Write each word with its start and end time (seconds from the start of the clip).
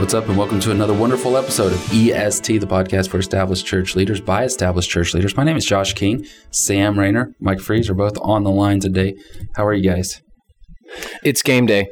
What's 0.00 0.14
up, 0.14 0.28
and 0.28 0.38
welcome 0.38 0.60
to 0.60 0.70
another 0.70 0.94
wonderful 0.94 1.36
episode 1.36 1.74
of 1.74 1.92
EST, 1.92 2.58
the 2.58 2.66
podcast 2.66 3.10
for 3.10 3.18
established 3.18 3.66
church 3.66 3.94
leaders 3.94 4.18
by 4.18 4.44
established 4.44 4.88
church 4.88 5.12
leaders. 5.12 5.36
My 5.36 5.44
name 5.44 5.58
is 5.58 5.66
Josh 5.66 5.92
King. 5.92 6.26
Sam 6.50 6.98
Rainer, 6.98 7.34
Mike 7.38 7.60
Fries 7.60 7.90
are 7.90 7.94
both 7.94 8.16
on 8.22 8.42
the 8.42 8.50
line 8.50 8.80
today. 8.80 9.14
How 9.56 9.66
are 9.66 9.74
you 9.74 9.82
guys? 9.82 10.22
It's 11.22 11.42
game 11.42 11.66
day. 11.66 11.90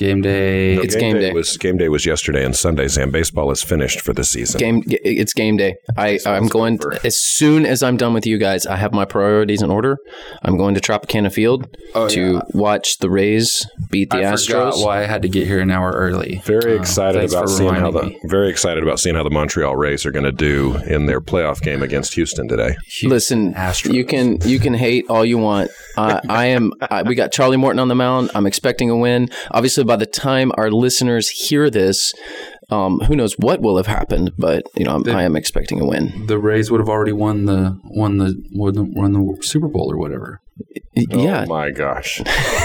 Game 0.00 0.22
day. 0.22 0.76
It's 0.76 0.96
game 0.96 1.18
day. 1.18 1.30
Was 1.30 1.58
game 1.58 1.76
day 1.76 1.90
was 1.90 2.06
yesterday 2.06 2.42
and 2.42 2.56
Sunday. 2.56 2.88
Sam 2.88 3.10
baseball 3.10 3.50
is 3.50 3.62
finished 3.62 4.00
for 4.00 4.14
the 4.14 4.24
season. 4.24 4.58
Game. 4.58 4.82
It's 4.86 5.34
game 5.34 5.58
day. 5.58 5.74
I 5.98 6.18
I'm 6.24 6.46
going 6.48 6.78
to, 6.78 6.98
as 7.04 7.16
soon 7.16 7.66
as 7.66 7.82
I'm 7.82 7.98
done 7.98 8.14
with 8.14 8.24
you 8.24 8.38
guys. 8.38 8.64
I 8.66 8.76
have 8.76 8.94
my 8.94 9.04
priorities 9.04 9.60
in 9.60 9.70
order. 9.70 9.98
I'm 10.42 10.56
going 10.56 10.74
to 10.74 10.80
Tropicana 10.80 11.30
Field 11.30 11.68
Oh, 11.94 12.08
to 12.08 12.32
yeah. 12.34 12.40
watch 12.54 12.96
the 12.98 13.10
Rays 13.10 13.66
beat 13.90 14.08
the 14.08 14.18
I 14.26 14.36
forgot 14.36 14.72
Astros. 14.72 14.84
why 14.86 15.02
I 15.02 15.06
had 15.06 15.20
to 15.20 15.28
get 15.28 15.46
here 15.46 15.60
an 15.60 15.70
hour 15.70 15.90
early. 15.92 16.40
Very 16.46 16.78
Uh, 16.78 16.80
excited 16.80 17.18
thanks 17.18 17.34
about 17.34 17.50
seeing 17.50 17.74
how 17.74 17.90
reminding 17.90 18.18
the 18.22 18.28
very 18.28 18.48
excited 18.48 18.82
about 18.82 19.00
seeing 19.00 19.16
how 19.16 19.22
the 19.22 19.30
Montreal 19.30 19.76
Rays 19.76 20.06
are 20.06 20.10
going 20.12 20.24
to 20.24 20.32
do 20.32 20.76
in 20.86 21.04
their 21.04 21.20
playoff 21.20 21.60
game 21.60 21.82
against 21.82 22.14
Houston 22.14 22.48
today. 22.48 22.74
me. 23.02 23.08
Listen, 23.10 23.52
Astros. 23.52 23.92
you 23.92 24.06
can 24.06 24.38
you 24.48 24.58
can 24.60 24.72
hate 24.72 25.04
all 25.10 25.26
you 25.26 25.36
want. 25.36 25.70
I 25.98 26.20
I 26.28 26.44
am. 26.46 26.72
I, 26.80 27.02
we 27.02 27.14
got 27.14 27.32
Charlie 27.32 27.58
Morton 27.58 27.78
on 27.80 27.88
the 27.88 27.94
mound. 27.94 28.30
I'm 28.34 28.46
expecting 28.46 28.88
a 28.88 28.96
win. 28.96 29.28
Obviously, 29.50 29.82
by 29.90 29.96
the 29.96 30.06
time 30.06 30.52
our 30.56 30.70
listeners 30.70 31.28
hear 31.28 31.68
this, 31.68 32.14
um, 32.70 33.00
who 33.00 33.16
knows 33.16 33.34
what 33.38 33.60
will 33.60 33.76
have 33.76 33.88
happened? 33.88 34.30
But 34.38 34.62
you 34.76 34.84
know, 34.84 34.94
I'm, 34.94 35.08
I 35.08 35.24
am 35.24 35.34
expecting 35.34 35.80
a 35.80 35.84
win. 35.84 36.26
the 36.28 36.38
Rays 36.38 36.70
would 36.70 36.78
have 36.78 36.88
already 36.88 37.10
won 37.10 37.46
the 37.46 37.76
won 37.82 38.18
the, 38.18 38.40
won 38.52 39.12
the 39.12 39.42
Super 39.42 39.66
Bowl 39.66 39.90
or 39.90 39.98
whatever. 39.98 40.42
Yeah, 40.94 41.44
Oh 41.46 41.48
my 41.48 41.70
gosh. 41.70 42.20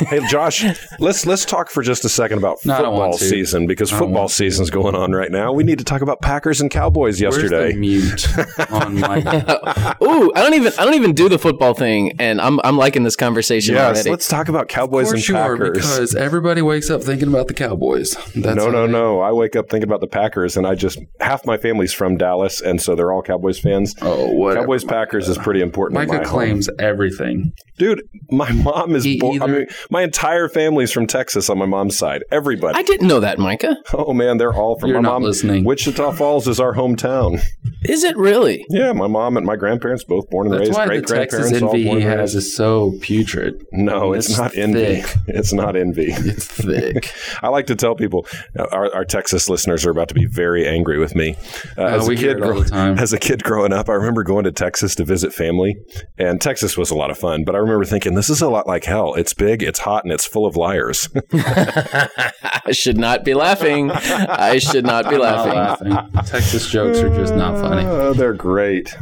hey 0.09 0.19
Josh, 0.27 0.65
let's 0.99 1.25
let's 1.25 1.45
talk 1.45 1.69
for 1.69 1.81
just 1.83 2.03
a 2.05 2.09
second 2.09 2.37
about 2.39 2.57
No, 2.65 2.75
football 2.75 3.13
season 3.13 3.67
because 3.67 3.89
football 3.91 4.09
want 4.11 4.29
to. 4.29 4.35
season's 4.35 4.69
going 4.69 4.95
on 4.95 5.11
right 5.11 5.31
now. 5.31 5.53
We 5.53 5.63
need 5.63 5.77
to 5.77 5.83
talk 5.83 6.01
about 6.01 6.21
Packers 6.21 6.59
and 6.61 6.69
Cowboys 6.71 7.21
yesterday. 7.21 7.73
Where's 7.77 8.23
the 8.27 8.35
mute 8.57 8.71
on 8.71 8.99
my? 8.99 9.17
Ooh, 10.03 10.31
I 10.35 10.41
don't 10.41 10.53
even 10.55 10.73
I 10.77 10.83
don't 10.85 10.95
even 10.95 11.13
do 11.13 11.29
the 11.29 11.39
football 11.39 11.73
thing, 11.73 12.13
and 12.19 12.41
I'm 12.41 12.59
I'm 12.63 12.77
liking 12.77 13.03
this 13.03 13.15
conversation 13.15 13.75
Yes, 13.75 13.95
already. 13.95 14.09
let's 14.09 14.27
talk 14.27 14.49
about 14.49 14.63
Of 14.63 14.67
Cowboys 14.69 15.07
and 15.11 15.15
course 15.17 15.29
you 15.29 15.37
are, 15.37 15.57
Packers. 15.57 15.77
because 15.77 16.15
everybody 16.15 16.61
wakes 16.61 16.89
up 16.89 17.03
thinking 17.03 17.27
about 17.27 17.47
the 17.47 17.53
Cowboys. 17.53 18.15
That's 18.35 18.57
no, 18.57 18.65
how 18.65 18.71
no, 18.71 18.85
they- 18.87 18.91
no. 18.93 19.19
I 19.21 19.31
wake 19.31 19.55
up 19.55 19.69
thinking 19.69 19.87
about 19.87 20.01
the 20.01 20.07
Packers, 20.07 20.57
and 20.57 20.65
I 20.67 20.75
just 20.75 20.99
half 21.21 21.45
my 21.45 21.57
family's 21.57 21.93
from 21.93 22.17
Dallas, 22.17 22.59
and 22.61 22.81
so 22.81 22.95
they're 22.95 23.11
all 23.11 23.21
Cowboys 23.21 23.59
fans. 23.59 23.95
Oh, 24.01 24.31
whatever. 24.31 24.61
Cowboys 24.65 24.83
Packers 24.83 25.29
is 25.29 25.37
pretty 25.37 25.61
important. 25.61 25.95
Micah 25.99 26.11
my 26.11 26.17
home. 26.17 26.25
claims 26.27 26.69
everything. 26.79 27.53
dude. 27.77 27.84
Dude, 27.85 28.09
my 28.31 28.51
mom 28.51 28.95
is. 28.95 29.05
Bo- 29.19 29.39
I 29.39 29.45
mean, 29.47 29.67
my 29.91 30.01
entire 30.01 30.49
family's 30.49 30.91
from 30.91 31.05
Texas 31.05 31.49
on 31.49 31.57
my 31.59 31.65
mom's 31.67 31.95
side. 31.97 32.23
Everybody. 32.31 32.77
I 32.77 32.81
didn't 32.83 33.07
know 33.07 33.19
that, 33.19 33.37
Micah. 33.37 33.75
oh 33.93 34.11
man, 34.13 34.37
they're 34.37 34.53
all 34.53 34.79
from 34.79 34.89
You're 34.89 35.01
my 35.01 35.09
not 35.09 35.13
mom. 35.15 35.23
listening. 35.23 35.63
Wichita 35.65 36.13
Falls 36.13 36.47
is 36.47 36.59
our 36.59 36.73
hometown. 36.73 37.39
Is 37.83 38.03
it 38.03 38.17
really? 38.17 38.65
Yeah, 38.69 38.93
my 38.93 39.05
mom 39.05 39.37
and 39.37 39.45
my 39.45 39.55
grandparents 39.55 40.03
both 40.03 40.27
born 40.31 40.47
and 40.47 40.55
That's 40.55 40.69
raised. 40.69 40.77
why 40.79 40.85
the 40.87 41.01
Great 41.01 41.05
Texas 41.29 41.39
grandparents 41.51 41.63
all 41.63 41.69
envy 41.75 41.85
born 41.85 41.97
he 41.99 42.03
has 42.05 42.17
raised. 42.33 42.35
is 42.37 42.55
so 42.55 42.93
putrid. 43.01 43.63
No, 43.71 44.13
it's, 44.13 44.29
It's 44.29 44.37
not 44.39 44.57
envy. 44.57 45.03
It's 45.27 45.53
not 45.53 45.75
envy. 45.75 46.11
It's 46.35 46.47
thick. 46.47 47.11
I 47.43 47.49
like 47.49 47.67
to 47.67 47.75
tell 47.75 47.93
people 47.93 48.25
uh, 48.57 48.65
our, 48.71 48.91
our 48.95 49.05
Texas 49.05 49.47
listeners 49.49 49.85
are 49.85 49.91
about 49.91 50.07
to 50.07 50.15
be 50.15 50.25
very 50.25 50.67
angry 50.67 50.97
with 50.97 51.13
me. 51.15 51.35
Uh, 51.77 51.83
as 51.83 52.03
Oh, 52.05 52.07
we 52.07 52.15
a 52.15 52.17
hear 52.17 52.33
kid, 52.33 52.41
all 52.43 52.49
grow- 52.53 52.63
the 52.63 52.69
time. 52.69 52.97
as 53.05 53.13
a 53.13 53.19
kid 53.19 53.43
growing 53.43 53.71
up, 53.73 53.87
I 53.89 53.93
remember 53.93 54.23
going 54.23 54.45
to 54.45 54.51
Texas 54.51 54.95
to 54.95 55.03
visit 55.05 55.31
family, 55.33 55.75
and 56.17 56.41
Texas 56.41 56.75
was 56.77 56.89
a 56.89 56.95
lot 56.95 57.11
of 57.11 57.17
fun. 57.19 57.43
But 57.45 57.53
I 57.55 57.59
remember 57.65 57.85
thinking, 57.85 58.15
this 58.15 58.29
is 58.29 58.41
a 58.41 58.49
lot 58.49 58.67
like 58.67 58.85
hell. 58.85 59.13
It's 59.15 59.33
big, 59.33 59.63
it's 59.63 59.79
hot, 59.79 60.03
and 60.03 60.13
it's 60.13 60.25
full 60.25 60.45
of 60.45 60.55
liars. 60.55 61.09
I 61.33 62.71
should 62.71 62.97
not 62.97 63.23
be 63.23 63.33
laughing. 63.33 63.91
I 63.91 64.57
should 64.59 64.85
not 64.85 65.05
be 65.05 65.15
I'm 65.15 65.21
not 65.21 65.47
laughing. 65.47 65.89
laughing. 65.91 66.25
Texas 66.25 66.69
jokes 66.69 66.99
are 66.99 67.09
just 67.09 67.35
not 67.35 67.59
funny. 67.59 67.85
Oh, 67.85 68.13
they're 68.13 68.33
great. 68.33 68.95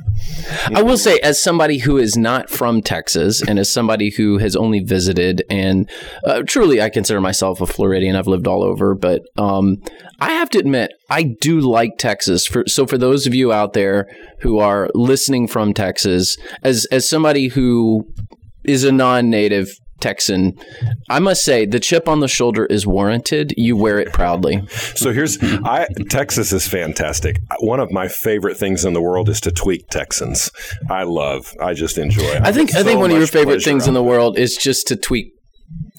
I 0.73 0.81
will 0.81 0.97
say, 0.97 1.19
as 1.19 1.41
somebody 1.41 1.79
who 1.79 1.97
is 1.97 2.17
not 2.17 2.49
from 2.49 2.81
Texas 2.81 3.41
and 3.41 3.59
as 3.59 3.71
somebody 3.71 4.11
who 4.11 4.37
has 4.37 4.55
only 4.55 4.79
visited, 4.79 5.43
and 5.49 5.89
uh, 6.25 6.43
truly 6.47 6.81
I 6.81 6.89
consider 6.89 7.21
myself 7.21 7.61
a 7.61 7.65
Floridian, 7.65 8.15
I've 8.15 8.27
lived 8.27 8.47
all 8.47 8.63
over, 8.63 8.95
but 8.95 9.21
um, 9.37 9.81
I 10.19 10.31
have 10.31 10.49
to 10.51 10.59
admit, 10.59 10.91
I 11.09 11.23
do 11.23 11.59
like 11.59 11.97
Texas. 11.97 12.45
For, 12.45 12.63
so, 12.67 12.85
for 12.85 12.97
those 12.97 13.27
of 13.27 13.33
you 13.33 13.51
out 13.51 13.73
there 13.73 14.07
who 14.41 14.59
are 14.59 14.89
listening 14.93 15.47
from 15.47 15.73
Texas, 15.73 16.37
as, 16.63 16.85
as 16.91 17.07
somebody 17.07 17.47
who 17.49 18.07
is 18.63 18.83
a 18.83 18.91
non 18.91 19.29
native, 19.29 19.77
Texan, 20.03 20.59
I 21.09 21.19
must 21.19 21.45
say 21.45 21.65
the 21.65 21.79
chip 21.79 22.09
on 22.09 22.19
the 22.19 22.27
shoulder 22.27 22.65
is 22.65 22.85
warranted. 22.85 23.53
You 23.55 23.77
wear 23.77 23.99
it 23.99 24.11
proudly. 24.11 24.67
So 24.67 25.13
here's 25.13 25.37
I 25.41 25.87
Texas 26.09 26.51
is 26.51 26.67
fantastic. 26.67 27.39
One 27.61 27.79
of 27.79 27.89
my 27.89 28.09
favorite 28.09 28.57
things 28.57 28.83
in 28.83 28.91
the 28.91 29.01
world 29.01 29.29
is 29.29 29.39
to 29.41 29.51
tweak 29.51 29.87
Texans. 29.87 30.51
I 30.89 31.03
love. 31.03 31.55
I 31.61 31.73
just 31.73 31.97
enjoy. 31.97 32.39
I 32.41 32.51
think 32.51 32.75
I 32.75 32.83
think 32.83 32.99
one 32.99 33.11
of 33.11 33.17
your 33.17 33.27
favorite 33.27 33.63
things 33.63 33.87
in 33.87 33.93
the 33.93 34.03
world 34.03 34.37
is 34.37 34.57
just 34.57 34.87
to 34.87 34.97
tweak 34.97 35.32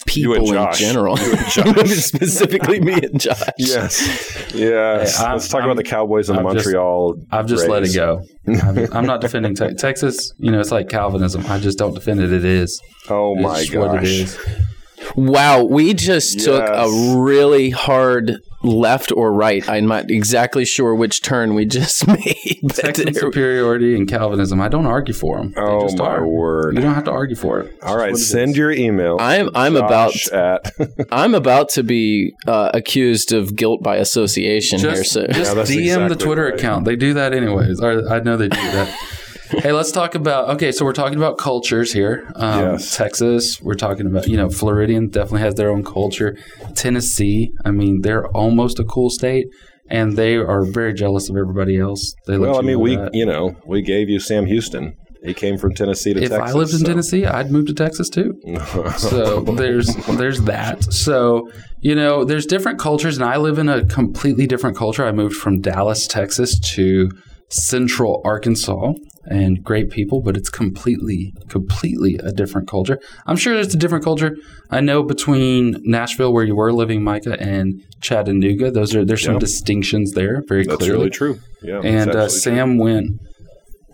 people 0.06 0.34
and 0.34 0.46
in 0.48 0.54
Josh. 0.54 0.78
general. 0.78 1.16
Specifically 1.86 2.80
me 2.80 2.94
and 2.94 3.20
Josh. 3.20 3.40
Yes. 3.58 4.52
Yes. 4.54 5.18
Hey, 5.18 5.32
Let's 5.32 5.48
talk 5.48 5.60
I'm- 5.62 5.70
about 5.70 5.76
the 5.76 5.88
Cowboys 5.88 6.28
and 6.28 6.38
the 6.38 6.42
I've 6.44 6.54
just- 6.54 6.66
Montreal. 6.66 7.14
I've 7.30 7.46
just 7.46 7.68
let 7.68 7.82
it 7.84 7.94
go. 7.94 8.22
I'm, 8.46 8.92
I'm 8.92 9.06
not 9.06 9.20
defending 9.20 9.54
te- 9.54 9.74
Texas. 9.74 10.32
You 10.38 10.50
know, 10.52 10.60
it's 10.60 10.70
like 10.70 10.88
Calvinism. 10.88 11.44
I 11.46 11.58
just 11.58 11.78
don't 11.78 11.94
defend 11.94 12.20
it. 12.20 12.32
It 12.32 12.44
is. 12.44 12.80
Oh 13.08 13.34
It's 13.34 13.42
my 13.42 13.60
just 13.62 13.74
what 13.76 14.04
it 14.04 14.26
gosh. 14.36 15.16
Wow, 15.16 15.64
we 15.64 15.92
just 15.94 16.40
took 16.40 16.62
a 16.66 16.88
really 17.18 17.68
hard 17.70 18.38
left 18.64 19.12
or 19.12 19.32
right. 19.32 19.66
I'm 19.68 19.86
not 19.86 20.10
exactly 20.10 20.64
sure 20.64 20.94
which 20.94 21.22
turn 21.22 21.54
we 21.54 21.64
just 21.66 22.06
made. 22.08 22.60
but 22.62 22.76
Texan 22.76 23.14
superiority 23.14 23.94
and 23.96 24.08
Calvinism. 24.08 24.60
I 24.60 24.68
don't 24.68 24.86
argue 24.86 25.14
for 25.14 25.38
them. 25.38 25.54
Oh 25.56 25.82
just 25.82 25.98
my 25.98 26.06
are. 26.16 26.26
word. 26.26 26.74
You 26.76 26.82
don't 26.82 26.94
have 26.94 27.04
to 27.04 27.10
argue 27.12 27.36
for 27.36 27.60
it. 27.60 27.76
All 27.82 27.96
right, 27.96 28.10
just 28.10 28.32
what 28.32 28.38
it 28.38 28.40
send 28.40 28.50
is. 28.52 28.56
your 28.56 28.70
email. 28.72 29.16
I'm 29.20 29.50
I'm 29.54 29.76
about 29.76 30.14
at 30.32 30.72
I'm 31.12 31.34
about 31.34 31.68
to 31.70 31.82
be 31.82 32.32
uh, 32.46 32.70
accused 32.74 33.32
of 33.32 33.54
guilt 33.56 33.82
by 33.82 33.96
association 33.96 34.78
here. 34.80 34.90
Just, 34.94 35.12
So 35.12 35.26
just 35.26 35.38
Yeah, 35.50 35.54
that's 35.54 35.70
DM 35.70 36.08
the 36.08 36.16
Twitter 36.16 36.44
right. 36.46 36.54
account. 36.54 36.84
They 36.84 36.96
do 36.96 37.14
that 37.14 37.32
anyways. 37.34 37.80
Or 37.80 38.08
I 38.10 38.20
know 38.20 38.36
they 38.36 38.48
do 38.48 38.56
that. 38.56 39.13
Hey, 39.50 39.72
let's 39.72 39.92
talk 39.92 40.14
about. 40.14 40.50
Okay, 40.50 40.72
so 40.72 40.84
we're 40.84 40.92
talking 40.92 41.18
about 41.18 41.38
cultures 41.38 41.92
here. 41.92 42.30
Um, 42.36 42.60
Yes. 42.60 42.96
Texas. 42.96 43.60
We're 43.60 43.74
talking 43.74 44.06
about. 44.06 44.26
You 44.26 44.36
know, 44.36 44.50
Floridian 44.50 45.08
definitely 45.08 45.40
has 45.40 45.54
their 45.54 45.70
own 45.70 45.84
culture. 45.84 46.36
Tennessee. 46.74 47.52
I 47.64 47.70
mean, 47.70 48.00
they're 48.02 48.26
almost 48.28 48.78
a 48.78 48.84
cool 48.84 49.10
state, 49.10 49.46
and 49.90 50.16
they 50.16 50.36
are 50.36 50.64
very 50.64 50.94
jealous 50.94 51.28
of 51.28 51.36
everybody 51.36 51.78
else. 51.78 52.14
They 52.26 52.38
well, 52.38 52.58
I 52.58 52.62
mean, 52.62 52.80
we 52.80 52.96
that. 52.96 53.14
you 53.14 53.26
know 53.26 53.56
we 53.66 53.82
gave 53.82 54.08
you 54.08 54.20
Sam 54.20 54.46
Houston. 54.46 54.94
He 55.22 55.32
came 55.32 55.56
from 55.56 55.72
Tennessee 55.74 56.12
to 56.12 56.22
If 56.22 56.28
Texas. 56.28 56.50
I 56.50 56.52
lived 56.52 56.74
in 56.74 56.84
Tennessee, 56.84 57.24
I'd 57.24 57.50
move 57.50 57.66
to 57.68 57.72
Texas 57.74 58.10
too. 58.10 58.34
So 58.98 59.40
there's 59.40 59.94
there's 60.18 60.42
that. 60.42 60.84
So 60.92 61.48
you 61.80 61.94
know, 61.94 62.24
there's 62.26 62.44
different 62.44 62.78
cultures, 62.78 63.16
and 63.16 63.24
I 63.24 63.38
live 63.38 63.58
in 63.58 63.68
a 63.70 63.84
completely 63.86 64.46
different 64.46 64.76
culture. 64.76 65.02
I 65.06 65.12
moved 65.12 65.36
from 65.36 65.62
Dallas, 65.62 66.06
Texas, 66.06 66.58
to 66.74 67.10
Central 67.48 68.20
Arkansas, 68.24 68.92
and 69.26 69.62
great 69.62 69.90
people, 69.90 70.20
but 70.22 70.36
it's 70.36 70.50
completely, 70.50 71.32
completely 71.48 72.16
a 72.22 72.32
different 72.32 72.68
culture. 72.68 72.98
I'm 73.26 73.36
sure 73.36 73.54
it's 73.58 73.74
a 73.74 73.78
different 73.78 74.04
culture. 74.04 74.36
I 74.70 74.80
know 74.80 75.02
between 75.02 75.76
Nashville, 75.82 76.32
where 76.32 76.44
you 76.44 76.56
were 76.56 76.72
living, 76.72 77.02
Micah, 77.02 77.40
and 77.40 77.82
Chattanooga, 78.00 78.70
those 78.70 78.94
are 78.94 79.04
there's 79.04 79.24
some 79.24 79.38
distinctions 79.38 80.12
there, 80.12 80.42
very 80.48 80.64
That's 80.64 80.78
clearly. 80.78 80.96
really 80.98 81.10
true. 81.10 81.38
Yeah, 81.62 81.80
And 81.82 82.10
uh, 82.14 82.24
absolutely 82.24 82.40
Sam 82.40 82.78
went. 82.78 83.10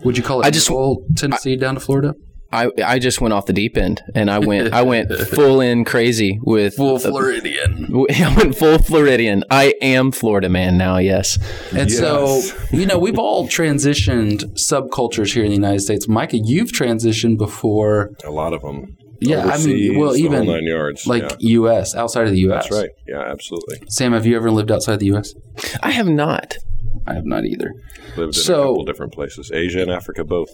Would 0.03 0.17
you 0.17 0.23
call 0.23 0.41
it? 0.41 0.45
I 0.47 0.49
just- 0.51 0.67
full 0.67 1.05
Tennessee 1.15 1.55
down 1.55 1.75
to 1.75 1.79
Florida. 1.81 2.13
I 2.53 2.69
I 2.83 2.99
just 2.99 3.21
went 3.21 3.33
off 3.33 3.45
the 3.45 3.53
deep 3.53 3.77
end 3.77 4.01
and 4.13 4.29
I 4.29 4.39
went 4.39 4.73
I 4.73 4.81
went 4.81 5.11
full 5.29 5.61
in 5.61 5.85
crazy 5.85 6.39
with 6.43 6.75
Full 6.75 6.99
Floridian. 6.99 7.89
I 8.11 8.33
went 8.35 8.57
full 8.57 8.77
Floridian. 8.79 9.43
I 9.49 9.73
am 9.81 10.11
Florida 10.11 10.49
man 10.49 10.77
now. 10.77 10.97
Yes. 10.97 11.37
And 11.71 11.89
Yes. 11.89 11.97
so, 11.97 12.41
you 12.71 12.85
know, 12.85 12.97
we've 12.97 13.17
all 13.19 13.47
transitioned 13.47 14.43
subcultures 14.55 15.33
here 15.33 15.43
in 15.43 15.49
the 15.49 15.55
United 15.55 15.81
States. 15.81 16.07
Micah, 16.07 16.39
you've 16.43 16.71
transitioned 16.71 17.37
before. 17.37 18.11
A 18.25 18.31
lot 18.31 18.53
of 18.53 18.61
them. 18.61 18.97
Yeah, 19.23 19.45
I 19.45 19.57
mean, 19.63 19.99
well, 19.99 20.15
even 20.17 20.45
whole 20.45 20.55
nine 20.55 20.65
yards. 20.65 21.05
like 21.05 21.21
yeah. 21.21 21.35
U.S. 21.39 21.93
outside 21.95 22.25
of 22.25 22.31
the 22.31 22.39
U.S. 22.39 22.63
That's 22.67 22.75
right. 22.81 22.89
Yeah, 23.07 23.21
absolutely. 23.21 23.77
Sam, 23.87 24.13
have 24.13 24.25
you 24.25 24.35
ever 24.35 24.49
lived 24.49 24.71
outside 24.71 24.99
the 24.99 25.05
U.S.? 25.07 25.35
I 25.83 25.91
have 25.91 26.07
not. 26.07 26.57
I 27.05 27.13
have 27.13 27.25
not 27.25 27.45
either. 27.45 27.71
Lived 28.17 28.35
in 28.35 28.41
So- 28.41 28.61
a 28.61 28.65
couple 28.69 28.85
different 28.85 29.13
places, 29.13 29.51
Asia 29.53 29.81
and 29.83 29.91
Africa 29.91 30.23
both. 30.23 30.49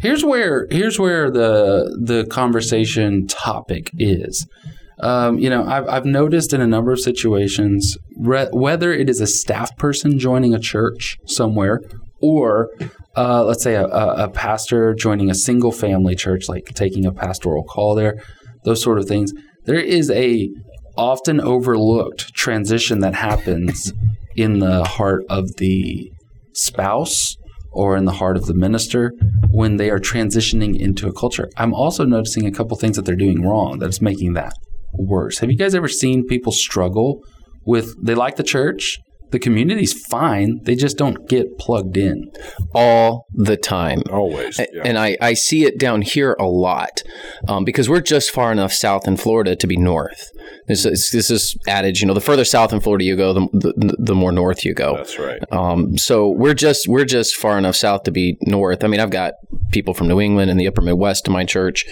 Here's 0.00 0.24
where 0.24 0.66
here's 0.70 0.98
where 0.98 1.30
the 1.30 1.98
the 2.00 2.26
conversation 2.26 3.26
topic 3.26 3.90
is. 3.98 4.46
Um, 5.00 5.38
you 5.38 5.48
know, 5.48 5.64
I've, 5.64 5.88
I've 5.88 6.04
noticed 6.04 6.52
in 6.52 6.60
a 6.60 6.66
number 6.66 6.90
of 6.90 6.98
situations, 6.98 7.96
re- 8.16 8.48
whether 8.52 8.92
it 8.92 9.08
is 9.08 9.20
a 9.20 9.28
staff 9.28 9.76
person 9.76 10.18
joining 10.18 10.54
a 10.54 10.58
church 10.58 11.18
somewhere, 11.26 11.80
or 12.20 12.70
uh, 13.16 13.44
let's 13.44 13.62
say 13.62 13.74
a, 13.74 13.86
a, 13.86 14.24
a 14.24 14.28
pastor 14.28 14.94
joining 14.94 15.30
a 15.30 15.34
single 15.34 15.70
family 15.70 16.16
church, 16.16 16.48
like 16.48 16.66
taking 16.74 17.06
a 17.06 17.12
pastoral 17.12 17.62
call 17.62 17.94
there, 17.94 18.16
those 18.64 18.82
sort 18.82 18.98
of 18.98 19.06
things. 19.06 19.32
There 19.66 19.78
is 19.78 20.10
a 20.10 20.48
often 20.96 21.40
overlooked 21.40 22.34
transition 22.34 22.98
that 23.00 23.14
happens 23.14 23.92
in 24.34 24.58
the 24.58 24.84
heart 24.84 25.22
of 25.28 25.56
the 25.58 26.10
spouse 26.54 27.36
or 27.70 27.96
in 27.96 28.04
the 28.04 28.12
heart 28.12 28.36
of 28.36 28.46
the 28.46 28.54
minister 28.54 29.12
when 29.50 29.76
they 29.76 29.90
are 29.90 30.00
transitioning 30.00 30.78
into 30.78 31.06
a 31.06 31.12
culture. 31.12 31.48
I'm 31.56 31.74
also 31.74 32.04
noticing 32.04 32.46
a 32.46 32.52
couple 32.52 32.76
things 32.76 32.96
that 32.96 33.04
they're 33.04 33.16
doing 33.16 33.42
wrong 33.42 33.78
that's 33.78 34.00
making 34.00 34.34
that 34.34 34.52
worse. 34.94 35.38
Have 35.38 35.50
you 35.50 35.56
guys 35.56 35.74
ever 35.74 35.88
seen 35.88 36.26
people 36.26 36.52
struggle 36.52 37.22
with 37.64 37.94
they 38.02 38.14
like 38.14 38.36
the 38.36 38.42
church, 38.42 38.98
the 39.30 39.38
community's 39.38 39.92
fine, 39.92 40.60
they 40.64 40.74
just 40.74 40.96
don't 40.96 41.28
get 41.28 41.58
plugged 41.58 41.96
in. 41.96 42.30
all 42.74 43.26
the 43.32 43.56
time. 43.56 44.02
Always. 44.10 44.58
Yeah. 44.58 44.82
And 44.84 44.98
I, 44.98 45.16
I 45.20 45.34
see 45.34 45.64
it 45.64 45.78
down 45.78 46.02
here 46.02 46.36
a 46.38 46.46
lot 46.46 47.02
um, 47.46 47.64
because 47.64 47.88
we're 47.88 48.00
just 48.00 48.30
far 48.30 48.52
enough 48.52 48.72
south 48.72 49.06
in 49.06 49.16
Florida 49.16 49.56
to 49.56 49.66
be 49.66 49.76
north. 49.76 50.30
This 50.66 50.84
is, 50.84 51.10
this 51.12 51.30
is 51.30 51.56
adage, 51.66 52.00
you 52.00 52.06
know, 52.06 52.14
the 52.14 52.20
further 52.20 52.44
south 52.44 52.72
in 52.72 52.80
Florida 52.80 53.04
you 53.04 53.16
go, 53.16 53.32
the, 53.32 53.48
the, 53.52 53.96
the 53.98 54.14
more 54.14 54.32
north 54.32 54.64
you 54.64 54.74
go. 54.74 54.96
That's 54.96 55.18
right. 55.18 55.40
Um, 55.52 55.96
so 55.96 56.28
we're 56.28 56.54
just 56.54 56.86
we're 56.88 57.04
just 57.04 57.36
far 57.36 57.58
enough 57.58 57.76
south 57.76 58.02
to 58.04 58.10
be 58.10 58.36
north. 58.42 58.84
I 58.84 58.86
mean, 58.88 59.00
I've 59.00 59.10
got 59.10 59.34
people 59.70 59.94
from 59.94 60.08
New 60.08 60.20
England 60.20 60.50
and 60.50 60.58
the 60.58 60.66
Upper 60.66 60.82
Midwest 60.82 61.24
to 61.26 61.30
my 61.30 61.44
church, 61.44 61.84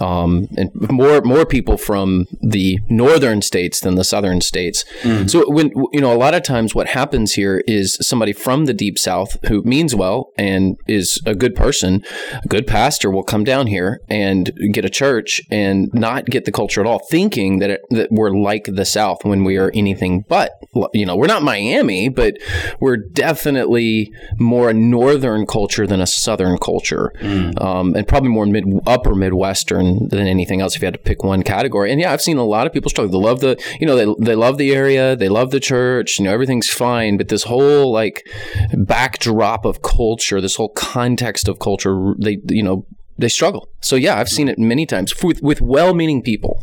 um, 0.00 0.48
and 0.56 0.70
more 0.90 1.20
more 1.22 1.44
people 1.46 1.76
from 1.76 2.26
the 2.40 2.78
northern 2.88 3.42
states 3.42 3.80
than 3.80 3.94
the 3.96 4.04
southern 4.04 4.40
states. 4.40 4.84
So 5.26 5.48
when 5.50 5.72
you 5.92 6.00
know, 6.00 6.12
a 6.12 6.18
lot 6.18 6.34
of 6.34 6.42
times 6.42 6.74
what 6.74 6.88
happens 6.88 7.34
here 7.34 7.62
is 7.66 7.98
somebody 8.00 8.32
from 8.32 8.66
the 8.66 8.74
deep 8.74 8.98
south 8.98 9.36
who 9.46 9.62
means 9.62 9.94
well 9.94 10.30
and 10.36 10.76
is 10.86 11.20
a 11.26 11.34
good 11.34 11.54
person, 11.54 12.04
a 12.42 12.48
good 12.48 12.66
pastor 12.66 13.10
will 13.10 13.22
come 13.22 13.44
down 13.44 13.66
here 13.66 14.00
and 14.08 14.52
get 14.72 14.84
a 14.84 14.90
church 14.90 15.40
and 15.50 15.92
not 15.92 16.26
get 16.26 16.44
the 16.44 16.52
culture 16.52 16.80
at 16.80 16.86
all, 16.86 17.00
thinking 17.10 17.58
that 17.58 17.70
it, 17.70 17.80
that 17.90 18.10
we're 18.10 18.30
like 18.30 18.64
the 18.66 18.84
South 18.84 19.24
when 19.24 19.44
we 19.44 19.56
are 19.56 19.70
anything 19.74 20.24
but. 20.28 20.52
You 20.92 21.06
know, 21.06 21.16
we're 21.16 21.26
not 21.26 21.42
Miami, 21.42 22.08
but 22.08 22.34
we're 22.80 22.96
definitely 22.96 24.12
more 24.38 24.70
a 24.70 24.74
northern 24.74 25.46
culture 25.46 25.86
than 25.86 26.00
a 26.00 26.06
southern 26.06 26.58
culture, 26.58 27.12
um, 27.58 27.94
and 27.94 28.06
probably 28.06 28.30
more 28.30 28.46
mid 28.46 28.64
upper 28.86 29.14
midwestern 29.14 30.08
than 30.08 30.26
anything 30.26 30.60
else. 30.60 30.76
If 30.76 30.82
you 30.82 30.86
had 30.86 30.94
to 30.94 31.00
pick 31.00 31.22
one 31.24 31.42
category, 31.42 31.90
and 31.90 32.00
yeah, 32.00 32.12
I've 32.12 32.22
seen 32.22 32.36
a 32.36 32.44
lot 32.44 32.66
of 32.66 32.72
people 32.72 32.90
struggle. 32.90 33.20
They 33.20 33.26
love 33.26 33.40
the, 33.40 33.62
you 33.80 33.86
know, 33.86 33.96
they 33.96 34.24
they 34.24 34.34
love 34.34 34.58
the 34.58 34.74
area, 34.74 35.16
they 35.16 35.28
love 35.28 35.50
the 35.50 35.60
church, 35.60 36.18
you 36.18 36.24
know, 36.24 36.32
everything's 36.32 36.68
fine, 36.68 37.16
but 37.16 37.28
this 37.28 37.44
whole 37.44 37.92
like 37.92 38.26
backdrop 38.74 39.64
of 39.64 39.82
culture, 39.82 40.40
this 40.40 40.56
whole 40.56 40.70
context 40.70 41.48
of 41.48 41.58
culture, 41.58 42.14
they 42.18 42.38
you 42.48 42.62
know 42.62 42.86
they 43.18 43.28
struggle. 43.28 43.68
So 43.80 43.96
yeah, 43.96 44.18
I've 44.18 44.28
seen 44.28 44.48
it 44.48 44.58
many 44.58 44.86
times 44.86 45.22
with 45.22 45.42
with 45.42 45.60
well-meaning 45.60 46.22
people. 46.22 46.62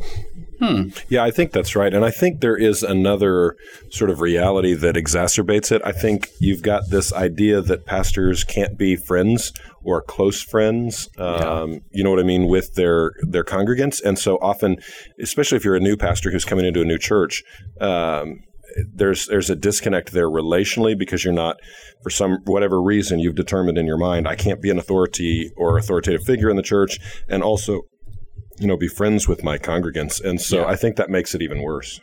Yeah, 1.10 1.24
I 1.24 1.32
think 1.32 1.52
that's 1.52 1.76
right. 1.76 1.94
And 1.94 2.06
I 2.06 2.12
think 2.12 2.42
there 2.42 2.58
is 2.58 2.84
another 2.84 3.56
sort 3.90 4.10
of 4.10 4.22
reality 4.22 4.74
that 4.76 4.96
exacerbates 4.96 5.72
it. 5.72 5.82
I 5.84 5.92
think 5.92 6.30
you've 6.40 6.62
got 6.62 6.90
this 6.90 7.12
idea 7.14 7.62
that 7.62 7.86
pastors 7.86 8.44
can't 8.44 8.78
be 8.78 8.96
friends 8.96 9.54
or 9.84 10.02
close 10.02 10.42
friends, 10.42 11.10
um, 11.18 11.80
you 11.92 12.04
know 12.04 12.12
what 12.12 12.20
I 12.20 12.24
mean, 12.24 12.48
with 12.48 12.76
their, 12.76 13.14
their 13.28 13.44
congregants. 13.44 14.02
And 14.04 14.20
so 14.20 14.38
often, 14.38 14.78
especially 15.20 15.56
if 15.56 15.66
you're 15.66 15.76
a 15.76 15.80
new 15.80 15.98
pastor 15.98 16.30
who's 16.30 16.46
coming 16.46 16.66
into 16.66 16.82
a 16.82 16.86
new 16.86 17.00
church, 17.00 17.44
um, 17.80 18.42
there's 18.94 19.28
there's 19.28 19.50
a 19.50 19.56
disconnect 19.56 20.12
there 20.12 20.30
relationally 20.30 20.98
because 20.98 21.26
you're 21.26 21.34
not 21.34 21.58
for 22.04 22.10
some 22.10 22.38
whatever 22.46 22.82
reason 22.82 23.20
you've 23.20 23.36
determined 23.36 23.78
in 23.78 23.86
your 23.86 23.98
mind 23.98 24.28
I 24.28 24.36
can't 24.36 24.62
be 24.62 24.70
an 24.70 24.80
authority 24.80 25.52
or 25.58 25.78
authoritative 25.78 26.24
figure 26.24 26.50
in 26.50 26.56
the 26.56 26.64
church 26.64 26.98
and 27.28 27.44
also 27.44 27.82
you 28.62 28.68
know, 28.68 28.78
be 28.78 28.88
friends 28.88 29.28
with 29.28 29.44
my 29.44 29.58
congregants. 29.58 30.24
And 30.24 30.40
so 30.40 30.62
Yeah. 30.62 30.68
I 30.68 30.76
think 30.76 30.96
that 30.96 31.10
makes 31.10 31.34
it 31.34 31.42
even 31.42 31.62
worse. 31.64 32.00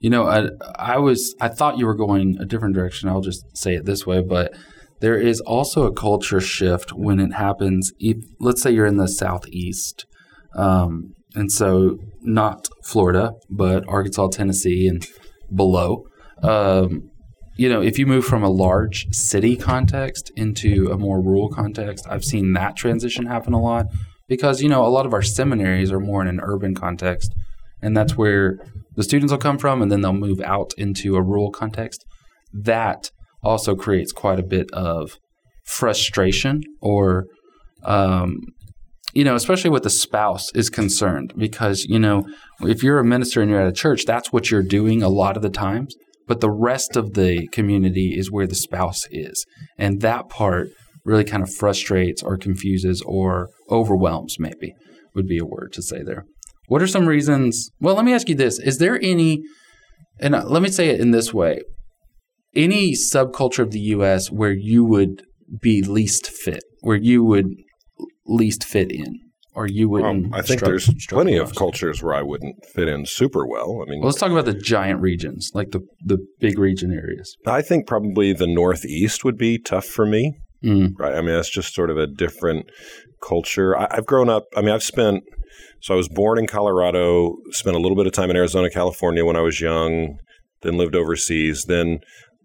You 0.00 0.10
know, 0.10 0.26
I, 0.26 0.48
I 0.76 0.98
was 0.98 1.36
I 1.40 1.48
thought 1.48 1.78
you 1.78 1.86
were 1.86 1.94
going 1.94 2.36
a 2.40 2.44
different 2.44 2.74
direction. 2.74 3.08
I'll 3.08 3.20
just 3.20 3.44
say 3.56 3.74
it 3.74 3.84
this 3.84 4.04
way, 4.04 4.20
but 4.20 4.52
there 5.00 5.16
is 5.16 5.40
also 5.40 5.84
a 5.84 5.92
culture 5.92 6.40
shift 6.40 6.92
when 6.92 7.20
it 7.20 7.34
happens. 7.34 7.92
Let's 8.40 8.62
say 8.62 8.72
you're 8.72 8.86
in 8.86 8.96
the 8.96 9.06
southeast, 9.06 10.06
um, 10.56 11.12
and 11.34 11.52
so 11.52 11.98
not 12.20 12.68
Florida, 12.84 13.32
but 13.48 13.84
Arkansas, 13.86 14.28
Tennessee, 14.28 14.88
and 14.88 15.06
below. 15.54 16.04
Um, 16.42 17.10
you 17.56 17.68
know, 17.68 17.82
if 17.82 17.98
you 17.98 18.06
move 18.06 18.24
from 18.24 18.42
a 18.42 18.50
large 18.50 19.06
city 19.12 19.56
context 19.56 20.32
into 20.36 20.88
a 20.90 20.98
more 20.98 21.22
rural 21.22 21.48
context, 21.48 22.06
I've 22.08 22.24
seen 22.24 22.54
that 22.54 22.76
transition 22.76 23.26
happen 23.26 23.52
a 23.52 23.60
lot 23.60 23.86
because 24.32 24.62
you 24.62 24.68
know 24.70 24.82
a 24.86 24.88
lot 24.88 25.04
of 25.04 25.12
our 25.12 25.20
seminaries 25.20 25.92
are 25.92 26.00
more 26.00 26.22
in 26.22 26.26
an 26.26 26.40
urban 26.42 26.74
context, 26.74 27.34
and 27.82 27.94
that's 27.94 28.16
where 28.16 28.58
the 28.96 29.02
students 29.02 29.30
will 29.30 29.38
come 29.38 29.58
from, 29.58 29.82
and 29.82 29.92
then 29.92 30.00
they'll 30.00 30.14
move 30.14 30.40
out 30.40 30.72
into 30.78 31.16
a 31.16 31.22
rural 31.22 31.50
context. 31.50 32.02
That 32.50 33.10
also 33.42 33.74
creates 33.74 34.10
quite 34.10 34.38
a 34.38 34.42
bit 34.42 34.70
of 34.72 35.18
frustration, 35.66 36.62
or 36.80 37.26
um, 37.84 38.38
you 39.12 39.22
know, 39.22 39.34
especially 39.34 39.68
with 39.68 39.82
the 39.82 39.90
spouse 39.90 40.50
is 40.54 40.70
concerned 40.70 41.34
because 41.36 41.84
you 41.84 41.98
know 41.98 42.26
if 42.62 42.82
you're 42.82 42.98
a 42.98 43.04
minister 43.04 43.42
and 43.42 43.50
you're 43.50 43.60
at 43.60 43.68
a 43.68 43.80
church, 43.84 44.06
that's 44.06 44.32
what 44.32 44.50
you're 44.50 44.62
doing 44.62 45.02
a 45.02 45.10
lot 45.10 45.36
of 45.36 45.42
the 45.42 45.50
times. 45.50 45.94
But 46.26 46.40
the 46.40 46.50
rest 46.50 46.96
of 46.96 47.12
the 47.12 47.48
community 47.48 48.16
is 48.18 48.30
where 48.30 48.46
the 48.46 48.54
spouse 48.54 49.06
is, 49.10 49.44
and 49.76 50.00
that 50.00 50.30
part 50.30 50.68
really 51.04 51.24
kind 51.24 51.42
of 51.42 51.52
frustrates 51.52 52.22
or 52.22 52.36
confuses 52.36 53.02
or 53.04 53.50
overwhelms. 53.72 54.36
Maybe 54.38 54.74
would 55.14 55.26
be 55.26 55.38
a 55.38 55.44
word 55.44 55.72
to 55.72 55.82
say 55.82 56.02
there. 56.02 56.24
What 56.68 56.82
are 56.82 56.86
some 56.86 57.06
reasons? 57.06 57.70
Well, 57.80 57.96
let 57.96 58.04
me 58.04 58.14
ask 58.14 58.28
you 58.28 58.34
this: 58.36 58.58
Is 58.60 58.78
there 58.78 58.98
any? 59.02 59.42
And 60.20 60.34
uh, 60.34 60.44
let 60.46 60.62
me 60.62 60.68
say 60.68 60.90
it 60.90 61.00
in 61.00 61.10
this 61.10 61.34
way: 61.34 61.60
any 62.54 62.92
subculture 62.92 63.60
of 63.62 63.70
the 63.72 63.80
U.S. 63.96 64.30
where 64.30 64.52
you 64.52 64.84
would 64.84 65.22
be 65.60 65.82
least 65.82 66.28
fit, 66.28 66.62
where 66.80 66.96
you 66.96 67.24
would 67.24 67.46
least 68.26 68.64
fit 68.64 68.90
in, 68.92 69.18
or 69.54 69.66
you 69.66 69.88
wouldn't? 69.88 70.26
Um, 70.26 70.34
I 70.34 70.42
think 70.42 70.60
struggle- 70.60 70.68
there's 70.68 71.02
struggle 71.02 71.24
plenty 71.24 71.38
of 71.38 71.54
cultures 71.54 72.02
where 72.02 72.14
I 72.14 72.22
wouldn't 72.22 72.64
fit 72.74 72.88
in 72.88 73.06
super 73.06 73.46
well. 73.46 73.82
I 73.86 73.90
mean, 73.90 74.00
Well, 74.00 74.08
let's 74.08 74.18
talk 74.20 74.30
about 74.30 74.44
the 74.44 74.54
giant 74.54 75.00
regions, 75.00 75.50
like 75.54 75.70
the 75.70 75.80
the 76.04 76.18
big 76.40 76.58
region 76.58 76.92
areas. 76.92 77.36
I 77.46 77.62
think 77.62 77.86
probably 77.86 78.32
the 78.32 78.46
Northeast 78.46 79.24
would 79.24 79.36
be 79.36 79.58
tough 79.58 79.86
for 79.86 80.06
me. 80.06 80.34
Mm. 80.64 80.92
Right. 80.98 81.14
I 81.14 81.20
mean, 81.20 81.34
that's 81.34 81.50
just 81.50 81.74
sort 81.74 81.90
of 81.90 81.98
a 81.98 82.06
different 82.06 82.70
culture. 83.22 83.76
I, 83.76 83.88
I've 83.90 84.06
grown 84.06 84.28
up. 84.28 84.44
I 84.56 84.60
mean, 84.60 84.70
I've 84.70 84.82
spent. 84.82 85.24
So 85.80 85.94
I 85.94 85.96
was 85.96 86.08
born 86.08 86.38
in 86.38 86.46
Colorado. 86.46 87.36
Spent 87.50 87.76
a 87.76 87.80
little 87.80 87.96
bit 87.96 88.06
of 88.06 88.12
time 88.12 88.30
in 88.30 88.36
Arizona, 88.36 88.70
California 88.70 89.24
when 89.24 89.36
I 89.36 89.40
was 89.40 89.60
young. 89.60 90.18
Then 90.62 90.76
lived 90.76 90.94
overseas. 90.94 91.64
Then 91.66 91.98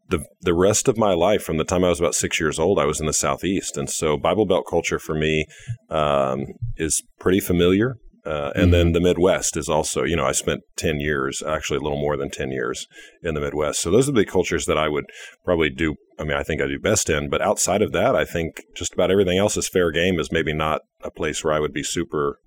the 0.09 0.25
the 0.41 0.53
rest 0.53 0.87
of 0.87 0.97
my 0.97 1.13
life, 1.13 1.43
from 1.43 1.57
the 1.57 1.63
time 1.63 1.83
I 1.83 1.89
was 1.89 1.99
about 1.99 2.15
six 2.15 2.39
years 2.39 2.59
old, 2.59 2.79
I 2.79 2.85
was 2.85 2.99
in 2.99 3.05
the 3.05 3.13
Southeast, 3.13 3.77
and 3.77 3.89
so 3.89 4.17
Bible 4.17 4.45
Belt 4.45 4.65
culture 4.69 4.99
for 4.99 5.13
me 5.13 5.45
um, 5.89 6.45
is 6.77 7.03
pretty 7.19 7.39
familiar. 7.39 7.97
Uh, 8.27 8.51
and 8.55 8.73
then 8.73 8.91
the 8.91 8.99
Midwest 8.99 9.55
is 9.55 9.69
also, 9.69 10.03
you 10.03 10.17
know, 10.17 10.25
I 10.25 10.33
spent 10.33 10.59
10 10.75 10.99
years, 10.99 11.41
actually 11.41 11.77
a 11.77 11.81
little 11.81 12.01
more 12.01 12.17
than 12.17 12.29
10 12.29 12.51
years 12.51 12.85
in 13.23 13.35
the 13.35 13.39
Midwest. 13.39 13.79
So 13.79 13.89
those 13.89 14.09
are 14.09 14.11
the 14.11 14.25
cultures 14.25 14.65
that 14.65 14.77
I 14.77 14.89
would 14.89 15.05
probably 15.45 15.69
do. 15.69 15.95
I 16.19 16.23
mean, 16.23 16.37
I 16.37 16.43
think 16.43 16.61
I 16.61 16.67
do 16.67 16.79
best 16.79 17.09
in. 17.09 17.29
But 17.29 17.41
outside 17.41 17.81
of 17.81 17.91
that, 17.91 18.15
I 18.15 18.25
think 18.25 18.63
just 18.75 18.93
about 18.93 19.11
everything 19.11 19.37
else 19.37 19.55
is 19.57 19.67
fair 19.67 19.91
game, 19.91 20.19
is 20.19 20.31
maybe 20.31 20.53
not 20.53 20.81
a 21.03 21.11
place 21.11 21.43
where 21.43 21.53
I 21.53 21.59
would 21.59 21.73
be 21.73 21.83
super 21.83 22.39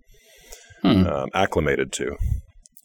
Hmm. 0.82 1.06
um, 1.06 1.28
acclimated 1.34 1.92
to. 1.92 2.16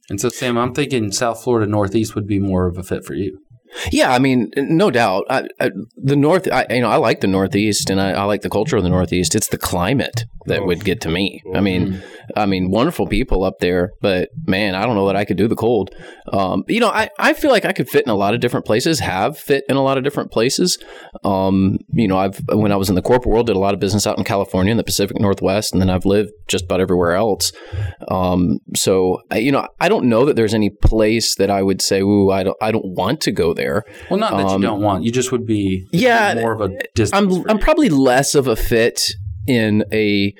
And 0.09 0.19
so, 0.19 0.29
Sam, 0.29 0.57
I'm 0.57 0.73
thinking 0.73 1.11
South 1.11 1.41
Florida 1.41 1.69
Northeast 1.69 2.13
would 2.13 2.27
be 2.27 2.39
more 2.39 2.67
of 2.67 2.77
a 2.77 2.83
fit 2.83 3.05
for 3.05 3.13
you. 3.13 3.39
Yeah, 3.91 4.11
I 4.13 4.19
mean, 4.19 4.51
no 4.57 4.89
doubt. 4.91 5.25
I, 5.29 5.47
I, 5.59 5.71
the 5.95 6.15
North, 6.15 6.47
I, 6.51 6.65
you 6.69 6.81
know, 6.81 6.89
I 6.89 6.97
like 6.97 7.21
the 7.21 7.27
Northeast, 7.27 7.89
and 7.89 7.99
I, 8.01 8.11
I 8.11 8.23
like 8.23 8.41
the 8.41 8.49
culture 8.49 8.77
of 8.77 8.83
the 8.83 8.89
Northeast. 8.89 9.35
It's 9.35 9.47
the 9.49 9.57
climate 9.57 10.25
that 10.47 10.65
would 10.67 10.85
get 10.85 11.01
to 11.01 11.09
me. 11.09 11.41
I 11.55 11.59
mean, 11.61 12.03
I 12.35 12.45
mean, 12.45 12.69
wonderful 12.69 13.07
people 13.07 13.43
up 13.43 13.55
there, 13.59 13.91
but 14.01 14.29
man, 14.45 14.75
I 14.75 14.85
don't 14.85 14.93
know 14.95 15.07
that 15.07 15.15
I 15.15 15.25
could 15.25 15.37
do 15.37 15.47
the 15.47 15.55
cold. 15.55 15.89
Um, 16.31 16.63
you 16.67 16.79
know, 16.79 16.89
I, 16.89 17.09
I 17.17 17.33
feel 17.33 17.49
like 17.49 17.65
I 17.65 17.73
could 17.73 17.89
fit 17.89 18.05
in 18.05 18.11
a 18.11 18.15
lot 18.15 18.35
of 18.35 18.41
different 18.41 18.65
places. 18.65 18.99
Have 18.99 19.39
fit 19.39 19.63
in 19.69 19.75
a 19.75 19.81
lot 19.81 19.97
of 19.97 20.03
different 20.03 20.31
places. 20.31 20.77
Um, 21.23 21.77
you 21.93 22.07
know, 22.07 22.17
I've 22.19 22.39
when 22.53 22.71
I 22.71 22.75
was 22.75 22.89
in 22.89 22.95
the 22.95 23.01
corporate 23.01 23.33
world, 23.33 23.47
did 23.47 23.55
a 23.55 23.59
lot 23.59 23.73
of 23.73 23.79
business 23.79 24.05
out 24.05 24.19
in 24.19 24.23
California, 24.23 24.69
in 24.71 24.77
the 24.77 24.83
Pacific 24.83 25.19
Northwest, 25.19 25.73
and 25.73 25.81
then 25.81 25.89
I've 25.89 26.05
lived 26.05 26.29
just 26.47 26.65
about 26.65 26.79
everywhere 26.79 27.13
else. 27.13 27.51
Um, 28.09 28.59
so 28.75 29.21
I- 29.31 29.39
you 29.39 29.51
know, 29.51 29.67
I 29.79 29.89
don't 29.89 30.05
know 30.05 30.25
that 30.25 30.35
there's 30.35 30.53
any 30.53 30.69
place 30.69 31.35
that 31.35 31.49
I 31.49 31.61
would 31.63 31.81
say, 31.81 32.01
"Ooh, 32.01 32.29
I 32.31 32.43
don't, 32.43 32.57
I 32.61 32.71
don't 32.71 32.85
want 32.95 33.19
to 33.21 33.31
go 33.31 33.53
there." 33.53 33.64
Well, 34.09 34.19
not 34.19 34.31
that 34.37 34.45
Um, 34.47 34.61
you 34.61 34.67
don't 34.67 34.81
want, 34.81 35.03
you 35.03 35.11
just 35.11 35.31
would 35.31 35.45
be 35.45 35.87
yeah, 35.91 36.33
more 36.35 36.53
of 36.53 36.61
a 36.61 36.69
distance. 36.95 37.13
I'm 37.13 37.49
I'm 37.49 37.59
probably 37.59 37.89
less 37.89 38.35
of 38.35 38.47
a 38.47 38.55
fit 38.55 39.01
in 39.47 39.83
a 39.91 40.33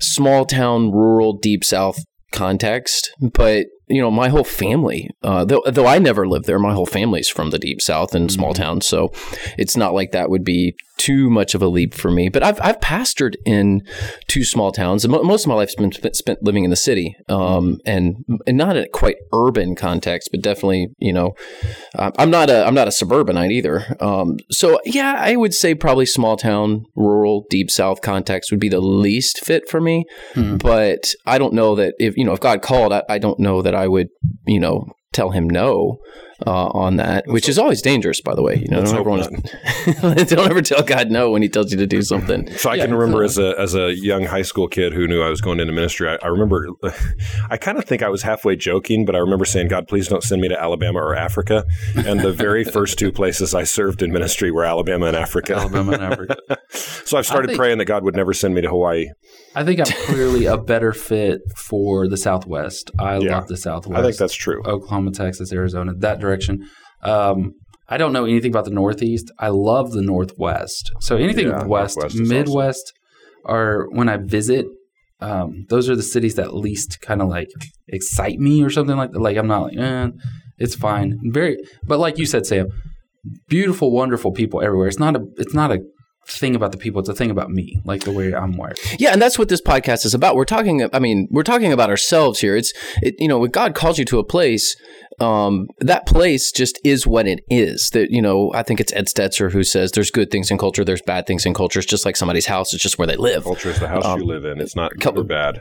small 0.00 0.44
town, 0.44 0.90
rural, 0.90 1.32
deep 1.38 1.64
south 1.64 1.98
context, 2.32 3.10
but 3.20 3.66
you 3.90 4.00
know, 4.00 4.10
my 4.10 4.28
whole 4.28 4.44
family, 4.44 5.10
uh, 5.22 5.44
though, 5.44 5.62
though 5.66 5.86
I 5.86 5.98
never 5.98 6.26
lived 6.26 6.46
there, 6.46 6.58
my 6.58 6.72
whole 6.72 6.86
family's 6.86 7.28
from 7.28 7.50
the 7.50 7.58
deep 7.58 7.80
south 7.80 8.14
and 8.14 8.30
small 8.30 8.50
Mm-hmm. 8.52 8.62
towns. 8.62 8.86
So 8.86 9.12
it's 9.58 9.76
not 9.76 9.94
like 9.94 10.12
that 10.12 10.30
would 10.30 10.44
be 10.44 10.74
too 10.96 11.30
much 11.30 11.54
of 11.54 11.62
a 11.62 11.66
leap 11.66 11.94
for 11.94 12.10
me. 12.10 12.28
But 12.28 12.42
I've, 12.42 12.60
I've 12.60 12.78
pastored 12.80 13.34
in 13.46 13.82
two 14.26 14.44
small 14.44 14.70
towns. 14.70 15.02
And 15.02 15.12
mo- 15.12 15.22
most 15.22 15.44
of 15.44 15.48
my 15.48 15.54
life's 15.54 15.74
been 15.74 15.92
spent, 16.12 16.42
living 16.42 16.64
in 16.64 16.68
the 16.70 16.76
city 16.76 17.16
um, 17.28 17.78
and, 17.86 18.16
and 18.46 18.58
not 18.58 18.76
in 18.76 18.84
a 18.84 18.88
quite 18.88 19.16
urban 19.32 19.74
context, 19.74 20.28
but 20.30 20.42
definitely, 20.42 20.88
you 20.98 21.12
know, 21.14 21.32
uh, 21.94 22.10
I'm 22.18 22.30
not 22.30 22.50
a 22.50 22.66
I'm 22.66 22.74
not 22.74 22.86
a 22.86 22.92
suburbanite 22.92 23.50
either. 23.50 23.96
Um, 24.00 24.36
so 24.50 24.78
yeah, 24.84 25.14
I 25.18 25.36
would 25.36 25.54
say 25.54 25.74
probably 25.74 26.04
small 26.04 26.36
town, 26.36 26.84
rural, 26.94 27.46
deep 27.48 27.70
south 27.70 28.02
context 28.02 28.50
would 28.50 28.60
be 28.60 28.68
the 28.68 28.80
least 28.80 29.38
fit 29.42 29.70
for 29.70 29.80
me. 29.80 30.04
Hmm. 30.34 30.58
But 30.58 31.14
I 31.24 31.38
don't 31.38 31.54
know 31.54 31.74
that 31.76 31.94
if 31.98 32.14
you 32.18 32.24
know 32.24 32.32
if 32.34 32.40
God 32.40 32.60
called, 32.60 32.92
I, 32.92 33.04
I 33.08 33.18
don't 33.18 33.38
know 33.38 33.62
that 33.62 33.74
I 33.74 33.79
would 33.86 34.08
you 34.46 34.60
know 34.60 34.86
tell 35.12 35.30
him 35.30 35.50
no 35.50 35.98
uh, 36.46 36.68
on 36.68 36.94
that, 36.96 37.24
which 37.26 37.48
is 37.48 37.58
always 37.58 37.82
dangerous, 37.82 38.20
by 38.20 38.32
the 38.34 38.42
way. 38.42 38.54
You 38.54 38.68
know, 38.68 38.82
don't, 38.84 38.94
hope 38.94 39.00
everyone, 39.00 40.24
don't 40.28 40.48
ever 40.50 40.62
tell 40.62 40.82
God 40.84 41.10
no 41.10 41.32
when 41.32 41.42
He 41.42 41.48
tells 41.48 41.70
you 41.72 41.76
to 41.78 41.86
do 41.86 42.00
something. 42.00 42.48
So 42.56 42.70
I 42.70 42.76
Yeah, 42.76 42.86
can 42.86 42.94
remember 42.94 43.24
as 43.24 43.36
a 43.36 43.54
as 43.58 43.74
a 43.74 43.92
young 43.94 44.24
high 44.24 44.42
school 44.42 44.68
kid 44.68 44.92
who 44.94 45.06
knew 45.08 45.20
I 45.20 45.28
was 45.28 45.40
going 45.40 45.58
into 45.60 45.72
ministry. 45.72 46.08
I, 46.08 46.16
I 46.22 46.28
remember, 46.28 46.68
I 47.50 47.56
kind 47.56 47.76
of 47.76 47.84
think 47.84 48.02
I 48.02 48.08
was 48.08 48.22
halfway 48.22 48.54
joking, 48.56 49.04
but 49.04 49.14
I 49.16 49.18
remember 49.18 49.44
saying, 49.44 49.68
"God, 49.68 49.88
please 49.88 50.06
don't 50.08 50.22
send 50.22 50.40
me 50.40 50.48
to 50.48 50.58
Alabama 50.58 51.00
or 51.00 51.14
Africa." 51.16 51.64
And 51.96 52.20
the 52.20 52.32
very 52.32 52.64
first 52.78 52.98
two 52.98 53.10
places 53.12 53.52
I 53.54 53.64
served 53.64 54.00
in 54.02 54.12
ministry 54.12 54.50
were 54.52 54.64
Alabama 54.64 55.06
and 55.06 55.16
Africa. 55.16 55.56
Alabama 55.56 55.92
and 55.92 56.02
Africa. 56.04 56.36
So 56.70 57.18
I've 57.18 57.26
started 57.26 57.48
think- 57.48 57.58
praying 57.58 57.78
that 57.78 57.86
God 57.86 58.04
would 58.04 58.14
never 58.16 58.32
send 58.32 58.54
me 58.54 58.60
to 58.62 58.68
Hawaii. 58.68 59.08
I 59.54 59.64
think 59.64 59.80
I'm 59.80 59.86
clearly 60.06 60.46
a 60.46 60.56
better 60.56 60.92
fit 60.92 61.40
for 61.56 62.08
the 62.08 62.16
Southwest. 62.16 62.90
I 62.98 63.18
Yeah. 63.18 63.36
love 63.36 63.48
the 63.48 63.56
Southwest. 63.56 63.98
I 63.98 64.02
think 64.02 64.16
that's 64.16 64.34
true. 64.34 64.62
Oklahoma, 64.64 65.10
Texas, 65.12 65.52
Arizona, 65.52 65.92
that 65.98 66.20
direction. 66.20 66.66
Um, 67.02 67.52
I 67.88 67.96
don't 67.96 68.12
know 68.12 68.24
anything 68.24 68.52
about 68.52 68.66
the 68.66 68.70
Northeast. 68.70 69.30
I 69.38 69.48
love 69.48 69.90
the 69.92 70.02
Northwest. 70.02 70.92
So 71.00 71.16
anything 71.16 71.48
Yeah, 71.48 71.64
West, 71.64 71.96
Northwest 71.96 72.16
Midwest, 72.20 72.92
or 73.44 73.88
when 73.90 74.08
I 74.08 74.18
visit, 74.18 74.66
um, 75.20 75.66
those 75.68 75.90
are 75.90 75.96
the 75.96 76.02
cities 76.02 76.36
that 76.36 76.54
least 76.54 77.00
kind 77.00 77.20
of 77.20 77.28
like 77.28 77.48
excite 77.88 78.38
me 78.38 78.62
or 78.62 78.70
something 78.70 78.96
like 78.96 79.10
that. 79.12 79.20
Like 79.20 79.36
I'm 79.36 79.48
not 79.48 79.62
like, 79.64 79.76
eh, 79.76 80.08
it's 80.58 80.76
fine. 80.76 81.18
Very, 81.32 81.56
but 81.84 81.98
like 81.98 82.16
you 82.18 82.26
said, 82.26 82.46
Sam, 82.46 82.68
beautiful, 83.48 83.90
wonderful 83.90 84.30
people 84.32 84.62
everywhere. 84.62 84.86
It's 84.88 84.98
not 85.00 85.16
a, 85.16 85.20
it's 85.36 85.54
not 85.54 85.72
a 85.72 85.80
thing 86.26 86.54
about 86.54 86.72
the 86.72 86.78
people. 86.78 87.00
It's 87.00 87.08
a 87.08 87.14
thing 87.14 87.30
about 87.30 87.50
me, 87.50 87.80
like 87.84 88.04
the 88.04 88.12
way 88.12 88.34
I'm 88.34 88.56
wired. 88.56 88.78
Yeah, 88.98 89.12
and 89.12 89.20
that's 89.20 89.38
what 89.38 89.48
this 89.48 89.60
podcast 89.60 90.04
is 90.04 90.14
about. 90.14 90.36
We're 90.36 90.44
talking. 90.44 90.88
I 90.92 90.98
mean, 90.98 91.28
we're 91.30 91.42
talking 91.42 91.72
about 91.72 91.90
ourselves 91.90 92.40
here. 92.40 92.56
It's 92.56 92.72
it, 93.02 93.14
you 93.18 93.28
know, 93.28 93.38
when 93.38 93.50
God 93.50 93.74
calls 93.74 93.98
you 93.98 94.04
to 94.06 94.18
a 94.18 94.24
place, 94.24 94.76
um, 95.20 95.66
that 95.80 96.06
place 96.06 96.52
just 96.52 96.78
is 96.84 97.06
what 97.06 97.26
it 97.26 97.40
is. 97.48 97.90
That 97.90 98.10
you 98.10 98.22
know, 98.22 98.52
I 98.54 98.62
think 98.62 98.80
it's 98.80 98.92
Ed 98.92 99.06
Stetzer 99.06 99.52
who 99.52 99.64
says 99.64 99.92
there's 99.92 100.10
good 100.10 100.30
things 100.30 100.50
in 100.50 100.58
culture, 100.58 100.84
there's 100.84 101.02
bad 101.02 101.26
things 101.26 101.46
in 101.46 101.54
culture. 101.54 101.80
It's 101.80 101.88
just 101.88 102.04
like 102.04 102.16
somebody's 102.16 102.46
house. 102.46 102.72
It's 102.72 102.82
just 102.82 102.98
where 102.98 103.06
they 103.06 103.16
live. 103.16 103.44
Culture 103.44 103.70
is 103.70 103.80
the 103.80 103.88
house 103.88 104.04
Um, 104.04 104.20
you 104.20 104.26
live 104.26 104.44
in. 104.44 104.60
It's 104.60 104.76
not 104.76 104.96
good 104.98 105.18
or 105.18 105.24
bad. 105.24 105.60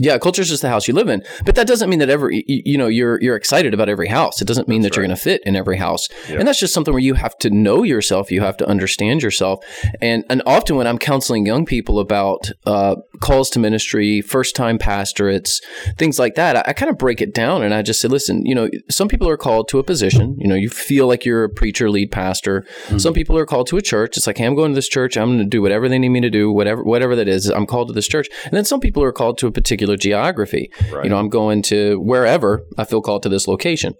Yeah, 0.00 0.18
culture 0.18 0.42
is 0.42 0.48
just 0.48 0.62
the 0.62 0.68
house 0.68 0.88
you 0.88 0.94
live 0.94 1.08
in, 1.08 1.22
but 1.44 1.54
that 1.54 1.66
doesn't 1.66 1.90
mean 1.90 1.98
that 1.98 2.08
every 2.08 2.44
you, 2.46 2.78
know 2.78 2.86
you're 2.86 3.20
you're 3.20 3.36
excited 3.36 3.74
about 3.74 3.88
every 3.88 4.08
house. 4.08 4.40
It 4.40 4.46
doesn't 4.46 4.66
mean 4.66 4.82
That's 4.82 4.94
that 4.94 4.96
you're 4.96 5.06
going 5.06 5.16
to 5.16 5.22
fit 5.22 5.42
in 5.44 5.56
every 5.56 5.76
house, 5.76 6.08
and 6.28 6.48
that's 6.48 6.58
just 6.58 6.72
something 6.72 6.94
where 6.94 7.02
you 7.02 7.14
have 7.14 7.36
to 7.38 7.50
know 7.50 7.82
yourself. 7.82 8.30
You 8.30 8.40
have 8.40 8.56
to 8.58 8.66
understand 8.66 9.22
yourself, 9.22 9.64
and 10.00 10.24
and 10.30 10.42
often 10.46 10.76
when 10.76 10.86
I'm 10.86 10.98
counseling 10.98 11.46
young 11.46 11.66
people 11.66 11.98
about 11.98 12.50
uh, 12.66 12.96
calls 13.20 13.50
to 13.50 13.58
ministry, 13.58 14.20
first 14.22 14.56
time 14.56 14.78
pastorates, 14.78 15.60
things 15.98 16.18
like 16.18 16.34
that, 16.34 16.56
I, 16.56 16.64
I 16.68 16.72
kind 16.72 16.90
of 16.90 16.98
break 16.98 17.20
it 17.20 17.34
down 17.34 17.62
and 17.62 17.74
I 17.74 17.82
just 17.82 18.00
say, 18.00 18.08
listen, 18.08 18.44
you 18.46 18.54
know, 18.54 18.68
some 18.90 19.08
people 19.08 19.28
are 19.28 19.36
called 19.36 19.68
to 19.68 19.78
a 19.78 19.84
position. 19.84 20.36
You 20.38 20.48
know, 20.48 20.54
you 20.54 20.70
feel 20.70 21.06
like 21.06 21.24
you're 21.24 21.44
a 21.44 21.48
preacher, 21.48 21.90
lead 21.90 22.10
pastor. 22.10 22.66
Some 22.98 23.14
people 23.14 23.36
are 23.36 23.46
called 23.46 23.66
to 23.68 23.76
a 23.76 23.82
church. 23.82 24.16
It's 24.16 24.26
like, 24.26 24.38
hey, 24.38 24.44
I'm 24.44 24.54
going 24.54 24.72
to 24.72 24.74
this 24.74 24.88
church. 24.88 25.16
I'm 25.16 25.28
going 25.28 25.38
to 25.38 25.44
do 25.44 25.62
whatever 25.62 25.88
they 25.88 25.98
need 25.98 26.08
me 26.08 26.20
to 26.20 26.30
do, 26.30 26.50
whatever 26.50 26.82
whatever 26.82 27.14
that 27.16 27.28
is. 27.28 27.46
I'm 27.46 27.66
called 27.66 27.88
to 27.88 27.94
this 27.94 28.08
church, 28.08 28.28
and 28.44 28.52
then 28.52 28.64
some 28.64 28.80
people 28.80 29.02
are 29.02 29.12
called 29.12 29.38
to 29.38 29.46
a 29.46 29.52
particular 29.52 29.89
geography. 29.96 30.70
Right. 30.90 31.04
You 31.04 31.10
know, 31.10 31.18
I'm 31.18 31.28
going 31.28 31.62
to 31.62 32.00
wherever 32.00 32.62
I 32.78 32.84
feel 32.84 33.02
called 33.02 33.22
to 33.24 33.28
this 33.28 33.48
location. 33.48 33.94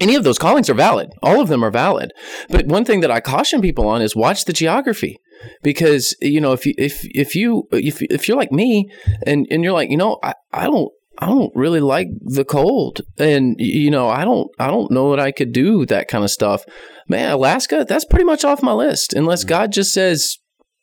Any 0.00 0.14
of 0.14 0.24
those 0.24 0.38
callings 0.38 0.70
are 0.70 0.74
valid. 0.74 1.10
All 1.22 1.40
of 1.40 1.48
them 1.48 1.64
are 1.64 1.70
valid. 1.70 2.12
But 2.48 2.66
one 2.66 2.84
thing 2.84 3.00
that 3.00 3.10
I 3.10 3.20
caution 3.20 3.60
people 3.60 3.86
on 3.88 4.02
is 4.02 4.16
watch 4.16 4.44
the 4.44 4.52
geography. 4.52 5.18
Because 5.62 6.16
you 6.22 6.40
know 6.40 6.52
if 6.52 6.64
you 6.64 6.72
if 6.78 7.00
if 7.04 7.34
you 7.34 7.64
if, 7.70 8.00
if 8.02 8.28
you're 8.28 8.36
like 8.36 8.52
me 8.52 8.88
and, 9.26 9.46
and 9.50 9.62
you're 9.62 9.74
like 9.74 9.90
you 9.90 9.96
know 9.96 10.18
I, 10.22 10.34
I 10.52 10.64
don't 10.64 10.90
I 11.18 11.26
don't 11.26 11.52
really 11.54 11.80
like 11.80 12.08
the 12.22 12.44
cold 12.44 13.02
and 13.18 13.56
you 13.58 13.90
know 13.90 14.08
I 14.08 14.24
don't 14.24 14.48
I 14.58 14.68
don't 14.68 14.90
know 14.90 15.10
that 15.10 15.20
I 15.20 15.32
could 15.32 15.52
do 15.52 15.84
that 15.86 16.08
kind 16.08 16.24
of 16.24 16.30
stuff 16.30 16.64
man 17.08 17.30
Alaska 17.30 17.84
that's 17.86 18.06
pretty 18.06 18.24
much 18.24 18.44
off 18.44 18.62
my 18.62 18.72
list 18.72 19.12
unless 19.12 19.44
mm. 19.44 19.48
God 19.48 19.72
just 19.72 19.92
says 19.92 20.38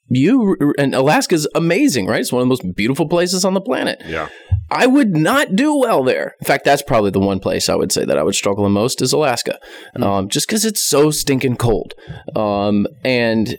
you 0.09 0.73
and 0.77 0.93
Alaska's 0.93 1.47
amazing 1.55 2.07
right 2.07 2.19
it's 2.21 2.31
one 2.31 2.41
of 2.41 2.45
the 2.45 2.49
most 2.49 2.75
beautiful 2.75 3.07
places 3.07 3.45
on 3.45 3.53
the 3.53 3.61
planet 3.61 4.01
Yeah. 4.05 4.29
I 4.73 4.87
would 4.87 5.17
not 5.17 5.53
do 5.57 5.75
well 5.75 6.01
there. 6.01 6.35
In 6.39 6.45
fact, 6.45 6.63
that's 6.63 6.81
probably 6.81 7.11
the 7.11 7.19
one 7.19 7.41
place 7.41 7.67
I 7.67 7.75
would 7.75 7.91
say 7.91 8.05
that 8.05 8.17
I 8.17 8.23
would 8.23 8.35
struggle 8.35 8.63
the 8.63 8.69
most 8.69 9.01
is 9.01 9.11
Alaska, 9.11 9.59
um, 9.97 10.29
just 10.29 10.47
because 10.47 10.63
it's 10.63 10.81
so 10.81 11.11
stinking 11.11 11.57
cold. 11.57 11.93
Um, 12.37 12.87
and 13.03 13.57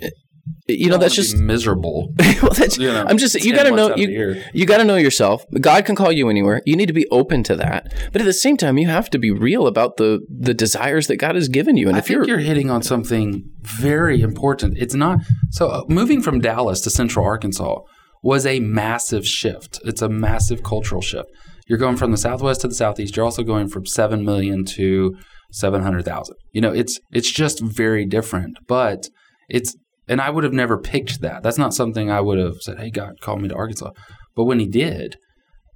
you 0.79 0.89
know 0.91 0.97
that's 0.97 1.15
just 1.15 1.37
miserable. 1.37 2.13
well, 2.43 2.53
that's, 2.53 2.79
You 2.79 2.89
know, 2.89 3.05
I'm 3.07 3.19
just 3.19 3.35
you 3.45 3.55
got 3.55 3.65
to 3.65 3.71
know 3.71 3.87
out 3.87 3.91
of 3.93 3.97
the 3.97 4.03
you, 4.03 4.43
you 4.53 4.67
got 4.67 4.79
to 4.79 4.85
know 4.85 4.97
yourself. 4.97 5.45
God 5.61 5.85
can 5.85 5.97
call 5.97 6.13
you 6.13 6.29
anywhere. 6.29 6.63
You 6.67 6.77
need 6.77 6.87
to 6.87 6.93
be 6.93 7.07
open 7.11 7.43
to 7.45 7.57
that, 7.57 7.93
but 8.13 8.21
at 8.21 8.25
the 8.25 8.33
same 8.33 8.57
time, 8.57 8.79
you 8.79 8.89
have 8.89 9.11
to 9.11 9.19
be 9.19 9.31
real 9.31 9.67
about 9.67 9.97
the 9.97 10.21
the 10.29 10.55
desires 10.55 11.07
that 11.07 11.17
God 11.17 11.35
has 11.35 11.49
given 11.49 11.77
you. 11.77 11.89
And 11.89 11.97
I 11.97 12.01
if 12.01 12.07
think 12.07 12.19
you're, 12.19 12.29
you're, 12.29 12.39
hitting 12.39 12.71
on 12.71 12.83
something 12.83 13.45
very 13.61 14.21
important. 14.21 14.79
It's 14.79 14.95
not 14.95 15.21
so 15.51 15.69
uh, 15.69 15.85
moving 15.89 16.23
from 16.23 16.41
Dallas 16.41 16.81
to 16.83 16.91
Central 16.91 17.25
Arkansas 17.25 17.81
was 18.23 18.47
a 18.47 18.61
massive 18.61 19.27
shift. 19.27 19.81
It's 19.85 20.03
a 20.03 20.09
massive 20.09 20.63
cultural 20.63 21.03
shift. 21.03 21.29
You're 21.67 21.79
going 21.79 21.97
from 21.97 22.11
the 22.11 22.17
Southwest 22.17 22.61
to 22.63 22.69
the 22.69 22.75
Southeast. 22.75 23.17
You're 23.17 23.25
also 23.25 23.43
going 23.43 23.69
from 23.69 23.87
seven 23.87 24.25
million 24.25 24.65
to 24.67 25.17
seven 25.51 25.83
hundred 25.83 26.05
thousand. 26.05 26.37
You 26.53 26.61
know, 26.61 26.73
it's 26.73 26.99
it's 27.11 27.31
just 27.31 27.61
very 27.61 28.05
different. 28.05 28.59
But 28.67 29.09
it's 29.49 29.77
and 30.09 30.21
I 30.21 30.31
would 30.31 30.45
have 30.45 30.53
never 30.53 30.79
picked 30.79 31.21
that. 31.21 31.43
That's 31.43 31.59
not 31.59 31.75
something 31.75 32.11
I 32.11 32.21
would 32.21 32.39
have 32.39 32.57
said. 32.61 32.79
Hey, 32.79 32.91
God, 32.91 33.21
call 33.21 33.37
me 33.37 33.49
to 33.49 33.55
Arkansas. 33.55 33.91
But 34.35 34.45
when 34.45 34.59
He 34.59 34.67
did, 34.67 35.17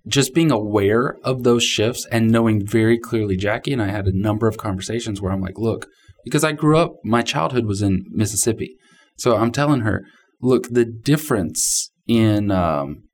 just 0.06 0.34
being 0.34 0.50
aware 0.50 1.16
of 1.24 1.42
those 1.42 1.64
shifts 1.64 2.06
and 2.10 2.30
knowing 2.30 2.66
very 2.66 2.98
clearly, 2.98 3.36
Jackie 3.36 3.72
and 3.72 3.82
I 3.82 3.88
had 3.88 4.06
a 4.06 4.16
number 4.16 4.46
of 4.46 4.56
conversations 4.56 5.20
where 5.20 5.32
I'm 5.32 5.40
like, 5.40 5.58
look, 5.58 5.86
because 6.24 6.44
I 6.44 6.52
grew 6.52 6.78
up, 6.78 6.94
my 7.04 7.22
childhood 7.22 7.66
was 7.66 7.82
in 7.82 8.04
Mississippi. 8.10 8.76
So 9.16 9.36
I'm 9.36 9.52
telling 9.52 9.80
her, 9.80 10.04
look, 10.40 10.68
the 10.68 10.84
difference 10.84 11.90
in 12.06 12.50
um, 12.50 13.04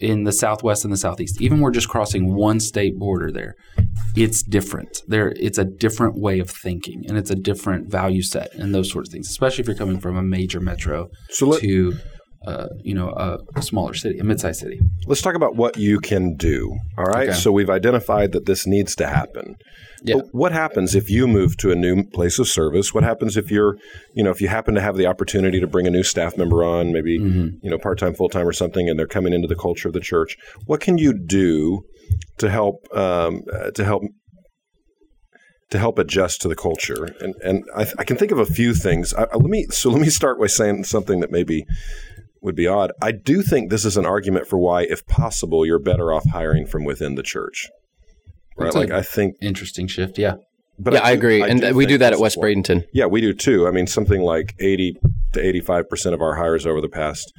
in 0.00 0.24
the 0.24 0.32
Southwest 0.32 0.84
and 0.84 0.92
the 0.92 0.98
Southeast, 0.98 1.40
even 1.40 1.60
we're 1.60 1.70
just 1.70 1.88
crossing 1.88 2.34
one 2.34 2.58
state 2.58 2.98
border 2.98 3.30
there, 3.30 3.54
it's 4.16 4.42
different. 4.42 5.02
There, 5.06 5.32
it's 5.36 5.58
a 5.58 5.64
different 5.64 6.18
way 6.18 6.40
of 6.40 6.50
thinking, 6.50 7.04
and 7.06 7.16
it's 7.18 7.30
a 7.30 7.34
different 7.34 7.90
value 7.90 8.22
set, 8.22 8.54
and 8.54 8.74
those 8.74 8.90
sorts 8.90 9.08
of 9.08 9.12
things. 9.12 9.28
Especially 9.28 9.62
if 9.62 9.68
you're 9.68 9.76
coming 9.76 10.00
from 10.00 10.16
a 10.16 10.22
major 10.22 10.60
metro 10.60 11.10
So 11.28 11.48
let, 11.48 11.60
to, 11.60 11.92
uh, 12.46 12.68
you 12.82 12.94
know, 12.94 13.10
a, 13.10 13.38
a 13.54 13.62
smaller 13.62 13.92
city, 13.92 14.18
a 14.18 14.24
mid-sized 14.24 14.60
city. 14.60 14.80
let's 15.06 15.20
talk 15.20 15.34
about 15.34 15.56
what 15.56 15.76
you 15.76 16.00
can 16.00 16.36
do. 16.36 16.74
All 16.96 17.04
right. 17.04 17.28
Okay. 17.28 17.38
So 17.38 17.52
we've 17.52 17.68
identified 17.68 18.32
that 18.32 18.46
this 18.46 18.66
needs 18.66 18.96
to 18.96 19.06
happen. 19.06 19.56
Yeah. 20.02 20.16
But 20.16 20.26
what 20.32 20.52
happens 20.52 20.94
if 20.94 21.10
you 21.10 21.26
move 21.28 21.58
to 21.58 21.70
a 21.70 21.74
new 21.74 22.02
place 22.02 22.38
of 22.38 22.48
service? 22.48 22.94
What 22.94 23.04
happens 23.04 23.36
if 23.36 23.50
you're, 23.50 23.76
you 24.14 24.24
know, 24.24 24.30
if 24.30 24.40
you 24.40 24.48
happen 24.48 24.74
to 24.74 24.80
have 24.80 24.96
the 24.96 25.04
opportunity 25.06 25.60
to 25.60 25.66
bring 25.66 25.86
a 25.86 25.90
new 25.90 26.02
staff 26.02 26.38
member 26.38 26.64
on, 26.64 26.92
maybe, 26.92 27.18
Mm-hmm. 27.18 27.48
you 27.62 27.70
know, 27.70 27.78
part 27.78 27.98
time, 27.98 28.14
full 28.14 28.30
time 28.30 28.48
or 28.48 28.52
something, 28.54 28.88
and 28.88 28.98
they're 28.98 29.06
coming 29.06 29.34
into 29.34 29.46
the 29.48 29.56
culture 29.56 29.88
of 29.88 29.94
the 29.94 30.00
church? 30.00 30.38
What 30.64 30.80
can 30.80 30.96
you 30.96 31.12
do 31.12 31.82
to 32.38 32.48
help, 32.48 32.76
um, 32.96 33.42
uh, 33.52 33.70
to 33.72 33.84
help 33.84 34.02
to 35.70 35.78
help 35.78 35.98
adjust 36.00 36.40
to 36.40 36.48
the 36.48 36.56
culture. 36.56 37.04
And 37.20 37.34
and 37.44 37.62
I, 37.76 37.86
I 37.98 38.04
can 38.04 38.16
think 38.16 38.32
of 38.32 38.38
a 38.38 38.46
few 38.46 38.74
things. 38.74 39.14
I, 39.14 39.24
I- 39.24 39.36
let 39.36 39.44
me 39.50 39.66
so 39.70 39.90
let 39.90 40.00
me 40.00 40.08
start 40.10 40.40
by 40.40 40.46
saying 40.48 40.84
something 40.84 41.20
that 41.20 41.30
maybe 41.30 41.64
would 42.42 42.54
be 42.54 42.66
odd. 42.66 42.92
I 43.02 43.12
do 43.12 43.42
think 43.42 43.70
this 43.70 43.84
is 43.84 43.96
an 43.96 44.06
argument 44.06 44.46
for 44.46 44.58
why, 44.58 44.82
if 44.82 45.06
possible, 45.06 45.66
you're 45.66 45.78
better 45.78 46.12
off 46.12 46.28
hiring 46.30 46.66
from 46.66 46.84
within 46.84 47.14
the 47.14 47.22
church. 47.22 47.68
Right? 48.56 48.74
Like 48.74 48.90
I 48.90 49.02
think, 49.02 49.36
Interesting 49.40 49.86
shift, 49.86 50.18
yeah. 50.18 50.34
but 50.78 50.94
yeah, 50.94 51.04
I, 51.04 51.12
do- 51.12 51.18
agree, 51.18 51.42
and 51.42 51.74
we 51.74 51.86
do 51.86 51.98
that 51.98 52.12
at 52.12 52.18
West 52.18 52.36
Bradenton. 52.36 52.84
Yeah, 52.92 53.06
we 53.06 53.20
do 53.20 53.32
too. 53.32 53.66
I 53.66 53.70
mean, 53.70 53.86
something 53.86 54.20
like 54.20 54.54
eighty 54.60 54.96
to 55.32 55.40
eighty-five 55.40 55.88
percent 55.88 56.14
of 56.14 56.20
our 56.20 56.34
hires 56.34 56.66
over 56.66 56.80
the 56.80 56.88
past 56.88 57.32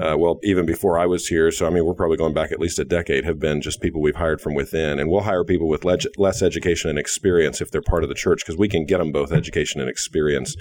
uh, 0.00 0.16
well, 0.16 0.38
even 0.42 0.64
before 0.64 0.98
I 0.98 1.04
was 1.04 1.26
here. 1.26 1.50
So, 1.50 1.66
I 1.66 1.70
mean, 1.70 1.84
we're 1.84 1.94
probably 1.94 2.16
going 2.16 2.32
back 2.32 2.52
at 2.52 2.58
least 2.58 2.78
a 2.78 2.84
decade, 2.84 3.24
have 3.24 3.38
been 3.38 3.60
just 3.60 3.82
people 3.82 4.00
we've 4.00 4.16
hired 4.16 4.40
from 4.40 4.54
within. 4.54 4.98
And 4.98 5.10
we'll 5.10 5.20
hire 5.20 5.44
people 5.44 5.68
with 5.68 5.84
less 5.84 6.42
education 6.42 6.88
and 6.88 6.98
experience 6.98 7.60
if 7.60 7.70
they're 7.70 7.82
part 7.82 8.02
of 8.02 8.08
the 8.08 8.14
church 8.14 8.40
because 8.40 8.56
we 8.56 8.68
can 8.68 8.86
get 8.86 8.98
them 8.98 9.12
both 9.12 9.30
education 9.30 9.80
and 9.80 9.90
experience. 9.90 10.56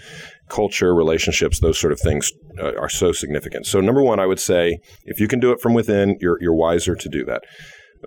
Culture, 0.50 0.94
relationships, 0.94 1.60
those 1.60 1.80
sort 1.80 1.94
of 1.94 2.00
things 2.02 2.32
uh, 2.60 2.76
are 2.76 2.90
so 2.90 3.12
significant. 3.14 3.66
So, 3.66 3.80
number 3.80 4.04
one, 4.04 4.20
I 4.20 4.26
would 4.26 4.40
say 4.40 4.80
if 5.06 5.20
you 5.20 5.28
can 5.28 5.40
do 5.40 5.52
it 5.52 5.62
from 5.62 5.74
within, 5.74 6.18
you're, 6.20 6.38
you're 6.42 6.54
wiser 6.54 6.96
to 6.96 7.10
do 7.10 7.24
that. 7.26 7.44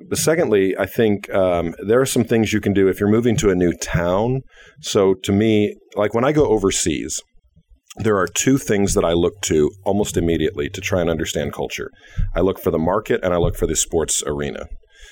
But 0.08 0.18
secondly, 0.18 0.76
I 0.78 0.86
think 0.86 1.32
um, 1.34 1.74
there 1.86 2.00
are 2.00 2.06
some 2.06 2.24
things 2.24 2.52
you 2.52 2.60
can 2.60 2.72
do 2.72 2.88
if 2.88 2.98
you're 2.98 3.10
moving 3.10 3.36
to 3.38 3.50
a 3.50 3.54
new 3.54 3.72
town. 3.74 4.42
So, 4.80 5.14
to 5.14 5.32
me, 5.32 5.76
like 5.94 6.12
when 6.14 6.24
I 6.24 6.32
go 6.32 6.46
overseas, 6.46 7.22
there 7.96 8.16
are 8.16 8.26
two 8.26 8.58
things 8.58 8.94
that 8.94 9.04
I 9.04 9.12
look 9.12 9.40
to 9.42 9.70
almost 9.84 10.16
immediately 10.16 10.68
to 10.70 10.80
try 10.80 11.00
and 11.00 11.10
understand 11.10 11.52
culture. 11.52 11.90
I 12.34 12.40
look 12.40 12.58
for 12.58 12.70
the 12.70 12.78
market 12.78 13.20
and 13.22 13.34
I 13.34 13.36
look 13.36 13.56
for 13.56 13.66
the 13.66 13.76
sports 13.76 14.22
arena. 14.26 14.66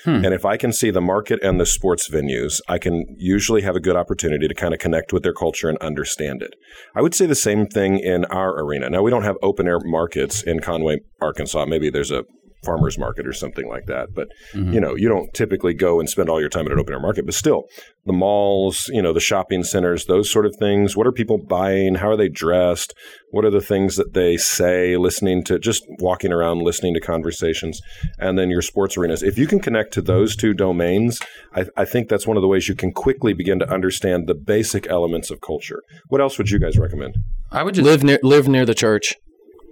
Hmm. 0.04 0.24
And 0.24 0.32
if 0.32 0.46
I 0.46 0.56
can 0.56 0.72
see 0.72 0.90
the 0.90 1.00
market 1.00 1.40
and 1.42 1.60
the 1.60 1.66
sports 1.66 2.08
venues, 2.08 2.60
I 2.68 2.78
can 2.78 3.04
usually 3.18 3.62
have 3.62 3.76
a 3.76 3.80
good 3.80 3.96
opportunity 3.96 4.48
to 4.48 4.54
kind 4.54 4.72
of 4.72 4.80
connect 4.80 5.12
with 5.12 5.22
their 5.22 5.34
culture 5.34 5.68
and 5.68 5.76
understand 5.78 6.42
it. 6.42 6.54
I 6.94 7.02
would 7.02 7.14
say 7.14 7.26
the 7.26 7.34
same 7.34 7.66
thing 7.66 7.98
in 7.98 8.24
our 8.26 8.58
arena. 8.58 8.88
Now, 8.88 9.02
we 9.02 9.10
don't 9.10 9.24
have 9.24 9.36
open 9.42 9.68
air 9.68 9.78
markets 9.84 10.42
in 10.42 10.60
Conway, 10.60 11.00
Arkansas. 11.20 11.66
Maybe 11.66 11.90
there's 11.90 12.10
a 12.10 12.24
farmers 12.62 12.98
market 12.98 13.26
or 13.26 13.32
something 13.32 13.68
like 13.68 13.86
that. 13.86 14.14
But 14.14 14.28
mm-hmm. 14.52 14.72
you 14.72 14.80
know, 14.80 14.94
you 14.94 15.08
don't 15.08 15.32
typically 15.34 15.74
go 15.74 16.00
and 16.00 16.08
spend 16.08 16.28
all 16.28 16.40
your 16.40 16.48
time 16.48 16.66
at 16.66 16.72
an 16.72 16.78
open 16.78 16.94
air 16.94 17.00
market. 17.00 17.24
But 17.24 17.34
still, 17.34 17.64
the 18.06 18.12
malls, 18.12 18.88
you 18.92 19.02
know, 19.02 19.12
the 19.12 19.20
shopping 19.20 19.64
centers, 19.64 20.06
those 20.06 20.30
sort 20.30 20.46
of 20.46 20.56
things. 20.56 20.96
What 20.96 21.06
are 21.06 21.12
people 21.12 21.38
buying? 21.38 21.96
How 21.96 22.10
are 22.10 22.16
they 22.16 22.28
dressed? 22.28 22.94
What 23.30 23.44
are 23.44 23.50
the 23.50 23.60
things 23.60 23.96
that 23.96 24.14
they 24.14 24.36
say? 24.36 24.96
Listening 24.96 25.44
to 25.44 25.58
just 25.58 25.84
walking 25.98 26.32
around, 26.32 26.62
listening 26.62 26.94
to 26.94 27.00
conversations, 27.00 27.80
and 28.18 28.38
then 28.38 28.50
your 28.50 28.62
sports 28.62 28.96
arenas. 28.96 29.22
If 29.22 29.38
you 29.38 29.46
can 29.46 29.60
connect 29.60 29.92
to 29.94 30.02
those 30.02 30.36
two 30.36 30.54
domains, 30.54 31.20
I, 31.54 31.66
I 31.76 31.84
think 31.84 32.08
that's 32.08 32.26
one 32.26 32.36
of 32.36 32.42
the 32.42 32.48
ways 32.48 32.68
you 32.68 32.74
can 32.74 32.92
quickly 32.92 33.32
begin 33.32 33.58
to 33.60 33.70
understand 33.70 34.26
the 34.26 34.34
basic 34.34 34.86
elements 34.88 35.30
of 35.30 35.40
culture. 35.40 35.82
What 36.08 36.20
else 36.20 36.38
would 36.38 36.50
you 36.50 36.58
guys 36.58 36.78
recommend? 36.78 37.16
I 37.50 37.62
would 37.62 37.74
just 37.74 37.84
live 37.84 38.02
near 38.02 38.18
live 38.22 38.48
near 38.48 38.64
the 38.64 38.74
church. 38.74 39.14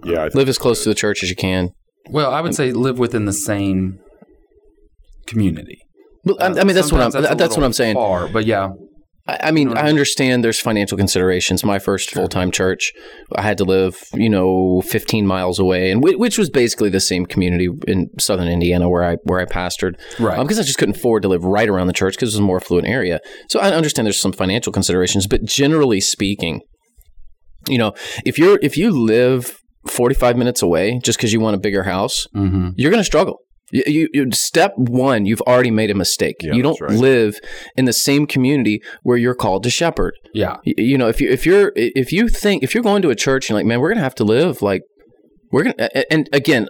Yeah, 0.03 0.29
live 0.33 0.49
as 0.49 0.57
close 0.57 0.83
to 0.83 0.89
the 0.89 0.95
church 0.95 1.23
as 1.23 1.29
you 1.29 1.35
can. 1.35 1.71
Well, 2.09 2.31
I 2.31 2.41
would 2.41 2.55
say 2.55 2.71
live 2.71 2.99
within 2.99 3.25
the 3.25 3.33
same 3.33 3.99
community. 5.27 5.79
Well, 6.25 6.37
I, 6.39 6.47
I 6.47 6.63
mean, 6.63 6.75
that's 6.75 6.91
what 6.91 7.01
I'm. 7.01 7.11
That's, 7.11 7.35
that's 7.35 7.55
what 7.55 7.63
I'm 7.63 7.73
saying. 7.73 7.95
Far, 7.95 8.27
but 8.27 8.45
yeah. 8.45 8.69
I, 9.27 9.37
I 9.43 9.51
mean, 9.51 9.77
I 9.77 9.87
understand 9.87 10.43
there's 10.43 10.59
financial 10.59 10.97
considerations. 10.97 11.63
My 11.63 11.79
first 11.79 12.09
sure. 12.09 12.21
full 12.21 12.27
time 12.27 12.51
church, 12.51 12.91
I 13.35 13.41
had 13.41 13.57
to 13.59 13.63
live, 13.63 14.03
you 14.13 14.29
know, 14.29 14.81
15 14.81 15.25
miles 15.25 15.59
away, 15.59 15.91
and 15.91 16.03
which 16.03 16.37
was 16.37 16.49
basically 16.49 16.89
the 16.89 16.99
same 16.99 17.25
community 17.25 17.69
in 17.87 18.09
southern 18.19 18.47
Indiana 18.47 18.89
where 18.89 19.03
I 19.03 19.15
where 19.23 19.39
I 19.39 19.45
pastored. 19.45 19.93
Right. 20.19 20.41
Because 20.41 20.57
um, 20.57 20.63
I 20.63 20.65
just 20.65 20.77
couldn't 20.77 20.97
afford 20.97 21.21
to 21.23 21.29
live 21.29 21.43
right 21.43 21.69
around 21.69 21.87
the 21.87 21.93
church 21.93 22.15
because 22.15 22.29
it 22.29 22.37
was 22.37 22.43
a 22.43 22.47
more 22.47 22.57
affluent 22.57 22.87
area. 22.87 23.19
So 23.49 23.59
I 23.59 23.71
understand 23.71 24.05
there's 24.05 24.19
some 24.19 24.33
financial 24.33 24.73
considerations, 24.73 25.27
but 25.27 25.45
generally 25.45 26.01
speaking, 26.01 26.61
you 27.67 27.77
know, 27.77 27.93
if 28.25 28.37
you're 28.37 28.59
if 28.61 28.77
you 28.77 28.91
live 28.91 29.59
45 29.89 30.37
minutes 30.37 30.61
away 30.61 30.99
just 31.03 31.17
because 31.17 31.33
you 31.33 31.39
want 31.39 31.55
a 31.55 31.59
bigger 31.59 31.83
house, 31.83 32.27
mm-hmm. 32.35 32.69
you're 32.75 32.91
going 32.91 33.01
to 33.01 33.05
struggle. 33.05 33.39
You, 33.71 33.83
you, 33.85 34.09
you, 34.13 34.31
step 34.31 34.73
one, 34.77 35.25
you've 35.25 35.41
already 35.41 35.71
made 35.71 35.91
a 35.91 35.95
mistake. 35.95 36.37
Yeah, 36.41 36.53
you 36.53 36.63
don't 36.63 36.79
right. 36.81 36.91
live 36.91 37.39
in 37.75 37.85
the 37.85 37.93
same 37.93 38.25
community 38.25 38.81
where 39.03 39.17
you're 39.17 39.35
called 39.35 39.63
to 39.63 39.69
shepherd. 39.69 40.15
Yeah, 40.33 40.57
you, 40.63 40.73
you, 40.77 40.97
know 40.97 41.07
if 41.07 41.21
you 41.21 41.29
if 41.29 41.45
you're 41.45 41.71
if 41.75 42.11
you 42.11 42.29
think 42.29 42.63
if 42.63 42.73
you're 42.73 42.83
going 42.83 43.03
to 43.03 43.11
a 43.11 43.15
church 43.15 43.49
and 43.49 43.55
like, 43.57 43.67
man, 43.67 43.79
we're 43.79 43.89
gonna 43.89 44.01
have 44.01 44.15
to 44.15 44.23
live 44.23 44.63
like 44.63 44.81
we're 45.51 45.63
gonna 45.63 45.89
and 46.11 46.27
again 46.33 46.67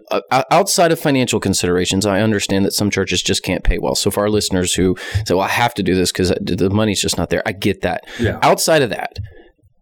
outside 0.51 0.91
of 0.91 0.99
financial 0.99 1.39
considerations, 1.39 2.05
I 2.05 2.21
understand 2.21 2.65
that 2.65 2.73
some 2.73 2.89
churches 2.89 3.21
just 3.21 3.43
can't 3.43 3.63
pay 3.63 3.79
well. 3.79 3.95
So 3.95 4.11
for 4.11 4.21
our 4.21 4.29
listeners 4.29 4.73
who 4.73 4.97
say, 5.25 5.33
well, 5.33 5.41
I 5.41 5.49
have 5.49 5.73
to 5.75 5.83
do 5.83 5.95
this 5.95 6.11
because 6.11 6.29
the 6.41 6.69
money's 6.69 7.01
just 7.01 7.17
not 7.17 7.29
there, 7.29 7.43
I 7.45 7.51
get 7.53 7.81
that. 7.81 8.03
Yeah. 8.19 8.39
Outside 8.41 8.81
of 8.81 8.89
that, 8.89 9.19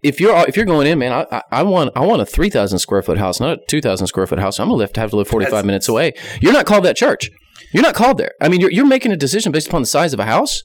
if 0.03 0.19
you're 0.19 0.35
if 0.47 0.55
you're 0.55 0.65
going 0.65 0.87
in, 0.87 0.99
man, 0.99 1.25
I, 1.31 1.41
I 1.51 1.63
want 1.63 1.91
I 1.95 2.01
want 2.01 2.21
a 2.21 2.25
three 2.25 2.49
thousand 2.49 2.79
square 2.79 3.01
foot 3.01 3.17
house, 3.17 3.39
not 3.39 3.59
a 3.59 3.61
two 3.67 3.81
thousand 3.81 4.07
square 4.07 4.27
foot 4.27 4.39
house. 4.39 4.59
I'm 4.59 4.69
gonna 4.69 4.83
have 4.83 4.93
to 4.93 4.99
have 4.99 5.09
to 5.11 5.15
live 5.15 5.27
forty 5.27 5.45
five 5.47 5.65
minutes 5.65 5.87
away. 5.87 6.13
You're 6.41 6.53
not 6.53 6.65
called 6.65 6.85
that 6.85 6.95
church. 6.95 7.29
You're 7.73 7.83
not 7.83 7.95
called 7.95 8.17
there. 8.17 8.31
I 8.41 8.49
mean, 8.49 8.61
you're 8.61 8.71
you're 8.71 8.85
making 8.85 9.11
a 9.11 9.17
decision 9.17 9.51
based 9.51 9.67
upon 9.67 9.81
the 9.81 9.87
size 9.87 10.13
of 10.13 10.19
a 10.19 10.25
house. 10.25 10.63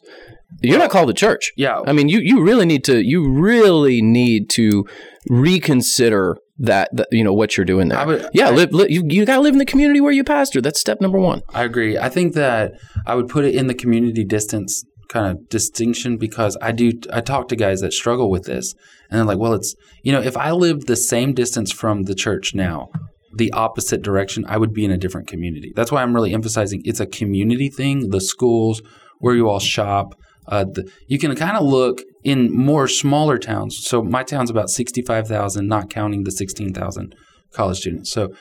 You're 0.60 0.78
not 0.78 0.90
called 0.90 1.08
to 1.08 1.14
church. 1.14 1.52
Yeah. 1.56 1.80
I 1.86 1.92
mean, 1.92 2.08
you 2.08 2.20
you 2.20 2.42
really 2.42 2.66
need 2.66 2.84
to 2.84 3.00
you 3.02 3.28
really 3.30 4.02
need 4.02 4.50
to 4.50 4.86
reconsider 5.28 6.36
that, 6.58 6.90
that 6.92 7.08
you 7.10 7.24
know 7.24 7.32
what 7.32 7.56
you're 7.56 7.66
doing 7.66 7.88
there. 7.88 8.06
Would, 8.06 8.28
yeah, 8.32 8.48
I, 8.48 8.50
live, 8.50 8.72
live, 8.72 8.90
you 8.90 9.02
you 9.08 9.24
got 9.24 9.36
to 9.36 9.40
live 9.40 9.54
in 9.54 9.58
the 9.58 9.66
community 9.66 10.00
where 10.00 10.12
you 10.12 10.24
pastor. 10.24 10.60
That's 10.60 10.80
step 10.80 11.00
number 11.00 11.18
one. 11.18 11.42
I 11.52 11.64
agree. 11.64 11.98
I 11.98 12.08
think 12.08 12.34
that 12.34 12.72
I 13.06 13.14
would 13.14 13.28
put 13.28 13.44
it 13.44 13.54
in 13.54 13.66
the 13.66 13.74
community 13.74 14.24
distance 14.24 14.84
kind 15.08 15.26
of 15.26 15.48
distinction 15.48 16.16
because 16.16 16.56
I 16.62 16.72
do 16.72 16.92
I 17.12 17.20
talk 17.20 17.48
to 17.48 17.56
guys 17.56 17.80
that 17.80 17.92
struggle 17.92 18.30
with 18.30 18.44
this 18.44 18.74
and 19.10 19.18
they're 19.18 19.26
like, 19.26 19.38
well, 19.38 19.54
it's 19.54 19.74
you 20.02 20.12
know, 20.12 20.20
if 20.20 20.36
I 20.36 20.52
lived 20.52 20.86
the 20.86 20.96
same 20.96 21.34
distance 21.34 21.70
from 21.72 22.04
the 22.04 22.14
church 22.14 22.54
now, 22.54 22.88
the 23.34 23.52
opposite 23.52 24.02
direction, 24.02 24.44
I 24.46 24.58
would 24.58 24.72
be 24.72 24.84
in 24.84 24.90
a 24.90 24.98
different 24.98 25.26
community. 25.26 25.72
That's 25.74 25.92
why 25.92 26.02
I'm 26.02 26.14
really 26.14 26.34
emphasizing 26.34 26.82
it's 26.84 27.00
a 27.00 27.06
community 27.06 27.68
thing. 27.68 28.10
The 28.10 28.20
schools 28.20 28.82
where 29.18 29.34
you 29.34 29.48
all 29.48 29.60
shop, 29.60 30.14
uh, 30.48 30.64
the, 30.64 30.90
you 31.06 31.18
can 31.18 31.34
kind 31.36 31.56
of 31.56 31.64
look 31.64 32.02
in 32.24 32.54
more 32.54 32.88
smaller 32.88 33.38
towns. 33.38 33.78
So 33.86 34.02
my 34.02 34.22
town's 34.22 34.50
about 34.50 34.70
sixty-five 34.70 35.28
thousand, 35.28 35.68
not 35.68 35.90
counting 35.90 36.24
the 36.24 36.32
sixteen 36.32 36.72
thousand 36.72 37.14
college 37.52 37.78
students. 37.78 38.12
So 38.12 38.32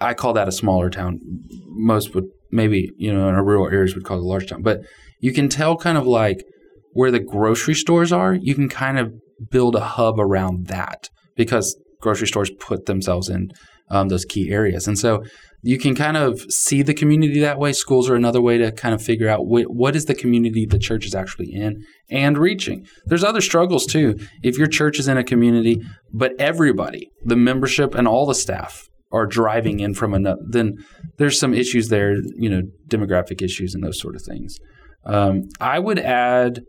I 0.00 0.14
call 0.14 0.32
that 0.34 0.48
a 0.48 0.52
smaller 0.52 0.90
town. 0.90 1.20
Most 1.66 2.14
would 2.14 2.26
maybe 2.50 2.90
you 2.96 3.12
know 3.12 3.28
in 3.28 3.34
our 3.34 3.44
rural 3.44 3.68
areas 3.72 3.94
would 3.94 4.04
call 4.04 4.18
it 4.18 4.22
a 4.22 4.26
large 4.26 4.48
town, 4.48 4.62
but 4.62 4.80
you 5.22 5.32
can 5.32 5.48
tell 5.48 5.76
kind 5.76 5.96
of 5.96 6.06
like 6.06 6.44
where 6.92 7.10
the 7.10 7.20
grocery 7.20 7.74
stores 7.74 8.12
are. 8.12 8.34
You 8.34 8.54
can 8.54 8.68
kind 8.68 8.98
of 8.98 9.14
build 9.50 9.74
a 9.74 9.80
hub 9.80 10.20
around 10.20 10.66
that 10.66 11.08
because 11.36 11.80
grocery 12.02 12.26
stores 12.26 12.50
put 12.50 12.84
themselves 12.84 13.30
in 13.30 13.50
um, 13.88 14.08
those 14.08 14.24
key 14.24 14.50
areas, 14.50 14.86
and 14.86 14.98
so 14.98 15.22
you 15.62 15.78
can 15.78 15.94
kind 15.94 16.16
of 16.16 16.40
see 16.50 16.82
the 16.82 16.94
community 16.94 17.38
that 17.40 17.58
way. 17.58 17.72
Schools 17.72 18.10
are 18.10 18.16
another 18.16 18.40
way 18.40 18.58
to 18.58 18.72
kind 18.72 18.94
of 18.94 19.02
figure 19.02 19.28
out 19.28 19.42
wh- 19.42 19.70
what 19.70 19.94
is 19.94 20.06
the 20.06 20.14
community 20.14 20.66
the 20.66 20.78
church 20.78 21.06
is 21.06 21.14
actually 21.14 21.52
in 21.52 21.84
and 22.10 22.36
reaching. 22.36 22.84
There's 23.04 23.22
other 23.22 23.40
struggles 23.40 23.86
too. 23.86 24.18
If 24.42 24.58
your 24.58 24.66
church 24.66 24.98
is 24.98 25.06
in 25.06 25.18
a 25.18 25.24
community, 25.24 25.80
but 26.12 26.32
everybody, 26.38 27.10
the 27.24 27.36
membership 27.36 27.94
and 27.94 28.08
all 28.08 28.26
the 28.26 28.34
staff 28.34 28.88
are 29.12 29.26
driving 29.26 29.78
in 29.78 29.94
from 29.94 30.14
another, 30.14 30.40
then 30.48 30.78
there's 31.18 31.38
some 31.38 31.54
issues 31.54 31.88
there, 31.88 32.16
you 32.36 32.48
know, 32.48 32.62
demographic 32.88 33.40
issues 33.40 33.74
and 33.74 33.84
those 33.84 34.00
sort 34.00 34.16
of 34.16 34.22
things. 34.22 34.58
Um, 35.04 35.48
I 35.60 35.78
would 35.78 35.98
add 35.98 36.60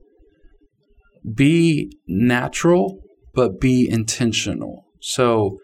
be 1.36 1.92
natural, 2.08 3.00
but 3.34 3.60
be 3.60 3.88
intentional. 3.90 4.86
So, 5.02 5.58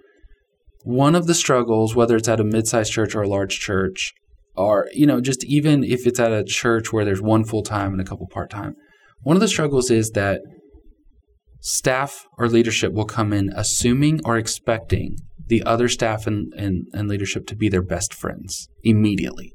one 0.84 1.16
of 1.16 1.28
the 1.28 1.34
struggles, 1.34 1.96
whether 1.96 2.16
it's 2.16 2.30
at 2.30 2.40
a 2.40 2.44
mid-sized 2.44 2.92
church 2.92 3.16
or 3.16 3.22
a 3.22 3.28
large 3.28 3.60
church, 3.60 4.14
are 4.56 4.88
you 4.94 5.06
know 5.06 5.22
just 5.22 5.44
even 5.46 5.84
if 5.84 6.06
it's 6.06 6.20
at 6.20 6.32
a 6.32 6.44
church 6.44 6.92
where 6.92 7.06
there's 7.06 7.22
one 7.22 7.44
full 7.44 7.64
time 7.64 7.92
and 7.92 8.02
a 8.02 8.06
couple 8.06 8.28
part 8.28 8.50
time, 8.50 8.76
one 9.22 9.36
of 9.36 9.42
the 9.42 9.48
struggles 9.48 9.92
is 9.92 10.12
that 10.12 10.42
staff 11.62 12.26
or 12.38 12.48
leadership 12.48 12.94
will 12.94 13.06
come 13.06 13.34
in 13.34 13.50
assuming 13.56 14.22
or 14.24 14.38
expecting 14.38 15.18
the 15.48 15.64
other 15.64 15.88
staff 15.90 16.28
and, 16.28 16.54
and, 16.56 16.86
and 16.94 17.10
leadership 17.10 17.46
to 17.48 17.56
be 17.56 17.70
their 17.70 17.82
best 17.82 18.14
friends 18.14 18.70
immediately. 18.84 19.52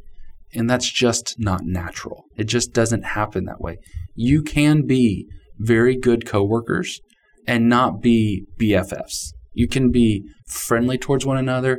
And 0.54 0.70
that's 0.70 0.90
just 0.90 1.36
not 1.38 1.62
natural. 1.64 2.24
It 2.36 2.44
just 2.44 2.72
doesn't 2.72 3.02
happen 3.02 3.44
that 3.44 3.60
way. 3.60 3.78
You 4.14 4.42
can 4.42 4.86
be 4.86 5.26
very 5.58 5.96
good 5.96 6.26
coworkers 6.26 7.00
and 7.46 7.68
not 7.68 8.00
be 8.00 8.46
BFFs. 8.58 9.32
You 9.52 9.68
can 9.68 9.90
be 9.90 10.24
friendly 10.46 10.98
towards 10.98 11.26
one 11.26 11.36
another, 11.36 11.78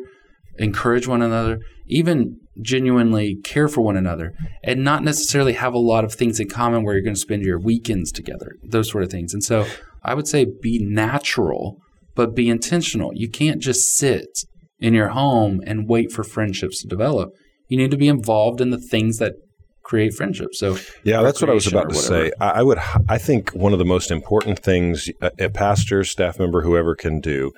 encourage 0.58 1.08
one 1.08 1.22
another, 1.22 1.60
even 1.88 2.38
genuinely 2.62 3.36
care 3.44 3.68
for 3.68 3.82
one 3.82 3.98
another, 3.98 4.34
and 4.64 4.84
not 4.84 5.04
necessarily 5.04 5.54
have 5.54 5.74
a 5.74 5.80
lot 5.80 6.06
of 6.06 6.14
things 6.14 6.40
in 6.40 6.48
common 6.48 6.84
where 6.84 6.94
you're 6.96 7.04
going 7.04 7.16
to 7.16 7.20
spend 7.20 7.44
your 7.44 7.60
weekends 7.60 8.12
together, 8.12 8.56
those 8.64 8.90
sort 8.90 9.04
of 9.04 9.12
things. 9.12 9.34
And 9.34 9.44
so 9.44 9.66
I 10.04 10.14
would 10.14 10.28
say 10.28 10.46
be 10.62 10.80
natural, 10.80 11.78
but 12.16 12.36
be 12.36 12.50
intentional. 12.50 13.12
You 13.14 13.30
can't 13.30 13.62
just 13.62 13.96
sit 13.96 14.46
in 14.80 14.94
your 14.94 15.10
home 15.10 15.62
and 15.66 15.90
wait 15.90 16.12
for 16.12 16.24
friendships 16.24 16.82
to 16.82 16.88
develop 16.88 17.32
you 17.68 17.78
need 17.78 17.92
to 17.92 17.98
be 17.98 18.08
involved 18.08 18.62
in 18.62 18.70
the 18.70 18.78
things 18.78 19.18
that 19.18 19.34
create 19.86 20.14
friendships. 20.14 20.60
So 20.60 20.78
yeah, 21.04 21.22
that's 21.22 21.40
what 21.40 21.50
I 21.50 21.54
was 21.54 21.68
about 21.68 21.90
to 21.90 21.96
say. 21.96 22.32
I 22.42 22.64
would, 22.64 22.80
I 23.08 23.18
think 23.18 23.52
one 23.52 23.72
of 23.72 23.80
the 23.80 23.86
most 23.86 24.12
important 24.12 24.60
things 24.60 25.10
a, 25.22 25.32
a, 25.40 25.50
pastor, 25.50 26.04
staff 26.04 26.40
member, 26.40 26.64
whoever 26.64 26.96
can 26.96 27.22
do, 27.22 27.52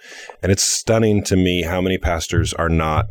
and 0.44 0.52
it's 0.52 0.64
stunning 0.64 1.24
to 1.24 1.36
me 1.36 1.64
how 1.64 1.82
many 1.82 1.98
pastors 1.98 2.54
are 2.54 2.70
not 2.70 3.06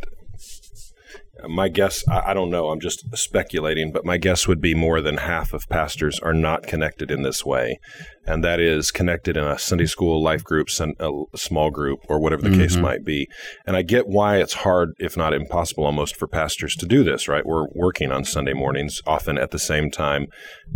my 1.49 1.69
guess, 1.69 2.07
I, 2.09 2.31
I, 2.31 2.35
don't 2.35 2.51
know, 2.51 2.69
I'm 2.69 2.81
just 2.81 3.05
speculating, 3.17 3.93
but 3.93 4.05
my 4.05 4.17
guess 4.17 4.49
would 4.49 4.61
be 4.61 4.75
more 4.75 5.01
than 5.01 5.19
half 5.19 5.53
of 5.53 5.69
pastors 5.69 6.19
are 6.21 6.33
not 6.33 6.67
connected 6.67 7.11
in 7.11 7.23
this 7.23 7.45
way. 7.45 7.79
And 8.27 8.43
that 8.43 8.59
is 8.59 8.91
connected 8.91 9.37
in 9.37 9.45
a 9.45 9.59
Sunday 9.59 9.87
school 9.87 10.23
life 10.23 10.43
group, 10.43 10.69
a 10.81 11.11
small 11.37 11.71
group, 11.71 12.01
or 12.09 12.19
whatever 12.19 12.43
the 12.43 12.49
mm-hmm. 12.49 12.61
case 12.61 12.77
might 12.77 13.05
be. 13.05 13.29
And 13.67 13.77
I 13.77 13.83
get 13.83 14.09
why 14.09 14.39
it's 14.39 14.55
hard, 14.55 14.95
if 14.99 15.17
not 15.17 15.33
impossible 15.33 15.85
almost, 15.85 16.17
for 16.17 16.27
pastors 16.27 16.75
to 16.77 16.87
do 16.87 17.05
this, 17.05 17.29
right? 17.29 17.47
We're 17.47 17.69
working 17.75 18.11
on 18.11 18.25
Sunday 18.25 18.55
mornings 18.55 19.01
often 19.07 19.39
at 19.39 19.53
the 19.53 19.59
same 19.59 19.91
time 19.91 20.27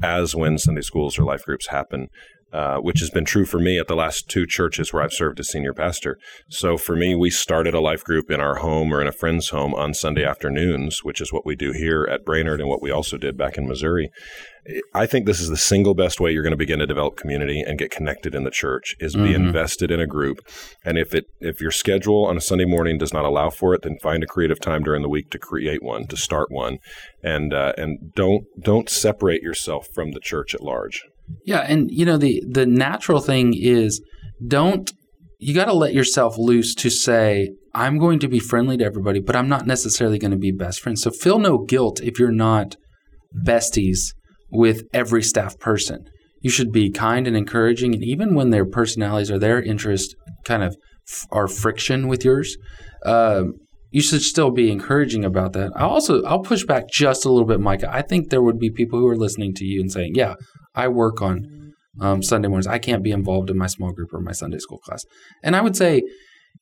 as 0.03 0.35
when 0.35 0.59
Sunday 0.59 0.83
schools 0.83 1.18
or 1.18 1.25
life 1.25 1.44
groups 1.44 1.68
happen. 1.68 2.09
Uh, 2.53 2.79
which 2.79 2.99
has 2.99 3.11
been 3.11 3.25
true 3.25 3.47
for 3.47 3.61
me 3.61 3.79
at 3.79 3.87
the 3.87 3.95
last 3.95 4.29
two 4.29 4.45
churches 4.45 4.93
where 4.93 5.05
I've 5.05 5.13
served 5.13 5.39
as 5.39 5.49
senior 5.49 5.73
pastor. 5.73 6.19
So 6.49 6.77
for 6.77 6.97
me, 6.97 7.15
we 7.15 7.31
started 7.31 7.75
a 7.75 7.81
life 7.81 8.03
group 8.03 8.29
in 8.29 8.41
our 8.41 8.57
home 8.57 8.93
or 8.93 9.01
in 9.01 9.07
a 9.07 9.13
friend's 9.13 9.51
home 9.51 9.73
on 9.73 9.95
Sunday 9.95 10.25
afternoons, 10.25 11.05
which 11.05 11.21
is 11.21 11.33
what 11.33 11.47
we 11.47 11.55
do 11.55 11.71
here 11.71 12.09
at 12.11 12.25
Brainerd 12.25 12.61
and 12.61 12.69
what 12.69 12.83
we 12.83 12.91
also 12.91 13.17
did 13.17 13.37
back 13.37 13.57
in 13.57 13.69
Missouri. 13.69 14.11
I 14.93 15.07
think 15.07 15.27
this 15.27 15.41
is 15.41 15.49
the 15.49 15.57
single 15.57 15.95
best 15.95 16.19
way 16.19 16.33
you're 16.33 16.43
going 16.43 16.51
to 16.51 16.57
begin 16.57 16.81
to 16.81 16.87
develop 16.89 17.17
community 17.17 17.61
and 17.61 17.79
get 17.79 17.93
connected 17.93 18.35
in 18.35 18.43
the 18.43 18.51
church 18.51 18.97
is 18.99 19.15
be 19.15 19.21
mm-hmm. 19.21 19.47
invested 19.47 19.93
in 19.93 20.01
a 20.01 20.07
group. 20.07 20.41
And 20.85 20.99
if 20.99 21.15
it 21.15 21.27
if 21.41 21.61
your 21.61 21.71
schedule 21.71 22.27
on 22.27 22.37
a 22.37 22.41
Sunday 22.41 22.67
morning 22.67 22.99
does 22.99 23.13
not 23.13 23.25
allow 23.25 23.51
for 23.51 23.75
it, 23.75 23.83
then 23.83 23.97
find 24.03 24.25
a 24.25 24.27
creative 24.27 24.59
time 24.59 24.83
during 24.83 25.03
the 25.03 25.09
week 25.09 25.31
to 25.31 25.39
create 25.39 25.83
one, 25.83 26.09
to 26.09 26.17
start 26.17 26.51
one, 26.51 26.79
and 27.23 27.55
uh, 27.55 27.73
and 27.79 28.13
don't 28.15 28.45
don't 28.61 28.91
separate 28.91 29.43
yourself 29.43 29.87
from 29.95 30.13
the 30.13 30.21
church 30.21 30.53
at 30.53 30.63
large. 30.63 31.05
Yeah, 31.45 31.61
and 31.61 31.90
you 31.90 32.05
know 32.05 32.16
the 32.16 32.43
the 32.49 32.66
natural 32.66 33.21
thing 33.21 33.55
is 33.57 34.03
don't 34.47 34.90
you 35.38 35.55
got 35.55 35.66
to 35.66 35.73
let 35.73 35.95
yourself 35.95 36.37
loose 36.38 36.75
to 36.77 36.90
say 36.90 37.51
I'm 37.75 37.99
going 37.99 38.19
to 38.21 38.29
be 38.29 38.40
friendly 38.40 38.77
to 38.77 38.85
everybody, 38.85 39.21
but 39.21 39.37
I'm 39.37 39.49
not 39.49 39.66
necessarily 39.66 40.19
going 40.19 40.33
to 40.33 40.37
be 40.37 40.53
best 40.53 40.81
friends. 40.81 41.03
So 41.03 41.11
feel 41.11 41.38
no 41.38 41.59
guilt 41.59 42.01
if 42.03 42.19
you're 42.19 42.33
not 42.33 42.77
besties 43.47 44.12
with 44.51 44.83
every 44.93 45.23
staff 45.23 45.59
person. 45.59 46.05
You 46.43 46.51
should 46.51 46.73
be 46.73 46.90
kind 46.90 47.27
and 47.27 47.37
encouraging, 47.37 47.95
and 47.95 48.03
even 48.03 48.35
when 48.35 48.51
their 48.51 48.64
personalities 48.64 49.31
or 49.31 49.38
their 49.38 49.62
interests 49.62 50.14
kind 50.45 50.62
of 50.62 50.77
f- 51.09 51.27
are 51.31 51.47
friction 51.47 52.09
with 52.09 52.25
yours, 52.25 52.57
uh, 53.05 53.45
you 53.90 54.00
should 54.00 54.22
still 54.22 54.50
be 54.50 54.70
encouraging 54.70 55.24
about 55.24 55.53
that. 55.55 55.72
I 55.76 55.83
also 55.83 56.22
I'll 56.24 56.42
push 56.42 56.64
back 56.64 56.88
just 56.88 57.24
a 57.24 57.31
little 57.31 57.46
bit, 57.46 57.61
Micah. 57.61 57.92
I 57.92 58.03
think 58.03 58.31
there 58.31 58.42
would 58.42 58.59
be 58.59 58.70
people 58.70 58.98
who 58.98 59.09
are 59.09 59.16
listening 59.16 59.55
to 59.55 59.64
you 59.64 59.81
and 59.81 59.90
saying, 59.90 60.12
"Yeah, 60.14 60.35
I 60.74 60.88
work 60.88 61.20
on 61.20 61.72
um, 62.00 62.22
Sunday 62.22 62.48
mornings. 62.48 62.66
I 62.66 62.79
can't 62.79 63.03
be 63.03 63.11
involved 63.11 63.50
in 63.50 63.59
my 63.59 63.66
small 63.66 63.92
group 63.92 64.12
or 64.12 64.20
my 64.20 64.33
Sunday 64.33 64.59
school 64.59 64.79
class." 64.79 65.05
And 65.42 65.57
I 65.57 65.61
would 65.61 65.76
say, 65.76 66.03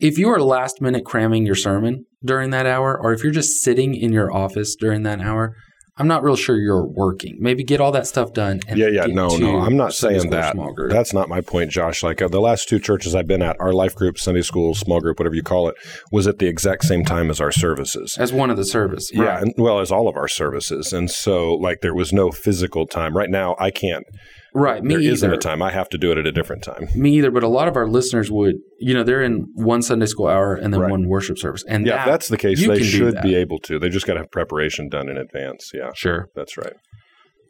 if 0.01 0.19
you 0.19 0.29
are 0.31 0.41
last 0.41 0.81
minute 0.81 1.05
cramming 1.05 1.45
your 1.45 1.55
sermon 1.55 2.07
during 2.25 2.51
that 2.51 2.67
hour, 2.67 2.99
or 2.99 3.13
if 3.13 3.23
you're 3.23 3.33
just 3.33 3.63
sitting 3.63 3.95
in 3.95 4.13
your 4.13 4.33
office 4.33 4.75
during 4.75 5.03
that 5.03 5.21
hour, 5.21 5.55
I'm 5.99 6.07
not 6.07 6.23
real 6.23 6.37
sure 6.37 6.57
you're 6.57 6.87
working. 6.87 7.37
Maybe 7.41 7.65
get 7.65 7.81
all 7.81 7.93
that 7.93 8.07
stuff 8.07 8.33
done. 8.33 8.61
yeah, 8.75 8.89
yeah, 8.89 9.07
no, 9.07 9.37
no. 9.37 9.59
I'm 9.59 9.77
not 9.77 9.93
saying 9.93 10.31
that. 10.31 10.57
That's 10.89 11.13
not 11.13 11.29
my 11.29 11.41
point, 11.41 11.71
Josh. 11.71 12.03
Like 12.03 12.23
uh, 12.23 12.29
the 12.29 12.41
last 12.41 12.69
two 12.69 12.79
churches 12.79 13.15
I've 13.15 13.27
been 13.27 13.43
at, 13.43 13.57
our 13.61 13.73
life 13.73 13.95
group, 13.95 14.19
Sunday 14.19 14.43
school, 14.43 14.75
small 14.75 15.01
group, 15.01 15.19
whatever 15.19 15.35
you 15.35 15.43
call 15.43 15.69
it, 15.69 15.75
was 16.13 16.27
at 16.27 16.39
the 16.39 16.47
exact 16.47 16.85
same 16.85 17.05
time 17.05 17.31
as 17.31 17.41
our 17.41 17.51
services. 17.51 18.17
As 18.19 18.33
one 18.33 18.51
of 18.51 18.57
the 18.57 18.65
service, 18.65 19.11
right. 19.15 19.25
yeah, 19.25 19.41
and, 19.41 19.55
well 19.59 19.81
as 19.81 19.91
all 19.91 20.09
of 20.09 20.17
our 20.17 20.29
services, 20.29 20.93
and 20.93 21.11
so 21.11 21.55
like 21.55 21.81
there 21.81 21.95
was 21.95 22.13
no 22.13 22.31
physical 22.31 22.87
time. 22.87 23.17
Right 23.17 23.31
now, 23.31 23.57
I 23.59 23.71
can't 23.71 24.07
Right. 24.55 24.83
Me 24.83 24.95
there 24.95 25.03
either. 25.03 25.13
isn't 25.13 25.33
a 25.33 25.37
time. 25.37 25.63
I 25.63 25.71
have 25.71 25.89
to 25.91 25.99
do 25.99 26.11
it 26.11 26.19
at 26.19 26.27
a 26.27 26.33
different 26.33 26.63
time. 26.63 26.89
Me 26.95 27.17
either. 27.17 27.31
But 27.31 27.43
a 27.43 27.49
lot 27.49 27.69
of 27.69 27.77
our 27.77 27.87
listeners 27.87 28.31
would, 28.31 28.57
you 28.79 28.95
know, 28.95 29.03
they're 29.03 29.23
in 29.23 29.47
one 29.55 29.83
Sunday 29.83 30.07
school 30.07 30.29
hour 30.29 30.55
and 30.55 30.73
then 30.73 30.81
right. 30.81 30.91
one 30.91 31.09
worship 31.09 31.39
service. 31.39 31.65
And 31.69 31.87
yeah, 31.87 31.97
that, 31.97 32.07
that's 32.07 32.29
the 32.29 32.39
case, 32.39 32.67
they 32.67 32.83
should 32.83 33.21
be 33.23 33.35
able 33.35 33.59
to. 33.61 33.79
They 33.79 33.89
just 33.89 34.07
got 34.07 34.15
to 34.15 34.21
have 34.21 34.31
preparation 34.31 34.89
done 34.89 35.09
in 35.09 35.17
advance. 35.17 35.71
Yeah. 35.75 35.91
Sure. 35.95 36.29
That's 36.35 36.57
right. 36.57 36.75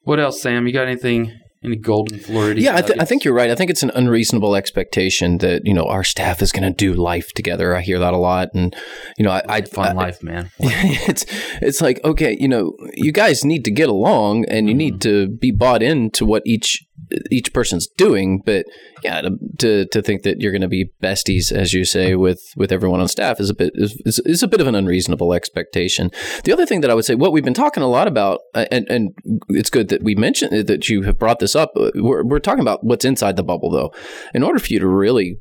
What 0.03 0.21
else, 0.21 0.41
Sam? 0.41 0.67
You 0.67 0.73
got 0.73 0.87
anything 0.87 1.39
any 1.63 1.77
golden 1.77 2.19
Florida? 2.19 2.61
Yeah, 2.61 2.77
I, 2.77 2.83
th- 2.83 2.99
I, 3.01 3.05
think 3.05 3.25
you're 3.25 3.35
right. 3.35 3.51
I 3.51 3.55
think 3.55 3.71
it's 3.71 3.83
an 3.83 3.91
unreasonable 3.95 4.55
expectation 4.55 5.39
that 5.39 5.63
you 5.65 5.75
know 5.75 5.85
our 5.85 6.05
staff 6.05 6.41
is 6.41 6.53
going 6.53 6.63
to 6.63 6.71
do 6.71 6.95
life 6.95 7.33
together. 7.33 7.75
I 7.75 7.81
hear 7.81 7.99
that 7.99 8.15
a 8.15 8.17
lot, 8.17 8.51
and 8.55 8.75
you 9.17 9.25
know, 9.25 9.33
I, 9.33 9.43
I 9.49 9.63
fun 9.63 9.89
I, 9.89 9.93
life, 9.93 10.23
man. 10.23 10.51
it's 10.61 11.25
it's 11.61 11.81
like 11.81 12.01
okay, 12.05 12.37
you 12.39 12.49
know, 12.49 12.75
you 12.95 13.13
guys 13.13 13.45
need 13.45 13.65
to 13.65 13.71
get 13.71 13.89
along, 13.89 14.45
and 14.47 14.69
you 14.69 14.73
mm-hmm. 14.73 14.79
need 14.79 15.01
to 15.03 15.29
be 15.29 15.51
bought 15.51 15.83
into 15.83 16.25
what 16.25 16.43
each 16.47 16.87
each 17.31 17.53
person's 17.53 17.87
doing. 17.87 18.43
But 18.45 18.67
yeah, 19.03 19.21
to 19.23 19.39
to, 19.59 19.87
to 19.87 20.03
think 20.03 20.23
that 20.23 20.41
you're 20.41 20.53
going 20.53 20.63
to 20.63 20.69
be 20.69 20.91
besties, 21.03 21.53
as 21.53 21.73
you 21.73 21.85
say, 21.85 22.15
with 22.15 22.43
with 22.57 22.73
everyone 22.73 23.01
on 23.01 23.09
staff 23.09 23.41
is 23.41 23.51
a 23.51 23.55
bit 23.55 23.73
is, 23.75 24.21
is, 24.25 24.43
a 24.43 24.49
bit 24.49 24.61
of 24.61 24.67
an 24.67 24.75
unreasonable 24.75 25.33
expectation. 25.33 26.11
The 26.45 26.53
other 26.53 26.67
thing 26.67 26.81
that 26.83 26.91
I 26.91 26.95
would 26.95 27.05
say, 27.05 27.15
what 27.15 27.33
we've 27.33 27.45
been 27.45 27.55
talking 27.55 27.83
a 27.83 27.89
lot 27.89 28.09
about, 28.09 28.41
and 28.55 28.87
and 28.91 29.11
it's 29.49 29.71
good 29.71 29.89
that 29.89 30.03
we 30.03 30.15
mentioned 30.15 30.67
that 30.67 30.89
you 30.89 31.03
have 31.03 31.19
brought 31.19 31.39
this 31.39 31.57
up. 31.57 31.73
Uh, 31.77 31.91
we're 31.95 32.25
we're 32.25 32.41
talking 32.41 32.63
about 32.63 32.85
what's 32.85 33.05
inside 33.05 33.37
the 33.37 33.43
bubble, 33.43 33.71
though. 33.71 33.93
In 34.35 34.43
order 34.43 34.59
for 34.59 34.73
you 34.73 34.81
to 34.81 34.87
really 34.87 35.39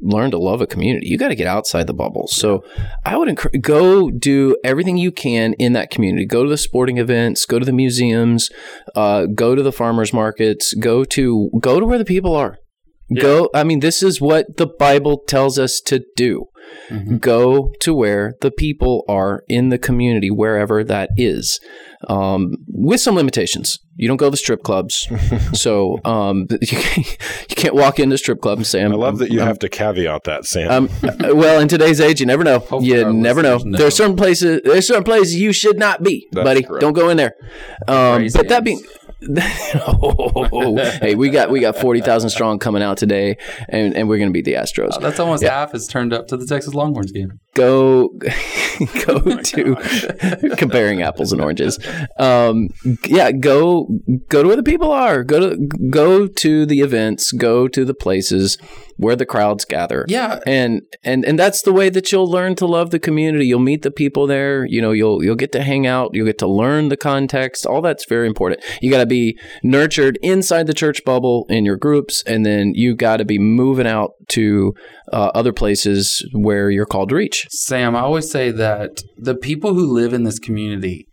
learn 0.00 0.30
to 0.30 0.38
love 0.38 0.60
a 0.60 0.66
community, 0.66 1.08
you 1.08 1.18
got 1.18 1.28
to 1.28 1.34
get 1.34 1.46
outside 1.46 1.86
the 1.86 1.94
bubble. 1.94 2.26
So 2.28 2.64
I 3.04 3.16
would 3.16 3.28
encourage 3.28 3.62
go 3.62 4.10
do 4.10 4.56
everything 4.62 4.96
you 4.96 5.12
can 5.12 5.54
in 5.54 5.72
that 5.72 5.90
community. 5.90 6.26
Go 6.26 6.44
to 6.44 6.50
the 6.50 6.58
sporting 6.58 6.98
events, 6.98 7.46
go 7.46 7.58
to 7.58 7.64
the 7.64 7.72
museums, 7.72 8.50
uh, 8.94 9.26
go 9.26 9.54
to 9.54 9.62
the 9.62 9.72
farmers 9.72 10.12
markets, 10.12 10.74
go 10.74 11.04
to 11.04 11.50
go 11.60 11.80
to 11.80 11.86
where 11.86 11.98
the 11.98 12.04
people 12.04 12.34
are. 12.34 12.58
Yeah. 13.08 13.22
Go. 13.22 13.50
I 13.54 13.64
mean, 13.64 13.80
this 13.80 14.02
is 14.02 14.20
what 14.20 14.56
the 14.56 14.66
Bible 14.66 15.18
tells 15.26 15.58
us 15.58 15.80
to 15.86 16.04
do. 16.16 16.46
Mm-hmm. 16.88 17.16
Go 17.16 17.72
to 17.80 17.94
where 17.94 18.34
the 18.40 18.50
people 18.50 19.04
are 19.08 19.42
in 19.48 19.70
the 19.70 19.78
community, 19.78 20.30
wherever 20.30 20.84
that 20.84 21.10
is, 21.16 21.60
um, 22.08 22.52
with 22.68 23.00
some 23.00 23.16
limitations. 23.16 23.78
You 23.96 24.08
don't 24.08 24.18
go 24.18 24.30
to 24.30 24.36
strip 24.36 24.62
clubs, 24.62 25.08
so 25.52 25.98
um, 26.04 26.46
you, 26.60 26.66
can't, 26.66 27.06
you 27.48 27.56
can't 27.56 27.74
walk 27.74 27.98
into 27.98 28.18
strip 28.18 28.40
club 28.40 28.58
and 28.58 28.66
say, 28.66 28.82
"I 28.82 28.86
love 28.88 29.18
that 29.18 29.30
you 29.30 29.40
I'm, 29.40 29.46
have 29.46 29.58
to 29.60 29.68
caveat 29.68 30.24
that, 30.24 30.44
Sam." 30.44 30.70
Um, 30.70 30.90
well, 31.36 31.60
in 31.60 31.68
today's 31.68 32.00
age, 32.00 32.20
you 32.20 32.26
never 32.26 32.44
know. 32.44 32.64
you 32.80 33.10
never 33.12 33.42
know. 33.42 33.58
know. 33.58 33.78
There 33.78 33.86
are 33.86 33.90
certain 33.92 34.16
places. 34.16 34.60
There 34.64 34.76
are 34.76 34.82
certain 34.82 35.04
places 35.04 35.36
you 35.36 35.52
should 35.52 35.78
not 35.78 36.02
be, 36.02 36.28
That's 36.32 36.44
buddy. 36.44 36.62
Correct. 36.62 36.80
Don't 36.82 36.92
go 36.92 37.08
in 37.08 37.16
there. 37.16 37.34
Um, 37.88 38.28
but 38.32 38.48
that 38.48 38.64
being 38.64 38.82
oh, 39.24 40.76
hey, 41.00 41.14
we 41.14 41.30
got 41.30 41.50
we 41.50 41.60
got 41.60 41.76
forty 41.76 42.00
thousand 42.00 42.30
strong 42.30 42.58
coming 42.58 42.82
out 42.82 42.98
today, 42.98 43.36
and, 43.68 43.94
and 43.96 44.08
we're 44.08 44.18
going 44.18 44.28
to 44.28 44.32
beat 44.32 44.44
the 44.44 44.54
Astros. 44.54 44.90
Oh, 44.92 45.00
that's 45.00 45.18
almost 45.18 45.42
yeah. 45.42 45.50
half 45.50 45.74
is 45.74 45.86
turned 45.86 46.12
up 46.12 46.28
to 46.28 46.36
the 46.36 46.46
Texas 46.46 46.74
Longhorns 46.74 47.12
game. 47.12 47.40
Go, 47.54 48.08
go 49.06 49.22
oh 49.26 49.40
to 49.42 50.54
comparing 50.56 51.02
apples 51.02 51.32
and 51.32 51.40
oranges. 51.40 51.78
Um, 52.18 52.68
yeah, 53.06 53.32
go 53.32 53.88
go 54.28 54.42
to 54.42 54.48
where 54.48 54.56
the 54.56 54.62
people 54.62 54.90
are. 54.90 55.24
Go 55.24 55.40
to 55.40 55.68
go 55.90 56.26
to 56.26 56.66
the 56.66 56.80
events. 56.80 57.32
Go 57.32 57.68
to 57.68 57.84
the 57.84 57.94
places 57.94 58.58
where 58.96 59.16
the 59.16 59.26
crowds 59.26 59.64
gather. 59.64 60.04
Yeah. 60.08 60.40
And 60.46 60.82
and 61.04 61.24
and 61.24 61.38
that's 61.38 61.62
the 61.62 61.72
way 61.72 61.88
that 61.90 62.10
you'll 62.10 62.30
learn 62.30 62.54
to 62.56 62.66
love 62.66 62.90
the 62.90 62.98
community. 62.98 63.46
You'll 63.46 63.60
meet 63.60 63.82
the 63.82 63.90
people 63.90 64.26
there, 64.26 64.64
you 64.66 64.80
know, 64.80 64.92
you'll 64.92 65.22
you'll 65.22 65.36
get 65.36 65.52
to 65.52 65.62
hang 65.62 65.86
out, 65.86 66.10
you'll 66.12 66.26
get 66.26 66.38
to 66.38 66.46
learn 66.46 66.88
the 66.88 66.96
context. 66.96 67.66
All 67.66 67.82
that's 67.82 68.06
very 68.06 68.26
important. 68.26 68.62
You 68.80 68.90
got 68.90 68.98
to 68.98 69.06
be 69.06 69.38
nurtured 69.62 70.18
inside 70.22 70.66
the 70.66 70.74
church 70.74 71.04
bubble 71.04 71.46
in 71.48 71.64
your 71.64 71.76
groups 71.76 72.22
and 72.26 72.44
then 72.44 72.72
you 72.74 72.94
got 72.94 73.18
to 73.18 73.24
be 73.24 73.38
moving 73.38 73.86
out 73.86 74.12
to 74.28 74.74
uh, 75.12 75.30
other 75.34 75.52
places 75.52 76.26
where 76.32 76.70
you're 76.70 76.86
called 76.86 77.10
to 77.10 77.14
reach. 77.14 77.46
Sam, 77.50 77.94
I 77.94 78.00
always 78.00 78.30
say 78.30 78.50
that 78.50 79.02
the 79.16 79.34
people 79.34 79.74
who 79.74 79.86
live 79.86 80.12
in 80.12 80.24
this 80.24 80.38
community 80.38 81.06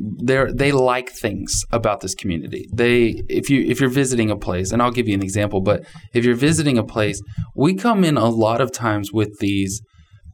they 0.00 0.44
they 0.52 0.72
like 0.72 1.10
things 1.10 1.64
about 1.70 2.00
this 2.00 2.14
community. 2.14 2.66
They 2.72 3.22
if 3.28 3.50
you 3.50 3.62
if 3.62 3.80
you're 3.80 3.90
visiting 3.90 4.30
a 4.30 4.36
place, 4.36 4.72
and 4.72 4.80
I'll 4.80 4.90
give 4.90 5.08
you 5.08 5.14
an 5.14 5.22
example, 5.22 5.60
but 5.60 5.84
if 6.14 6.24
you're 6.24 6.34
visiting 6.34 6.78
a 6.78 6.84
place, 6.84 7.20
we 7.54 7.74
come 7.74 8.02
in 8.04 8.16
a 8.16 8.28
lot 8.28 8.60
of 8.60 8.72
times 8.72 9.12
with 9.12 9.38
these 9.40 9.82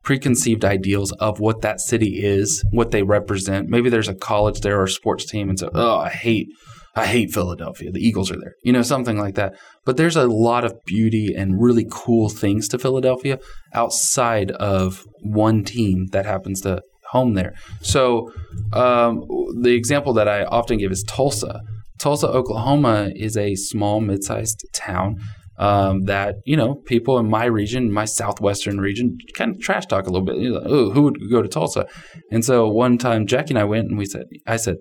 preconceived 0.04 0.64
ideals 0.64 1.10
of 1.12 1.40
what 1.40 1.62
that 1.62 1.80
city 1.80 2.20
is, 2.24 2.64
what 2.70 2.92
they 2.92 3.02
represent. 3.02 3.68
Maybe 3.68 3.90
there's 3.90 4.08
a 4.08 4.14
college 4.14 4.60
there 4.60 4.78
or 4.78 4.84
a 4.84 4.88
sports 4.88 5.26
team, 5.26 5.48
and 5.48 5.58
so 5.58 5.70
oh, 5.74 5.98
I 5.98 6.10
hate 6.10 6.48
I 6.94 7.06
hate 7.06 7.34
Philadelphia. 7.34 7.90
The 7.90 8.00
Eagles 8.00 8.30
are 8.30 8.38
there, 8.38 8.54
you 8.62 8.72
know, 8.72 8.82
something 8.82 9.18
like 9.18 9.34
that. 9.34 9.54
But 9.84 9.96
there's 9.98 10.16
a 10.16 10.26
lot 10.26 10.64
of 10.64 10.74
beauty 10.86 11.34
and 11.36 11.60
really 11.60 11.86
cool 11.90 12.30
things 12.30 12.68
to 12.68 12.78
Philadelphia 12.78 13.38
outside 13.74 14.52
of 14.52 15.04
one 15.20 15.62
team 15.62 16.06
that 16.12 16.24
happens 16.24 16.62
to 16.62 16.80
home 17.16 17.34
there. 17.34 17.52
So 17.82 18.30
um, 18.72 19.24
the 19.60 19.74
example 19.80 20.12
that 20.14 20.28
I 20.28 20.44
often 20.44 20.78
give 20.78 20.92
is 20.92 21.02
Tulsa. 21.06 21.60
Tulsa, 21.98 22.28
Oklahoma 22.28 23.10
is 23.14 23.36
a 23.36 23.54
small, 23.54 24.00
mid-sized 24.00 24.66
town 24.72 25.16
um, 25.58 26.04
that 26.04 26.36
you 26.44 26.56
know 26.56 26.74
people 26.86 27.18
in 27.18 27.28
my 27.28 27.46
region, 27.46 27.90
my 27.90 28.04
southwestern 28.04 28.78
region, 28.80 29.16
kind 29.34 29.54
of 29.54 29.60
trash 29.60 29.86
talk 29.86 30.06
a 30.06 30.10
little 30.10 30.26
bit. 30.26 30.36
Like, 30.36 30.62
oh, 30.66 30.90
who 30.90 31.02
would 31.02 31.18
go 31.30 31.42
to 31.42 31.48
Tulsa? 31.48 31.86
And 32.30 32.44
so 32.44 32.68
one 32.68 32.98
time, 32.98 33.26
Jackie 33.26 33.54
and 33.54 33.58
I 33.58 33.64
went, 33.64 33.88
and 33.88 33.98
we 33.98 34.06
said, 34.06 34.24
I 34.46 34.56
said, 34.56 34.76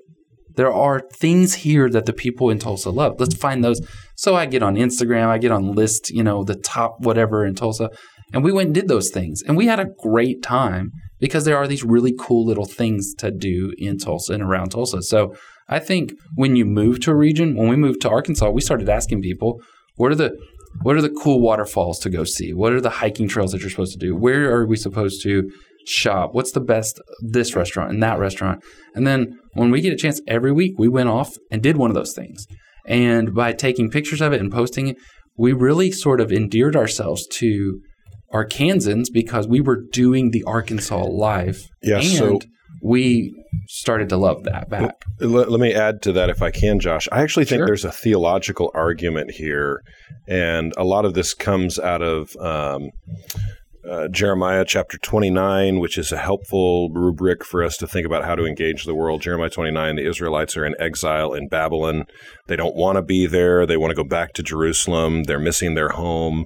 there 0.55 0.73
are 0.73 1.01
things 1.13 1.53
here 1.55 1.89
that 1.89 2.05
the 2.05 2.13
people 2.13 2.49
in 2.49 2.59
Tulsa 2.59 2.89
love. 2.89 3.15
Let's 3.19 3.35
find 3.35 3.63
those. 3.63 3.81
So 4.15 4.35
I 4.35 4.45
get 4.45 4.63
on 4.63 4.75
Instagram, 4.75 5.27
I 5.27 5.37
get 5.37 5.51
on 5.51 5.73
list, 5.73 6.09
you 6.09 6.23
know, 6.23 6.43
the 6.43 6.55
top 6.55 6.97
whatever 6.99 7.45
in 7.45 7.55
Tulsa, 7.55 7.89
And 8.33 8.43
we 8.43 8.51
went 8.51 8.67
and 8.67 8.75
did 8.75 8.87
those 8.87 9.09
things. 9.09 9.41
And 9.43 9.55
we 9.55 9.67
had 9.67 9.79
a 9.79 9.87
great 9.99 10.41
time 10.41 10.91
because 11.19 11.45
there 11.45 11.57
are 11.57 11.67
these 11.67 11.83
really 11.83 12.13
cool 12.17 12.45
little 12.45 12.65
things 12.65 13.13
to 13.19 13.31
do 13.31 13.73
in 13.77 13.97
Tulsa 13.97 14.33
and 14.33 14.43
around 14.43 14.69
Tulsa. 14.69 15.01
So 15.01 15.35
I 15.67 15.79
think 15.79 16.13
when 16.35 16.55
you 16.55 16.65
move 16.65 16.99
to 17.01 17.11
a 17.11 17.15
region, 17.15 17.55
when 17.55 17.69
we 17.69 17.75
moved 17.75 18.01
to 18.01 18.09
Arkansas, 18.09 18.49
we 18.49 18.61
started 18.61 18.89
asking 18.89 19.21
people, 19.21 19.61
what 19.95 20.11
are 20.11 20.15
the 20.15 20.35
what 20.81 20.97
are 20.97 21.01
the 21.01 21.09
cool 21.09 21.39
waterfalls 21.39 21.99
to 21.99 22.09
go 22.09 22.25
see? 22.25 22.53
What 22.53 22.73
are 22.73 22.81
the 22.81 22.89
hiking 22.89 23.29
trails 23.29 23.53
that 23.53 23.61
you're 23.61 23.69
supposed 23.69 23.93
to 23.93 24.05
do? 24.05 24.13
Where 24.13 24.53
are 24.53 24.67
we 24.67 24.75
supposed 24.75 25.23
to 25.23 25.49
shop? 25.87 26.31
What's 26.33 26.51
the 26.51 26.59
best 26.59 26.99
this 27.21 27.55
restaurant 27.55 27.91
and 27.91 28.03
that 28.03 28.19
restaurant? 28.19 28.61
And 28.93 29.07
then 29.07 29.39
when 29.53 29.71
we 29.71 29.81
get 29.81 29.93
a 29.93 29.97
chance 29.97 30.19
every 30.27 30.51
week, 30.51 30.73
we 30.77 30.89
went 30.89 31.09
off 31.09 31.37
and 31.49 31.61
did 31.61 31.77
one 31.77 31.89
of 31.89 31.95
those 31.95 32.13
things. 32.13 32.45
And 32.87 33.33
by 33.33 33.53
taking 33.53 33.89
pictures 33.89 34.21
of 34.21 34.33
it 34.33 34.41
and 34.41 34.51
posting 34.51 34.89
it, 34.89 34.97
we 35.37 35.53
really 35.53 35.91
sort 35.91 36.21
of 36.21 36.31
endeared 36.31 36.75
ourselves 36.75 37.25
to 37.27 37.79
Arkansans 38.35 39.05
because 39.11 39.47
we 39.47 39.61
were 39.61 39.81
doing 39.91 40.31
the 40.31 40.43
Arkansas 40.45 41.03
life. 41.05 41.61
Yeah, 41.81 41.97
and 41.97 42.05
so- 42.05 42.39
we 42.81 43.33
started 43.67 44.09
to 44.09 44.17
love 44.17 44.43
that 44.43 44.69
back. 44.69 44.93
Let, 45.19 45.49
let 45.49 45.59
me 45.59 45.73
add 45.73 46.01
to 46.03 46.11
that 46.11 46.29
if 46.29 46.41
I 46.41 46.51
can, 46.51 46.79
Josh. 46.79 47.07
I 47.11 47.21
actually 47.23 47.45
think 47.45 47.59
Sure. 47.59 47.65
there's 47.67 47.85
a 47.85 47.91
theological 47.91 48.69
argument 48.75 49.31
here, 49.31 49.81
and 50.27 50.71
a 50.77 50.83
lot 50.83 51.05
of 51.05 51.13
this 51.15 51.33
comes 51.33 51.79
out 51.79 52.03
of 52.03 52.35
um, 52.37 52.89
uh, 53.89 54.07
Jeremiah 54.07 54.65
chapter 54.65 54.97
29, 54.97 55.79
which 55.79 55.97
is 55.97 56.11
a 56.11 56.17
helpful 56.17 56.89
rubric 56.89 57.43
for 57.43 57.63
us 57.63 57.77
to 57.77 57.87
think 57.87 58.05
about 58.05 58.25
how 58.25 58.35
to 58.35 58.45
engage 58.45 58.85
the 58.85 58.95
world. 58.95 59.21
Jeremiah 59.21 59.49
29, 59.49 59.95
the 59.95 60.07
Israelites 60.07 60.57
are 60.57 60.65
in 60.65 60.75
exile 60.79 61.33
in 61.33 61.47
Babylon. 61.47 62.05
They 62.47 62.55
don't 62.55 62.75
want 62.75 62.97
to 62.97 63.01
be 63.01 63.27
there. 63.27 63.65
They 63.65 63.77
want 63.77 63.91
to 63.91 63.95
go 63.95 64.03
back 64.03 64.33
to 64.33 64.43
Jerusalem. 64.43 65.23
They're 65.23 65.39
missing 65.39 65.75
their 65.75 65.89
home. 65.89 66.45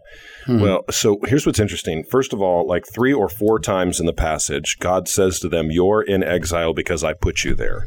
Well, 0.61 0.83
so 0.89 1.19
here's 1.25 1.45
what's 1.45 1.59
interesting. 1.59 2.03
First 2.03 2.33
of 2.33 2.41
all, 2.41 2.67
like 2.67 2.85
three 2.93 3.13
or 3.13 3.29
four 3.29 3.59
times 3.59 3.99
in 3.99 4.05
the 4.05 4.13
passage, 4.13 4.77
God 4.79 5.07
says 5.07 5.39
to 5.39 5.49
them, 5.49 5.71
You're 5.71 6.01
in 6.01 6.23
exile 6.23 6.73
because 6.73 7.03
I 7.03 7.13
put 7.13 7.43
you 7.43 7.55
there. 7.55 7.85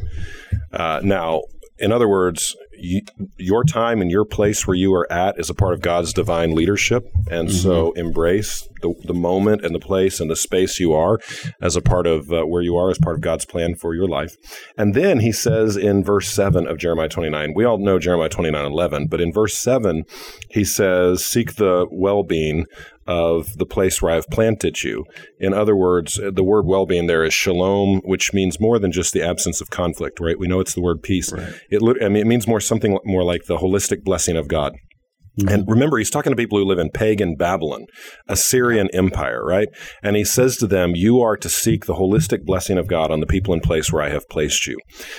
Uh, 0.72 1.00
now, 1.02 1.42
in 1.78 1.90
other 1.90 2.08
words, 2.08 2.56
you, 2.78 3.00
your 3.36 3.64
time 3.64 4.00
and 4.00 4.10
your 4.10 4.24
place 4.24 4.66
where 4.66 4.76
you 4.76 4.94
are 4.94 5.10
at 5.12 5.38
is 5.38 5.50
a 5.50 5.54
part 5.54 5.74
of 5.74 5.80
God's 5.80 6.12
divine 6.12 6.54
leadership. 6.54 7.04
And 7.30 7.50
so 7.50 7.92
embrace 7.92 8.68
the, 8.82 8.94
the 9.04 9.14
moment 9.14 9.64
and 9.64 9.74
the 9.74 9.80
place 9.80 10.20
and 10.20 10.30
the 10.30 10.36
space 10.36 10.78
you 10.78 10.92
are 10.92 11.18
as 11.60 11.76
a 11.76 11.82
part 11.82 12.06
of 12.06 12.32
uh, 12.32 12.42
where 12.42 12.62
you 12.62 12.76
are, 12.76 12.90
as 12.90 12.98
part 12.98 13.16
of 13.16 13.20
God's 13.22 13.44
plan 13.44 13.74
for 13.74 13.94
your 13.94 14.08
life. 14.08 14.36
And 14.76 14.94
then 14.94 15.20
he 15.20 15.32
says 15.32 15.76
in 15.76 16.04
verse 16.04 16.28
7 16.28 16.66
of 16.66 16.78
Jeremiah 16.78 17.08
29, 17.08 17.54
we 17.54 17.64
all 17.64 17.78
know 17.78 17.98
Jeremiah 17.98 18.28
29 18.28 18.64
11, 18.64 19.06
but 19.06 19.20
in 19.20 19.32
verse 19.32 19.56
7, 19.56 20.04
he 20.50 20.64
says, 20.64 21.24
Seek 21.24 21.54
the 21.54 21.86
well 21.90 22.22
being 22.22 22.66
of 23.06 23.58
the 23.58 23.66
place 23.66 24.00
where 24.00 24.12
I've 24.12 24.28
planted 24.28 24.82
you. 24.82 25.04
In 25.38 25.52
other 25.52 25.74
words, 25.74 26.20
the 26.22 26.44
word 26.44 26.66
well 26.66 26.86
being 26.86 27.06
there 27.06 27.24
is 27.24 27.34
shalom, 27.34 28.00
which 28.04 28.32
means 28.32 28.60
more 28.60 28.78
than 28.78 28.92
just 28.92 29.12
the 29.12 29.22
absence 29.22 29.60
of 29.60 29.70
conflict, 29.70 30.20
right? 30.20 30.38
We 30.38 30.46
know 30.46 30.60
it's 30.60 30.74
the 30.74 30.80
word 30.80 31.02
peace. 31.02 31.32
It, 31.70 31.82
I 32.02 32.08
mean, 32.08 32.22
it 32.22 32.26
means 32.26 32.46
more 32.46 32.60
something 32.60 32.98
more 33.04 33.24
like 33.24 33.46
the 33.46 33.58
holistic 33.58 34.04
blessing 34.04 34.36
of 34.36 34.48
God. 34.48 34.76
And 35.38 35.48
mm-hmm. 35.48 35.70
remember, 35.70 35.96
he's 35.96 36.10
talking 36.10 36.30
to 36.30 36.36
people 36.36 36.58
who 36.58 36.64
live 36.64 36.78
in 36.78 36.90
pagan 36.90 37.36
Babylon, 37.36 37.86
Assyrian 38.28 38.90
Empire, 38.92 39.42
right? 39.42 39.68
And 40.02 40.14
he 40.14 40.24
says 40.24 40.58
to 40.58 40.66
them, 40.66 40.94
You 40.94 41.22
are 41.22 41.38
to 41.38 41.48
seek 41.48 41.86
the 41.86 41.94
holistic 41.94 42.44
blessing 42.44 42.76
of 42.76 42.86
God 42.86 43.10
on 43.10 43.20
the 43.20 43.26
people 43.26 43.54
and 43.54 43.62
place 43.62 43.90
where 43.90 44.02
I 44.02 44.10
have 44.10 44.28
placed 44.28 44.66
you. 44.66 44.78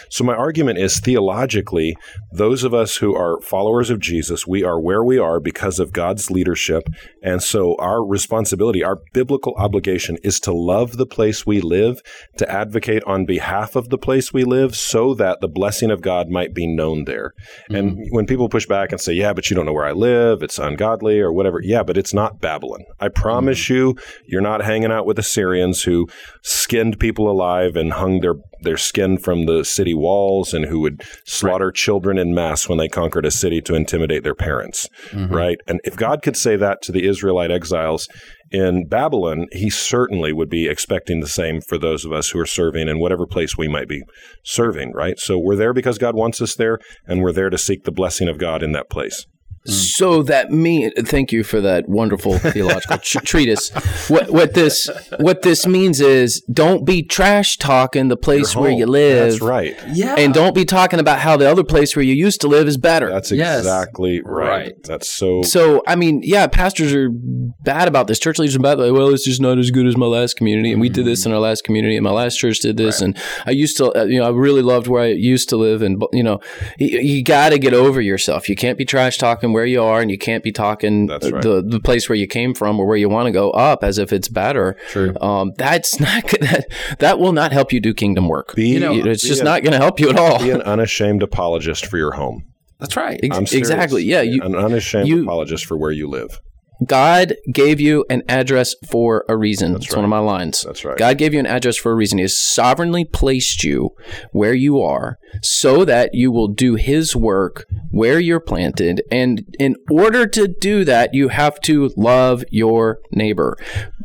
So, 0.10 0.24
my 0.24 0.36
argument 0.36 0.78
is 0.78 1.00
theologically, 1.00 1.98
those 2.32 2.64
of 2.64 2.76
us 2.76 2.98
who 2.98 3.16
are 3.16 3.42
followers 3.42 3.90
of 3.90 4.00
Jesus, 4.00 4.46
we 4.46 4.64
are 4.64 4.80
where 4.80 5.04
we 5.04 5.18
are 5.18 5.40
because 5.40 5.80
of 5.80 5.94
God's 5.94 6.30
leadership. 6.30 6.84
And 7.24 7.42
so, 7.42 7.76
our 7.80 8.06
responsibility, 8.06 8.84
our 8.84 9.00
biblical 9.14 9.56
obligation 9.58 10.18
is 10.24 10.40
to 10.42 10.54
love 10.54 10.98
the 10.98 11.08
place 11.08 11.44
we 11.44 11.60
live, 11.60 12.02
to 12.38 12.52
advocate 12.52 13.04
on 13.06 13.26
behalf 13.26 13.76
of 13.76 13.90
the 13.90 13.98
place 13.98 14.32
we 14.32 14.44
live 14.44 14.76
so 14.76 15.16
that 15.16 15.42
the 15.42 15.48
blessing 15.48 15.90
of 15.90 16.02
God 16.02 16.30
might 16.30 16.54
be 16.54 16.68
known 16.68 17.06
there. 17.06 17.34
And 17.70 17.94
mm-hmm. 17.94 18.16
when 18.16 18.28
people 18.28 18.48
push 18.48 18.68
back 18.68 18.92
and 18.92 19.02
say, 19.02 19.14
Yeah, 19.14 19.34
but 19.34 19.50
you 19.50 19.56
don't 19.56 19.66
know 19.66 19.74
where 19.74 19.88
I 19.88 19.92
live, 19.92 20.03
it's 20.06 20.60
ungodly 20.60 21.20
or 21.20 21.32
whatever, 21.32 21.60
yeah, 21.62 21.84
but 21.84 21.98
it's 21.98 22.14
not 22.14 22.42
Babylon. 22.42 22.84
I 23.00 23.10
promise 23.10 23.60
mm-hmm. 23.60 23.74
you, 23.74 23.96
you're 24.28 24.42
not 24.42 24.64
hanging 24.64 24.92
out 24.92 25.06
with 25.06 25.20
Assyrians 25.20 25.84
who 25.84 26.08
skinned 26.42 27.00
people 27.00 27.30
alive 27.30 27.76
and 27.76 27.94
hung 27.94 28.22
their, 28.22 28.36
their 28.62 28.78
skin 28.78 29.18
from 29.18 29.46
the 29.46 29.64
city 29.64 29.94
walls 29.94 30.54
and 30.54 30.66
who 30.66 30.80
would 30.82 31.04
slaughter 31.26 31.72
children 31.72 32.18
in 32.18 32.34
mass 32.34 32.68
when 32.68 32.78
they 32.78 32.88
conquered 32.88 33.26
a 33.26 33.32
city 33.32 33.62
to 33.62 33.76
intimidate 33.76 34.24
their 34.24 34.36
parents, 34.36 34.90
mm-hmm. 35.10 35.34
right? 35.34 35.58
And 35.68 35.80
if 35.84 35.96
God 35.96 36.22
could 36.22 36.38
say 36.38 36.56
that 36.56 36.82
to 36.84 36.92
the 36.92 37.08
Israelite 37.08 37.52
exiles 37.52 38.08
in 38.54 38.88
Babylon, 38.88 39.48
he 39.52 39.70
certainly 39.70 40.32
would 40.32 40.50
be 40.50 40.68
expecting 40.68 41.20
the 41.20 41.28
same 41.28 41.60
for 41.60 41.78
those 41.78 42.06
of 42.06 42.12
us 42.12 42.30
who 42.30 42.40
are 42.40 42.46
serving 42.46 42.88
in 42.88 43.00
whatever 43.00 43.26
place 43.26 43.58
we 43.58 43.68
might 43.68 43.88
be 43.88 44.04
serving, 44.44 44.94
right? 44.94 45.18
So 45.18 45.40
we're 45.40 45.56
there 45.56 45.74
because 45.74 45.98
God 45.98 46.16
wants 46.16 46.40
us 46.40 46.56
there, 46.56 46.78
and 47.08 47.22
we're 47.22 47.32
there 47.32 47.50
to 47.50 47.58
seek 47.58 47.84
the 47.84 47.92
blessing 47.92 48.28
of 48.28 48.38
God 48.38 48.62
in 48.62 48.72
that 48.74 48.92
place. 48.92 49.26
So 49.66 50.24
that 50.24 50.52
mean 50.52 50.92
thank 51.06 51.32
you 51.32 51.44
for 51.44 51.62
that 51.62 51.88
wonderful 51.88 52.38
theological 52.40 52.98
tr- 52.98 53.20
treatise. 53.20 53.70
What 54.10 54.30
what 54.32 54.54
this 54.54 54.90
what 55.20 55.42
this 55.42 55.66
means 55.66 56.02
is 56.02 56.42
don't 56.52 56.86
be 56.86 57.02
trash 57.04 57.58
talking 57.58 58.10
the 58.10 58.18
place 58.18 58.56
where 58.56 58.72
Home. 58.72 58.80
you 58.80 58.86
live. 58.86 59.32
That's 59.32 59.42
right. 59.42 59.76
Yeah. 59.94 60.16
And 60.18 60.34
don't 60.34 60.54
be 60.54 60.66
talking 60.66 61.00
about 61.00 61.20
how 61.20 61.38
the 61.38 61.50
other 61.50 61.64
place 61.64 61.96
where 61.96 62.04
you 62.04 62.14
used 62.14 62.42
to 62.42 62.48
live 62.48 62.68
is 62.68 62.78
better. 62.78 63.10
That's 63.10 63.32
Yes. 63.32 63.60
exactly 63.60 64.22
right. 64.24 64.44
Right. 64.54 64.84
That's 64.84 65.08
so. 65.10 65.42
so 65.44 65.82
I 65.88 65.96
mean, 65.96 66.22
yeah, 66.24 66.48
pastors 66.48 66.94
are 66.94 67.10
bad 67.12 67.88
about 67.88 68.08
this. 68.08 68.20
Church 68.20 68.40
leaders 68.40 68.56
are 68.56 68.60
bad. 68.60 68.80
Like, 68.80 68.92
well, 68.92 69.14
it's 69.14 69.24
just 69.26 69.40
not 69.42 69.58
as 69.58 69.72
good 69.72 69.88
as 69.88 69.96
my 69.96 70.06
last 70.06 70.36
community, 70.36 70.72
and 70.72 70.82
we 70.82 70.90
did 70.90 71.06
this 71.06 71.26
in 71.26 71.32
our 71.32 71.40
last 71.40 71.64
community, 71.64 71.96
and 71.96 72.04
my 72.04 72.12
last 72.12 72.36
church 72.38 72.60
did 72.60 72.76
this, 72.78 73.02
and 73.02 73.18
I 73.46 73.52
used 73.52 73.78
to, 73.78 73.98
uh, 73.98 74.04
you 74.04 74.20
know, 74.20 74.26
I 74.26 74.30
really 74.30 74.62
loved 74.62 74.88
where 74.88 75.04
I 75.04 75.08
used 75.08 75.50
to 75.50 75.58
live, 75.58 75.82
and 75.82 76.04
you 76.12 76.24
know, 76.24 76.40
you, 76.78 77.00
you 77.00 77.24
got 77.24 77.50
to 77.50 77.58
get 77.58 77.74
over 77.74 78.02
yourself. 78.02 78.50
You 78.50 78.56
can't 78.56 78.78
be 78.78 78.86
trash 78.86 79.18
talking 79.18 79.53
where 79.54 79.66
you 79.66 79.82
are, 79.82 80.02
and 80.02 80.12
you 80.12 80.18
can't 80.18 80.44
be 80.44 80.52
talking 80.52 81.06
That's 81.08 81.32
right. 81.32 81.42
the 81.42 81.62
the 81.66 81.80
place 81.80 82.10
where 82.10 82.18
you 82.18 82.28
came 82.28 82.54
from 82.54 82.80
or 82.80 82.86
where 82.86 82.98
you 82.98 83.08
want 83.10 83.28
to 83.28 83.32
go 83.32 83.52
up 83.52 83.84
as 83.84 83.98
if 83.98 84.12
it's 84.12 84.28
better. 84.28 84.76
True. 84.90 85.16
Um, 85.22 85.54
that's 85.58 86.00
not 86.00 86.24
that 86.42 86.66
that 87.00 87.20
will 87.20 87.32
not 87.34 87.52
help 87.54 87.72
you 87.72 87.80
do 87.80 87.94
kingdom 87.94 88.28
work. 88.28 88.54
Be- 88.56 88.70
You 88.70 88.80
know, 88.80 88.94
it's 88.94 89.26
just 89.26 89.42
a- 89.42 89.46
not 89.46 89.64
going 89.64 89.74
to 89.74 89.80
help 89.80 90.00
you 90.00 90.10
at 90.10 90.18
all. 90.18 90.40
be 90.40 90.50
an 90.50 90.62
unashamed 90.64 91.24
apologist 91.24 91.86
for 91.86 91.98
your 91.98 92.12
home. 92.14 92.44
That's 92.80 92.98
right. 92.98 93.20
Ex- 93.24 93.54
exactly. 93.54 94.04
Yeah. 94.04 94.22
You, 94.24 94.42
an 94.44 94.56
unashamed 94.56 95.08
you- 95.08 95.24
apologist 95.24 95.66
for 95.66 95.78
where 95.78 95.92
you 95.92 96.10
live. 96.10 96.42
God 96.86 97.36
gave 97.52 97.80
you 97.80 98.06
an 98.10 98.24
address 98.28 98.76
for 98.90 99.26
a 99.30 99.38
reason. 99.38 99.74
That's 99.74 99.86
That's 99.86 99.96
one 99.96 100.06
of 100.06 100.10
my 100.10 100.20
lines. 100.20 100.62
That's 100.62 100.84
right. 100.84 100.98
God 100.98 101.18
gave 101.18 101.34
you 101.34 101.40
an 101.40 101.46
address 101.46 101.78
for 101.78 101.92
a 101.92 101.96
reason. 101.96 102.18
He 102.18 102.24
has 102.24 102.38
sovereignly 102.38 103.06
placed 103.06 103.64
you 103.64 103.92
where 104.32 104.54
you 104.54 104.82
are 104.82 105.18
so 105.42 105.86
that 105.86 106.14
you 106.14 106.32
will 106.32 106.48
do 106.48 106.76
His 106.76 107.16
work 107.16 107.66
where 107.90 108.20
you're 108.20 108.40
planted. 108.40 109.02
And 109.12 109.44
in 109.60 109.76
order 109.90 110.26
to 110.28 110.48
do 110.48 110.84
that, 110.86 111.14
you 111.14 111.30
have 111.30 111.60
to 111.62 111.92
love 111.96 112.44
your 112.50 113.00
neighbor. 113.12 113.58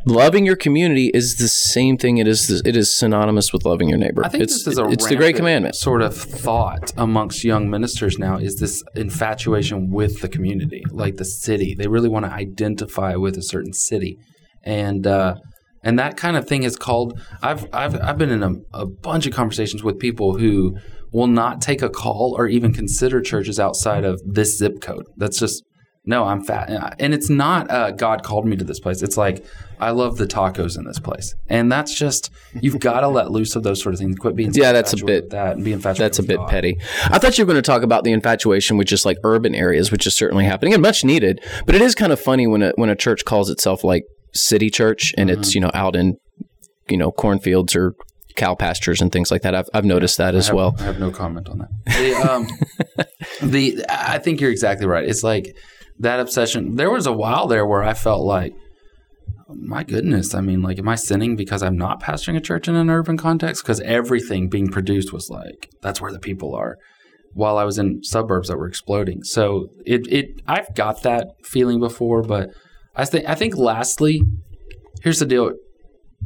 Loving 0.09 0.43
your 0.43 0.55
community 0.55 1.11
is 1.13 1.35
the 1.35 1.47
same 1.47 1.95
thing. 1.95 2.17
It 2.17 2.27
is 2.27 2.49
it 2.65 2.75
is 2.75 2.91
synonymous 2.91 3.53
with 3.53 3.63
loving 3.63 3.89
your 3.89 3.99
neighbor. 3.99 4.25
I 4.25 4.29
think 4.29 4.43
it's, 4.43 4.63
this 4.63 4.73
is 4.73 4.79
a 4.79 4.89
it's 4.89 5.07
the 5.07 5.15
great 5.15 5.35
commandment. 5.35 5.75
sort 5.75 6.01
of 6.01 6.17
thought 6.17 6.91
amongst 6.97 7.43
young 7.43 7.69
ministers 7.69 8.17
now 8.17 8.37
is 8.37 8.55
this 8.55 8.83
infatuation 8.95 9.91
with 9.91 10.21
the 10.21 10.27
community, 10.27 10.83
like 10.89 11.17
the 11.17 11.25
city. 11.25 11.75
They 11.77 11.87
really 11.87 12.09
want 12.09 12.25
to 12.25 12.31
identify 12.31 13.15
with 13.17 13.37
a 13.37 13.43
certain 13.43 13.71
city, 13.71 14.17
and 14.63 15.05
uh, 15.05 15.35
and 15.83 15.99
that 15.99 16.17
kind 16.17 16.35
of 16.35 16.47
thing 16.47 16.63
is 16.63 16.75
called. 16.75 17.21
I've 17.43 17.67
I've 17.71 17.95
I've 18.01 18.17
been 18.17 18.31
in 18.31 18.41
a, 18.41 18.55
a 18.73 18.87
bunch 18.87 19.27
of 19.27 19.33
conversations 19.33 19.83
with 19.83 19.99
people 19.99 20.39
who 20.39 20.75
will 21.11 21.27
not 21.27 21.61
take 21.61 21.83
a 21.83 21.89
call 21.89 22.35
or 22.35 22.47
even 22.47 22.73
consider 22.73 23.21
churches 23.21 23.59
outside 23.59 24.05
of 24.05 24.19
this 24.25 24.57
zip 24.57 24.81
code. 24.81 25.05
That's 25.17 25.39
just 25.39 25.63
no, 26.09 26.25
I'm 26.25 26.43
fat, 26.43 26.95
and 26.99 27.13
it's 27.13 27.29
not. 27.29 27.69
Uh, 27.69 27.91
God 27.91 28.23
called 28.23 28.45
me 28.45 28.55
to 28.57 28.63
this 28.65 28.79
place. 28.79 29.01
It's 29.03 29.15
like 29.17 29.45
I 29.79 29.91
love 29.91 30.17
the 30.17 30.25
tacos 30.25 30.77
in 30.77 30.83
this 30.85 30.99
place, 30.99 31.35
and 31.47 31.71
that's 31.71 31.93
just 31.93 32.31
you've 32.61 32.79
got 32.79 33.01
to 33.01 33.07
let 33.07 33.31
loose 33.31 33.55
of 33.55 33.63
those 33.63 33.81
sort 33.81 33.93
of 33.93 33.99
things. 33.99 34.17
Quit 34.17 34.35
being 34.35 34.51
Yeah, 34.53 34.71
that's 34.71 34.93
a 34.93 34.97
bit- 35.05 35.29
that 35.29 35.55
and 35.57 35.63
be 35.63 35.71
infatuated. 35.71 36.03
That's 36.05 36.19
a 36.19 36.23
bit 36.23 36.37
God. 36.37 36.49
petty. 36.49 36.77
I 37.05 37.19
thought 37.19 37.37
you 37.37 37.45
were 37.45 37.51
going 37.53 37.61
to 37.63 37.67
talk 37.71 37.83
about 37.83 38.03
the 38.03 38.11
infatuation 38.11 38.75
with 38.77 38.87
just 38.87 39.05
like 39.05 39.17
urban 39.23 39.53
areas, 39.53 39.91
which 39.91 40.07
is 40.07 40.15
certainly 40.17 40.45
happening 40.45 40.73
and 40.73 40.81
much 40.81 41.03
needed. 41.03 41.39
But 41.65 41.75
it 41.75 41.81
is 41.81 41.93
kind 41.95 42.11
of 42.11 42.19
funny 42.19 42.47
when 42.47 42.63
a 42.63 42.71
when 42.75 42.89
a 42.89 42.95
church 42.95 43.23
calls 43.23 43.49
itself 43.49 43.83
like 43.83 44.03
city 44.33 44.69
church 44.69 45.13
and 45.17 45.29
Mm-hmm. 45.29 45.39
it's 45.41 45.53
you 45.55 45.61
know 45.61 45.71
out 45.73 45.95
in 45.95 46.15
you 46.89 46.97
know 46.97 47.11
cornfields 47.11 47.75
or 47.75 47.93
cow 48.35 48.55
pastures 48.55 49.01
and 49.01 49.11
things 49.11 49.29
like 49.31 49.43
that. 49.43 49.53
I've 49.53 49.69
I've 49.73 49.85
noticed 49.85 50.17
that 50.17 50.33
as 50.33 50.45
I 50.45 50.47
have, 50.49 50.55
well. 50.55 50.75
I 50.79 50.83
have 50.83 50.99
no 50.99 51.11
comment 51.11 51.49
on 51.49 51.59
that. 51.59 51.69
The, 51.85 52.15
um, 52.31 52.47
the 53.51 53.83
I 53.89 54.17
think 54.19 54.41
you're 54.41 54.51
exactly 54.51 54.87
right. 54.87 55.07
It's 55.07 55.23
like 55.23 55.55
that 55.99 56.19
obsession. 56.19 56.75
There 56.75 56.89
was 56.89 57.05
a 57.05 57.13
while 57.13 57.47
there 57.47 57.65
where 57.65 57.83
I 57.83 57.93
felt 57.93 58.25
like, 58.25 58.53
my 59.49 59.83
goodness, 59.83 60.33
I 60.33 60.41
mean, 60.41 60.61
like, 60.61 60.79
am 60.79 60.87
I 60.87 60.95
sinning 60.95 61.35
because 61.35 61.63
I'm 61.63 61.77
not 61.77 62.01
pastoring 62.01 62.37
a 62.37 62.41
church 62.41 62.67
in 62.67 62.75
an 62.75 62.89
urban 62.89 63.17
context? 63.17 63.63
Because 63.63 63.79
everything 63.81 64.47
being 64.47 64.69
produced 64.69 65.11
was 65.11 65.29
like, 65.29 65.69
that's 65.81 65.99
where 65.99 66.11
the 66.11 66.19
people 66.19 66.55
are. 66.55 66.77
While 67.33 67.57
I 67.57 67.63
was 67.63 67.77
in 67.77 68.03
suburbs 68.03 68.47
that 68.47 68.57
were 68.57 68.67
exploding, 68.67 69.23
so 69.23 69.67
it 69.85 70.07
it 70.11 70.41
I've 70.47 70.73
got 70.73 71.03
that 71.03 71.27
feeling 71.43 71.79
before, 71.79 72.23
but 72.23 72.49
I 72.95 73.05
think 73.05 73.29
I 73.29 73.35
think 73.35 73.55
lastly, 73.55 74.23
here's 75.03 75.19
the 75.19 75.27
deal 75.27 75.51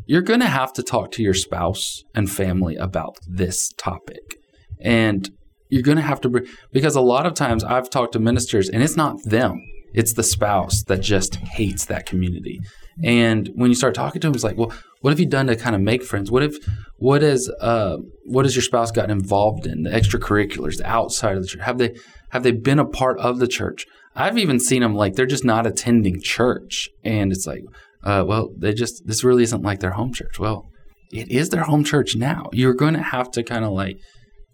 you're 0.06 0.22
going 0.22 0.40
to 0.40 0.48
have 0.48 0.74
to 0.74 0.84
talk 0.84 1.12
to 1.12 1.24
your 1.24 1.34
spouse 1.34 2.04
and 2.16 2.32
family 2.32 2.76
about 2.76 3.18
this 3.28 3.70
topic. 3.78 4.38
And 4.82 5.30
you're 5.74 5.82
going 5.82 5.98
to 5.98 6.04
have 6.04 6.22
to, 6.22 6.30
because 6.72 6.96
a 6.96 7.02
lot 7.02 7.26
of 7.26 7.34
times 7.34 7.64
I've 7.64 7.90
talked 7.90 8.14
to 8.14 8.20
ministers 8.20 8.70
and 8.70 8.84
it's 8.84 8.96
not 8.96 9.16
them, 9.24 9.54
it's 9.94 10.14
the 10.14 10.24
spouse 10.24 10.84
that 10.84 11.02
just 11.02 11.36
hates 11.36 11.86
that 11.86 12.06
community. 12.06 12.60
And 13.04 13.50
when 13.56 13.72
you 13.72 13.76
start 13.76 13.96
talking 13.96 14.22
to 14.22 14.28
them, 14.28 14.36
it's 14.36 14.44
like, 14.44 14.58
well, 14.58 14.72
what 15.02 15.10
have 15.10 15.20
you 15.20 15.26
done 15.26 15.48
to 15.48 15.56
kind 15.56 15.76
of 15.76 15.82
make 15.82 16.04
friends? 16.04 16.30
What 16.30 16.44
if, 16.44 16.56
what 16.98 17.24
is, 17.24 17.52
uh, 17.60 17.98
what 18.26 18.46
has 18.46 18.56
your 18.56 18.64
spouse 18.64 18.92
gotten 18.92 19.12
involved 19.12 19.66
in 19.66 19.84
the 19.84 19.90
extracurriculars, 19.90 20.78
the 20.78 20.88
outside 20.88 21.36
of 21.36 21.42
the 21.42 21.48
church? 21.48 21.62
Have 21.64 21.80
they, 21.80 21.96
have 22.30 22.44
they 22.44 22.52
been 22.52 22.80
a 22.80 22.86
part 22.86 23.20
of 23.20 23.40
the 23.40 23.48
church? 23.48 23.86
I've 24.16 24.38
even 24.38 24.60
seen 24.60 24.82
them 24.82 24.96
like 24.96 25.16
they're 25.16 25.26
just 25.26 25.44
not 25.44 25.66
attending 25.66 26.22
church, 26.22 26.88
and 27.04 27.32
it's 27.32 27.48
like, 27.48 27.64
uh, 28.04 28.24
well, 28.28 28.50
they 28.56 28.74
just 28.74 29.08
this 29.08 29.24
really 29.24 29.42
isn't 29.44 29.64
like 29.64 29.80
their 29.80 29.94
home 29.94 30.14
church. 30.14 30.38
Well, 30.38 30.70
it 31.12 31.32
is 31.32 31.50
their 31.50 31.64
home 31.64 31.84
church 31.84 32.16
now. 32.16 32.50
You're 32.54 32.76
going 32.76 32.94
to 32.94 33.02
have 33.02 33.32
to 33.32 33.44
kind 33.44 33.66
of 33.66 33.72
like 33.72 33.98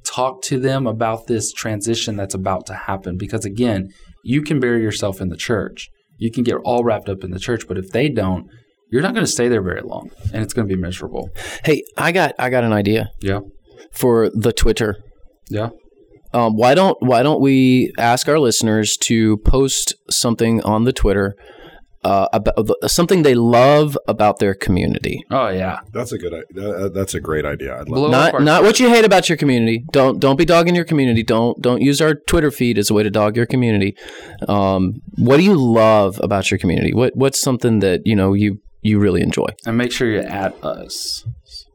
talk 0.05 0.41
to 0.43 0.59
them 0.59 0.87
about 0.87 1.27
this 1.27 1.51
transition 1.51 2.15
that's 2.15 2.33
about 2.35 2.65
to 2.67 2.73
happen 2.73 3.17
because 3.17 3.45
again, 3.45 3.89
you 4.23 4.41
can 4.41 4.59
bury 4.59 4.81
yourself 4.81 5.21
in 5.21 5.29
the 5.29 5.37
church. 5.37 5.89
You 6.17 6.31
can 6.31 6.43
get 6.43 6.55
all 6.65 6.83
wrapped 6.83 7.09
up 7.09 7.23
in 7.23 7.31
the 7.31 7.39
church, 7.39 7.67
but 7.67 7.77
if 7.77 7.89
they 7.91 8.09
don't, 8.09 8.47
you're 8.91 9.01
not 9.01 9.13
going 9.13 9.25
to 9.25 9.31
stay 9.31 9.47
there 9.47 9.61
very 9.61 9.81
long 9.81 10.09
and 10.33 10.41
it's 10.43 10.53
going 10.53 10.67
to 10.67 10.75
be 10.75 10.79
miserable. 10.81 11.29
Hey, 11.63 11.83
I 11.97 12.11
got 12.11 12.33
I 12.39 12.49
got 12.49 12.63
an 12.63 12.73
idea 12.73 13.09
Yeah. 13.21 13.39
for 13.93 14.29
the 14.31 14.51
Twitter. 14.51 14.97
Yeah. 15.49 15.69
Um, 16.33 16.55
why 16.55 16.75
don't 16.75 16.97
why 17.01 17.23
don't 17.23 17.41
we 17.41 17.91
ask 17.97 18.27
our 18.27 18.39
listeners 18.39 18.97
to 19.01 19.37
post 19.37 19.95
something 20.11 20.61
on 20.63 20.83
the 20.83 20.93
Twitter 20.93 21.35
uh, 22.03 22.27
about 22.31 22.55
something 22.89 23.23
they 23.23 23.35
love 23.35 23.97
about 24.07 24.39
their 24.39 24.53
community? 24.53 25.23
Oh 25.29 25.49
yeah. 25.49 25.79
That's 25.93 26.11
a 26.11 26.17
good. 26.17 26.33
i- 26.33 26.43
That, 26.53 26.91
that's 26.93 27.13
a 27.13 27.19
great 27.19 27.45
idea. 27.45 27.73
I'd 27.75 27.89
love. 27.89 27.95
Blow 27.99 28.09
Not 28.11 28.33
our- 28.35 28.39
not 28.39 28.63
what 28.63 28.79
you 28.79 28.89
hate 28.89 29.05
about 29.05 29.27
your 29.29 29.37
community. 29.37 29.83
Don't 29.91 30.19
don't 30.19 30.37
be 30.37 30.45
dogging 30.45 30.75
your 30.75 30.85
community. 30.85 31.23
Don't 31.23 31.61
don't 31.61 31.81
use 31.81 31.99
our 32.01 32.13
Twitter 32.15 32.51
feed 32.51 32.77
as 32.77 32.89
a 32.89 32.93
way 32.93 33.03
to 33.03 33.09
dog 33.09 33.35
your 33.35 33.45
community. 33.45 33.95
Um, 34.47 35.01
what 35.17 35.37
do 35.37 35.43
you 35.43 35.55
love 35.55 36.19
about 36.23 36.49
your 36.51 36.57
community? 36.57 36.93
What 36.93 37.15
what's 37.15 37.41
something 37.41 37.79
that 37.79 38.01
you 38.05 38.15
know 38.15 38.33
you 38.33 38.59
you 38.81 38.97
really 38.99 39.21
enjoy? 39.21 39.47
and 39.65 39.77
make 39.77 39.91
sure 39.91 40.09
you 40.09 40.19
add 40.21 40.53
us. 40.63 41.25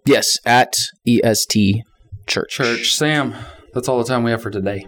Yes, 0.06 0.38
at 0.46 0.74
EST 1.06 1.82
Church. 2.26 2.50
Church. 2.54 2.94
Sam, 2.94 3.34
that's 3.74 3.88
all 3.88 3.98
the 3.98 4.04
time 4.04 4.22
we 4.24 4.30
have 4.30 4.42
for 4.42 4.50
today. 4.50 4.87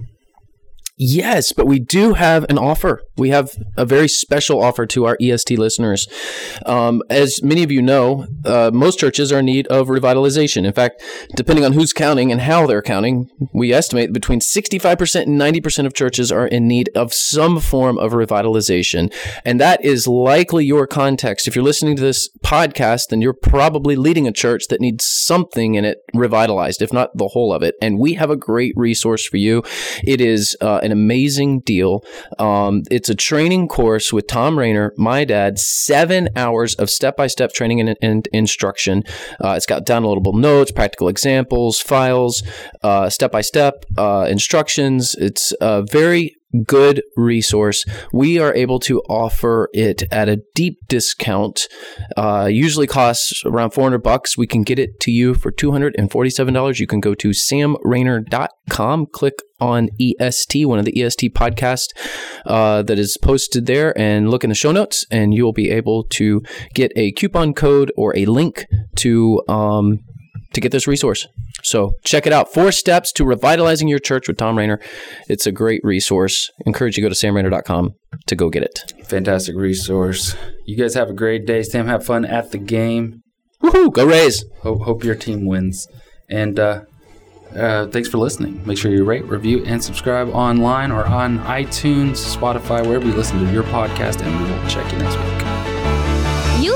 Yes, 0.99 1.53
but 1.53 1.67
we 1.67 1.79
do 1.79 2.15
have 2.15 2.47
an 2.49 2.57
offer. 2.57 3.03
We 3.19 3.29
have 3.29 3.51
a 3.77 3.85
very 3.85 4.09
special 4.09 4.63
offer 4.63 4.87
to 4.87 5.05
our 5.05 5.19
EST 5.21 5.59
listeners. 5.59 6.09
Um, 6.65 7.03
as 7.11 7.43
many 7.43 7.63
of 7.63 7.71
you 7.71 7.83
know, 7.83 8.27
uh, 8.47 8.71
most 8.73 8.99
churches 8.99 9.31
are 9.31 9.41
in 9.41 9.45
need 9.45 9.67
of 9.67 9.89
revitalization. 9.89 10.65
In 10.65 10.73
fact, 10.73 11.03
depending 11.37 11.67
on 11.67 11.75
who's 11.75 11.93
counting 11.93 12.33
and 12.33 12.41
how 12.41 12.67
they're 12.67 12.81
counting, 12.81 13.29
we 13.53 13.75
estimate 13.75 14.15
between 14.15 14.41
65% 14.41 15.23
and 15.25 15.39
90% 15.39 15.85
of 15.85 15.93
churches 15.93 16.33
are 16.33 16.47
in 16.47 16.67
need 16.67 16.89
of 16.95 17.13
some 17.13 17.61
form 17.61 17.99
of 17.99 18.13
revitalization. 18.13 19.13
And 19.45 19.61
that 19.61 19.85
is 19.85 20.09
likely 20.09 20.65
your 20.65 20.87
context. 20.87 21.47
If 21.47 21.55
you're 21.55 21.65
listening 21.65 21.97
to 21.97 22.03
this 22.03 22.31
podcast, 22.43 23.09
then 23.11 23.21
you're 23.21 23.35
probably 23.35 23.97
leading 23.97 24.27
a 24.27 24.33
church 24.33 24.69
that 24.69 24.81
needs 24.81 25.05
something 25.07 25.75
in 25.75 25.85
it 25.85 25.99
revitalized, 26.15 26.81
if 26.81 26.91
not 26.91 27.15
the 27.15 27.29
whole 27.29 27.53
of 27.53 27.63
it. 27.63 27.75
And 27.83 27.99
we 27.99 28.15
have 28.15 28.31
a 28.31 28.37
great 28.37 28.73
resource 28.77 29.27
for 29.27 29.37
you. 29.37 29.63
It 30.03 30.23
is 30.23 30.57
uh, 30.63 30.81
an 30.87 30.93
amazing 30.93 31.61
deal. 31.61 32.03
Um, 32.39 32.83
it's 32.91 33.11
a 33.11 33.15
training 33.15 33.69
course 33.69 34.13
with 34.13 34.27
Thom 34.29 34.59
Rainer, 34.59 34.95
my 34.97 35.25
dad, 35.25 35.59
seven 35.59 36.31
hours 36.35 36.75
of 36.77 36.89
step 36.89 37.17
by 37.17 37.27
step 37.27 37.53
training 37.53 37.81
and, 37.81 37.97
and 38.01 38.27
instruction. 38.33 39.03
Uh, 39.45 39.55
it's 39.57 39.67
got 39.67 39.85
downloadable 39.85 40.33
notes, 40.35 40.71
practical 40.73 41.09
examples, 41.09 41.81
files, 41.81 42.43
step 43.09 43.31
by 43.31 43.43
step 43.43 43.85
instructions. 43.99 45.15
It's 45.19 45.53
very 45.61 46.37
good 46.65 47.03
resource. 47.17 47.85
We 48.13 48.39
are 48.39 48.55
able 48.55 48.79
to 48.81 49.01
offer 49.09 49.69
it 49.73 50.03
at 50.13 50.29
a 50.29 50.43
deep 50.55 50.79
discount. 50.89 51.69
Uh, 52.17 52.49
usually 52.51 52.87
costs 52.87 53.43
around 53.45 53.71
400 53.71 53.99
bucks. 53.99 54.37
We 54.37 54.47
can 54.47 54.63
get 54.63 54.79
it 54.79 55.01
to 55.01 55.11
you 55.11 55.35
for 55.35 55.53
$247. 55.53 56.79
You 56.79 56.87
can 56.87 57.01
go 57.01 57.15
to 57.15 57.31
samrainer.com, 57.31 59.07
click 59.07 59.43
on 59.61 59.89
EST, 60.01 60.67
one 60.67 60.79
of 60.79 60.85
the 60.85 61.03
EST 61.03 61.35
podcasts 61.35 61.89
uh, 62.45 62.83
that 62.83 62.99
is 62.99 63.17
posted 63.17 63.67
there, 63.67 63.97
and 63.99 64.31
look 64.31 64.45
in 64.45 64.51
the 64.51 64.55
show 64.55 64.73
notes, 64.73 65.07
and 65.11 65.35
you'll 65.35 65.53
be 65.53 65.71
able 65.71 66.05
to 66.05 66.43
get 66.75 66.93
a 66.97 67.13
coupon 67.13 67.55
code 67.55 67.91
or 67.97 68.17
a 68.17 68.27
link 68.27 68.67
to 68.97 69.43
um, 69.49 70.01
to 70.57 70.61
get 70.61 70.73
this 70.73 70.89
resource. 70.89 71.29
So 71.63 71.93
check 72.03 72.27
it 72.27 72.33
out. 72.33 72.53
Four 72.53 72.73
steps 72.73 73.13
to 73.13 73.25
revitalizing 73.25 73.89
your 73.89 73.99
church 73.99 74.27
with 74.27 74.39
Thom 74.39 74.59
Rainer. 74.59 74.81
It's 75.29 75.47
a 75.47 75.53
great 75.53 75.81
resource. 75.85 76.51
Encourage 76.67 76.97
you 76.97 77.03
to 77.03 77.09
go 77.09 77.15
to 77.15 77.15
samrainer.com 77.15 77.95
to 78.27 78.35
go 78.35 78.49
get 78.51 78.63
it. 78.63 78.93
Fantastic 79.05 79.55
resource. 79.55 80.35
You 80.65 80.77
guys 80.77 80.95
have 80.95 81.11
a 81.11 81.13
great 81.13 81.47
day. 81.47 81.63
Sam, 81.63 81.87
have 81.87 82.05
fun 82.05 82.25
at 82.25 82.51
the 82.51 82.59
game. 82.59 83.23
Woohoo! 83.63 83.93
Go 83.93 84.07
Rays! 84.07 84.45
Hope, 84.63 84.83
hope 84.83 85.05
your 85.05 85.15
team 85.15 85.47
wins. 85.47 85.87
And 86.29 86.59
uh, 86.59 86.83
uh, 87.55 87.87
thanks 87.89 88.09
for 88.09 88.19
listening. 88.19 88.67
Make 88.67 88.79
sure 88.79 88.91
you 88.91 89.05
rate, 89.05 89.25
review, 89.25 89.65
and 89.65 89.83
subscribe 89.83 90.29
online 90.31 90.91
or 90.91 91.05
on 91.05 91.39
iTunes, 91.41 92.37
Spotify, 92.37 92.85
wherever 92.87 93.07
you 93.07 93.15
listen 93.15 93.45
to 93.45 93.53
your 93.53 93.65
podcast, 93.65 94.23
and 94.23 94.43
we 94.43 94.51
will 94.51 94.69
check 94.69 94.91
you 94.93 94.99
next 94.99 95.17
week. 95.17 95.46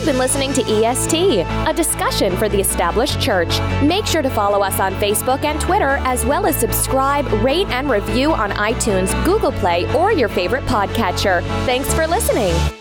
You've 0.00 0.06
been 0.06 0.16
listening 0.18 0.54
to 0.54 0.62
EST, 0.62 1.44
a 1.68 1.74
discussion 1.74 2.34
for 2.38 2.48
the 2.48 2.58
established 2.58 3.20
church. 3.20 3.60
Make 3.82 4.06
sure 4.06 4.22
to 4.22 4.30
follow 4.30 4.62
us 4.62 4.80
on 4.80 4.94
Facebook 4.94 5.44
and 5.44 5.60
Twitter, 5.60 5.98
as 6.04 6.24
well 6.24 6.46
as 6.46 6.56
subscribe, 6.56 7.30
rate, 7.44 7.68
and 7.68 7.90
review 7.90 8.32
on 8.32 8.50
iTunes, 8.52 9.12
Google 9.26 9.52
Play, 9.52 9.94
or 9.94 10.10
your 10.10 10.30
favorite 10.30 10.64
podcatcher. 10.64 11.42
Thanks 11.66 11.92
for 11.92 12.06
listening. 12.06 12.80